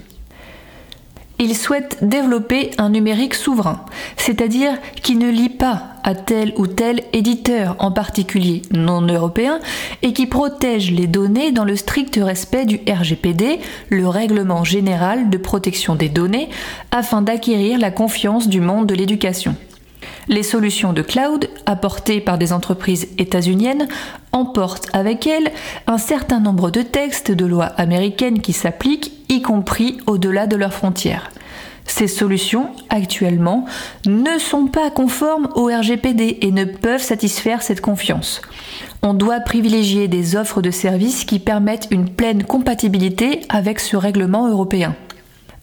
[1.39, 3.85] Il souhaite développer un numérique souverain,
[4.17, 9.59] c'est-à-dire qui ne lie pas à tel ou tel éditeur, en particulier non européen,
[10.03, 15.37] et qui protège les données dans le strict respect du RGPD, le Règlement général de
[15.37, 16.49] protection des données,
[16.91, 19.55] afin d'acquérir la confiance du monde de l'éducation.
[20.27, 23.87] Les solutions de cloud apportées par des entreprises états-uniennes
[24.31, 25.51] emportent avec elles
[25.87, 30.73] un certain nombre de textes de lois américaines qui s'appliquent, y compris au-delà de leurs
[30.73, 31.31] frontières.
[31.85, 33.65] Ces solutions, actuellement,
[34.05, 38.41] ne sont pas conformes au RGPD et ne peuvent satisfaire cette confiance.
[39.01, 44.47] On doit privilégier des offres de services qui permettent une pleine compatibilité avec ce règlement
[44.47, 44.95] européen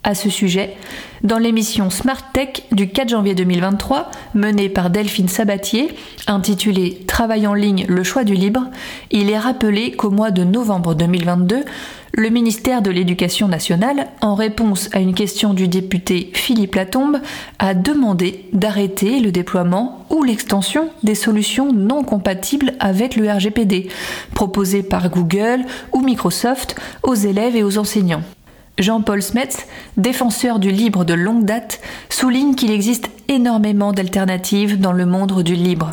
[0.03, 0.77] à ce sujet
[1.23, 5.89] dans l'émission Smart Tech du 4 janvier 2023, menée par Delphine Sabatier,
[6.27, 8.63] intitulée Travail en ligne, le choix du libre,
[9.11, 11.65] il est rappelé qu'au mois de novembre 2022,
[12.13, 17.19] le ministère de l'Éducation nationale, en réponse à une question du député Philippe Latombe,
[17.59, 23.89] a demandé d'arrêter le déploiement ou l'extension des solutions non compatibles avec le RGPD,
[24.35, 28.23] proposées par Google ou Microsoft aux élèves et aux enseignants.
[28.81, 29.67] Jean-Paul Smets,
[29.97, 35.55] défenseur du libre de longue date, souligne qu'il existe énormément d'alternatives dans le monde du
[35.55, 35.93] libre.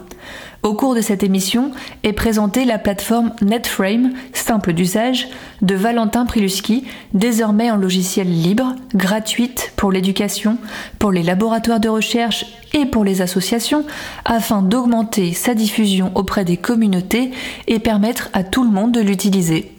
[0.63, 1.71] Au cours de cette émission
[2.03, 5.27] est présentée la plateforme NetFrame, simple d'usage,
[5.61, 10.57] de Valentin Priluski, désormais en logiciel libre, gratuite pour l'éducation,
[10.97, 13.85] pour les laboratoires de recherche et pour les associations,
[14.25, 17.31] afin d'augmenter sa diffusion auprès des communautés
[17.67, 19.71] et permettre à tout le monde de l'utiliser.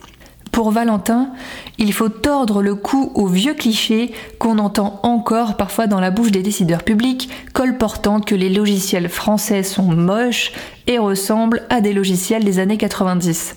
[0.52, 1.30] Pour Valentin,
[1.78, 6.32] il faut tordre le cou aux vieux clichés qu'on entend encore parfois dans la bouche
[6.32, 10.52] des décideurs publics, colportant que les logiciels français sont moches
[10.88, 13.56] et ressemblent à des logiciels des années 90.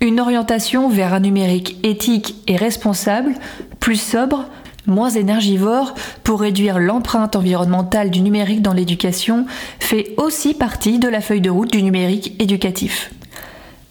[0.00, 3.34] Une orientation vers un numérique éthique et responsable,
[3.78, 4.46] plus sobre,
[4.86, 5.94] moins énergivore,
[6.24, 9.46] pour réduire l'empreinte environnementale du numérique dans l'éducation,
[9.78, 13.10] fait aussi partie de la feuille de route du numérique éducatif.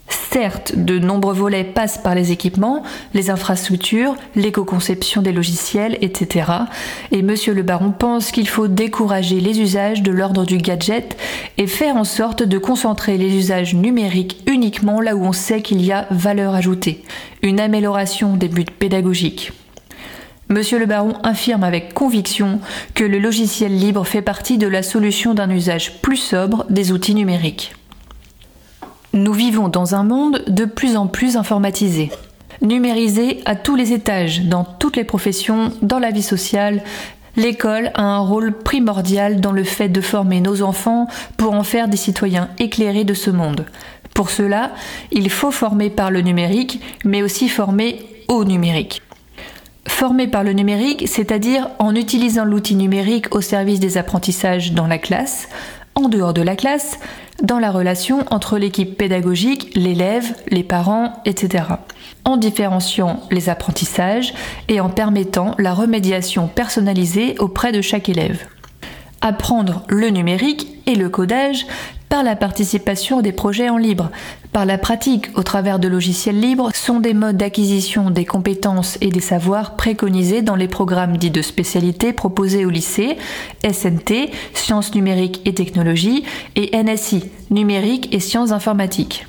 [0.09, 2.83] Certes, de nombreux volets passent par les équipements,
[3.13, 6.51] les infrastructures, l'éco-conception des logiciels, etc.
[7.11, 11.17] Et Monsieur le Baron pense qu'il faut décourager les usages de l'ordre du gadget
[11.57, 15.81] et faire en sorte de concentrer les usages numériques uniquement là où on sait qu'il
[15.83, 17.03] y a valeur ajoutée,
[17.41, 19.51] une amélioration des buts pédagogiques.
[20.51, 22.59] Monsieur le baron affirme avec conviction
[22.95, 27.13] que le logiciel libre fait partie de la solution d'un usage plus sobre des outils
[27.13, 27.73] numériques.
[29.13, 32.11] Nous vivons dans un monde de plus en plus informatisé,
[32.61, 36.83] numérisé à tous les étages, dans toutes les professions, dans la vie sociale.
[37.35, 41.07] L'école a un rôle primordial dans le fait de former nos enfants
[41.37, 43.65] pour en faire des citoyens éclairés de ce monde.
[44.13, 44.73] Pour cela,
[45.11, 49.01] il faut former par le numérique, mais aussi former au numérique.
[49.87, 54.99] Former par le numérique, c'est-à-dire en utilisant l'outil numérique au service des apprentissages dans la
[54.99, 55.49] classe,
[55.95, 56.99] en dehors de la classe,
[57.41, 61.65] dans la relation entre l'équipe pédagogique, l'élève, les parents, etc.
[62.25, 64.33] En différenciant les apprentissages
[64.67, 68.45] et en permettant la remédiation personnalisée auprès de chaque élève.
[69.21, 71.65] Apprendre le numérique et le codage
[72.09, 74.09] par la participation des projets en libre,
[74.51, 79.09] par la pratique au travers de logiciels libres sont des modes d'acquisition des compétences et
[79.09, 83.17] des savoirs préconisés dans les programmes dits de spécialité proposés au lycée,
[83.63, 86.23] SNT, sciences numériques et technologies,
[86.55, 89.27] et NSI, numérique et sciences informatiques.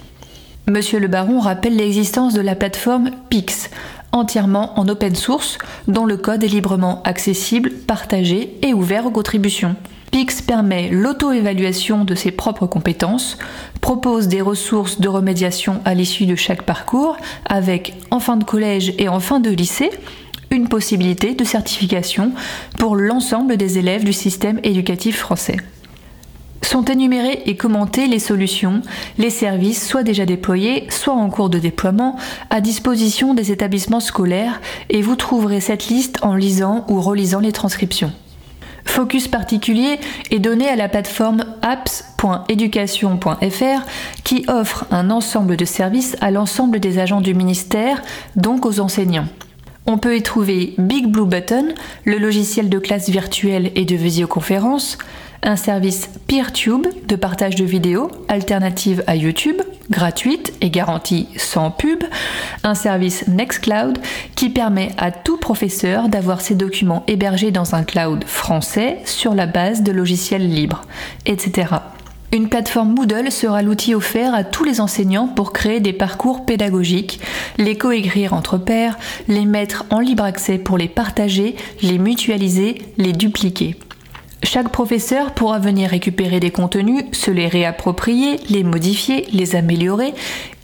[0.67, 3.69] Monsieur le Baron rappelle l'existence de la plateforme PIX,
[4.13, 9.77] entièrement en open source, dont le code est librement accessible, partagé et ouvert aux contributions.
[10.11, 13.39] PIX permet l'auto-évaluation de ses propres compétences,
[13.81, 17.17] propose des ressources de remédiation à l'issue de chaque parcours,
[17.47, 19.91] avec en fin de collège et en fin de lycée,
[20.51, 22.33] une possibilité de certification
[22.77, 25.59] pour l'ensemble des élèves du système éducatif français.
[26.63, 28.83] Sont énumérées et commentées les solutions,
[29.17, 32.17] les services soit déjà déployés, soit en cours de déploiement,
[32.51, 37.53] à disposition des établissements scolaires, et vous trouverez cette liste en lisant ou relisant les
[37.53, 38.13] transcriptions.
[38.85, 39.99] Focus particulier
[40.31, 43.87] est donné à la plateforme apps.education.fr
[44.25, 48.03] qui offre un ensemble de services à l'ensemble des agents du ministère,
[48.37, 49.29] donc aux enseignants.
[49.87, 51.75] On peut y trouver Big Blue Button,
[52.05, 54.99] le logiciel de classe virtuelle et de visioconférence,
[55.43, 59.61] un service PeerTube de partage de vidéos alternative à YouTube,
[59.91, 62.05] gratuite et garantie sans pub,
[62.63, 63.99] un service Nextcloud
[64.37, 69.47] qui permet à tout professeur d'avoir ses documents hébergés dans un cloud français sur la
[69.47, 70.83] base de logiciels libres,
[71.27, 71.69] etc.
[72.33, 77.21] Une plateforme Moodle sera l'outil offert à tous les enseignants pour créer des parcours pédagogiques,
[77.59, 83.13] les coécrire entre pairs, les mettre en libre accès pour les partager, les mutualiser, les
[83.13, 83.77] dupliquer.
[84.43, 90.15] Chaque professeur pourra venir récupérer des contenus, se les réapproprier, les modifier, les améliorer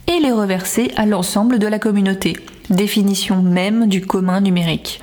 [0.07, 2.37] et les reverser à l'ensemble de la communauté.
[2.69, 5.01] Définition même du commun numérique.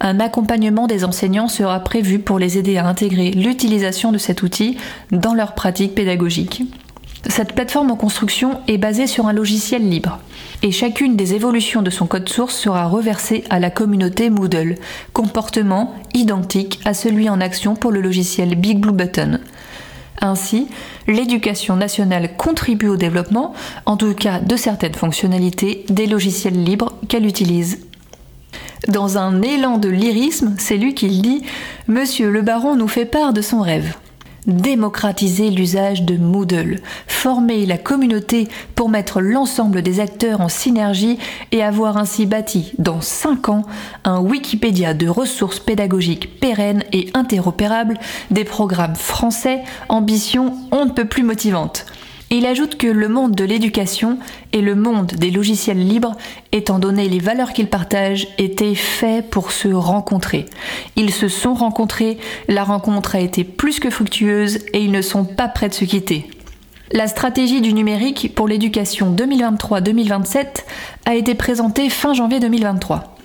[0.00, 4.76] Un accompagnement des enseignants sera prévu pour les aider à intégrer l'utilisation de cet outil
[5.12, 6.62] dans leur pratique pédagogique.
[7.28, 10.20] Cette plateforme en construction est basée sur un logiciel libre
[10.62, 14.76] et chacune des évolutions de son code source sera reversée à la communauté Moodle,
[15.12, 19.40] comportement identique à celui en action pour le logiciel Big Blue Button.
[20.20, 20.68] Ainsi,
[21.08, 23.54] l'éducation nationale contribue au développement,
[23.86, 27.80] en tout cas de certaines fonctionnalités, des logiciels libres qu'elle utilise.
[28.88, 31.42] Dans un élan de lyrisme, c'est lui qui dit
[31.88, 33.94] Monsieur le baron nous fait part de son rêve
[34.46, 41.18] démocratiser l'usage de Moodle, former la communauté pour mettre l'ensemble des acteurs en synergie
[41.52, 43.62] et avoir ainsi bâti, dans 5 ans,
[44.04, 47.98] un Wikipédia de ressources pédagogiques pérennes et interopérables,
[48.30, 51.86] des programmes français, ambition on ne peut plus motivante.
[52.30, 54.18] Il ajoute que le monde de l'éducation
[54.52, 56.16] et le monde des logiciels libres,
[56.50, 60.46] étant donné les valeurs qu'ils partagent, étaient faits pour se rencontrer.
[60.96, 65.24] Ils se sont rencontrés, la rencontre a été plus que fructueuse et ils ne sont
[65.24, 66.28] pas prêts de se quitter.
[66.92, 70.64] La stratégie du numérique pour l'éducation 2023-2027
[71.04, 73.15] a été présentée fin janvier 2023.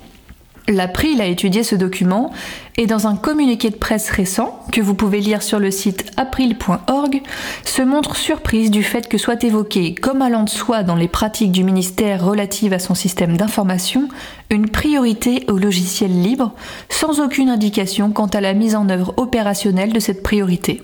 [0.67, 2.31] L'April a étudié ce document
[2.77, 7.21] et dans un communiqué de presse récent, que vous pouvez lire sur le site april.org,
[7.65, 11.51] se montre surprise du fait que soit évoqué, comme allant de soi dans les pratiques
[11.51, 14.07] du ministère relatives à son système d'information,
[14.49, 16.53] une priorité au logiciel libre,
[16.89, 20.83] sans aucune indication quant à la mise en œuvre opérationnelle de cette priorité.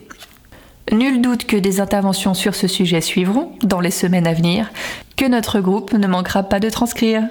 [0.91, 4.71] Nul doute que des interventions sur ce sujet suivront dans les semaines à venir,
[5.17, 7.23] que notre groupe ne manquera pas de transcrire.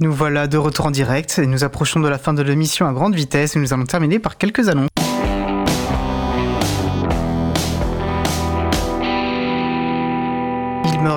[0.00, 2.92] Nous voilà de retour en direct et nous approchons de la fin de l'émission à
[2.92, 4.97] grande vitesse et nous allons terminer par quelques annonces.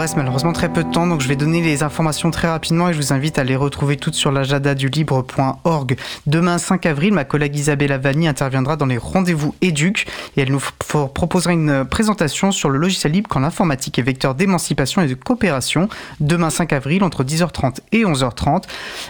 [0.01, 2.93] Reste malheureusement très peu de temps, donc je vais donner les informations très rapidement et
[2.93, 5.95] je vous invite à les retrouver toutes sur l'agenda du libre.org.
[6.25, 10.61] Demain 5 avril, ma collègue Isabelle Avani interviendra dans les rendez-vous éduc et elle nous
[10.79, 15.87] proposera une présentation sur le logiciel libre quand l'informatique est vecteur d'émancipation et de coopération.
[16.19, 18.63] Demain 5 avril, entre 10h30 et 11h30.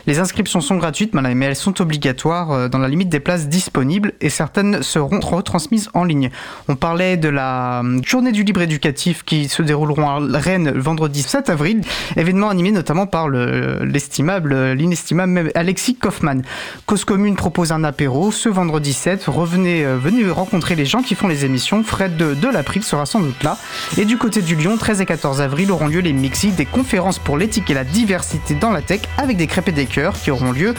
[0.08, 4.12] Les inscriptions sont gratuites, mais elles sont obligatoires euh, dans la limite des places disponibles
[4.20, 6.32] et certaines seront retransmises en ligne.
[6.68, 11.22] On parlait de la euh, journée du libre éducatif qui se dérouleront à Rennes vendredi
[11.22, 11.82] 7 avril.
[12.16, 16.44] Événement animé notamment par l'estimable, l'inestimable Alexis Kaufmann.
[16.86, 19.26] Cause Commune propose un apéro ce vendredi 7.
[19.28, 21.84] Revenez, euh, venez rencontrer les gens qui font les émissions.
[21.84, 23.58] Fred de, l'April sera sans doute là.
[23.98, 27.20] Et du côté du Lyon, 13 et 14 avril auront lieu les Mixi, des conférences
[27.20, 30.32] pour l'éthique et la diversité dans la tech avec des crêpes et des cœurs qui
[30.32, 30.74] auront lieu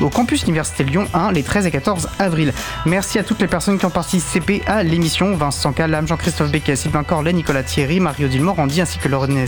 [0.00, 2.52] au campus Université Lyon 1 les 13 et 14 avril.
[2.84, 5.36] Merci à toutes les personnes qui ont participé à l'émission.
[5.36, 9.45] Vincent Calam, Jean-Christophe Becquet, Sylvain Corlet, Nicolas Thierry, Mario Dilmorandi ainsi que Laurence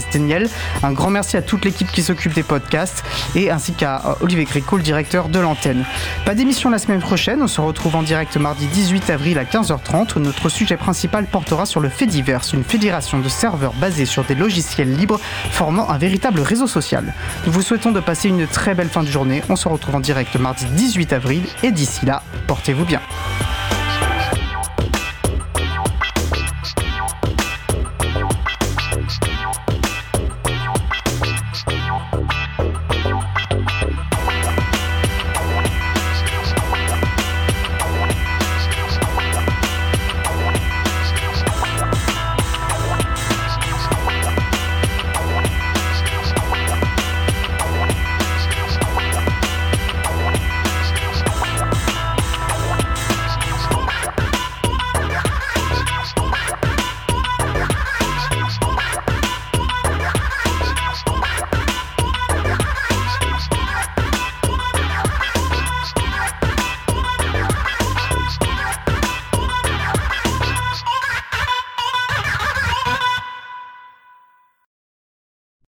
[0.83, 3.03] Un grand merci à toute l'équipe qui s'occupe des podcasts
[3.35, 5.85] et ainsi qu'à euh, Olivier Gréco, le directeur de l'antenne.
[6.25, 10.15] Pas d'émission la semaine prochaine, on se retrouve en direct mardi 18 avril à 15h30
[10.15, 14.35] où notre sujet principal portera sur le Fediverse, une fédération de serveurs basée sur des
[14.35, 15.19] logiciels libres
[15.51, 17.13] formant un véritable réseau social.
[17.45, 19.41] Nous vous souhaitons de passer une très belle fin de journée.
[19.49, 23.01] On se retrouve en direct mardi 18 avril et d'ici là, portez-vous bien.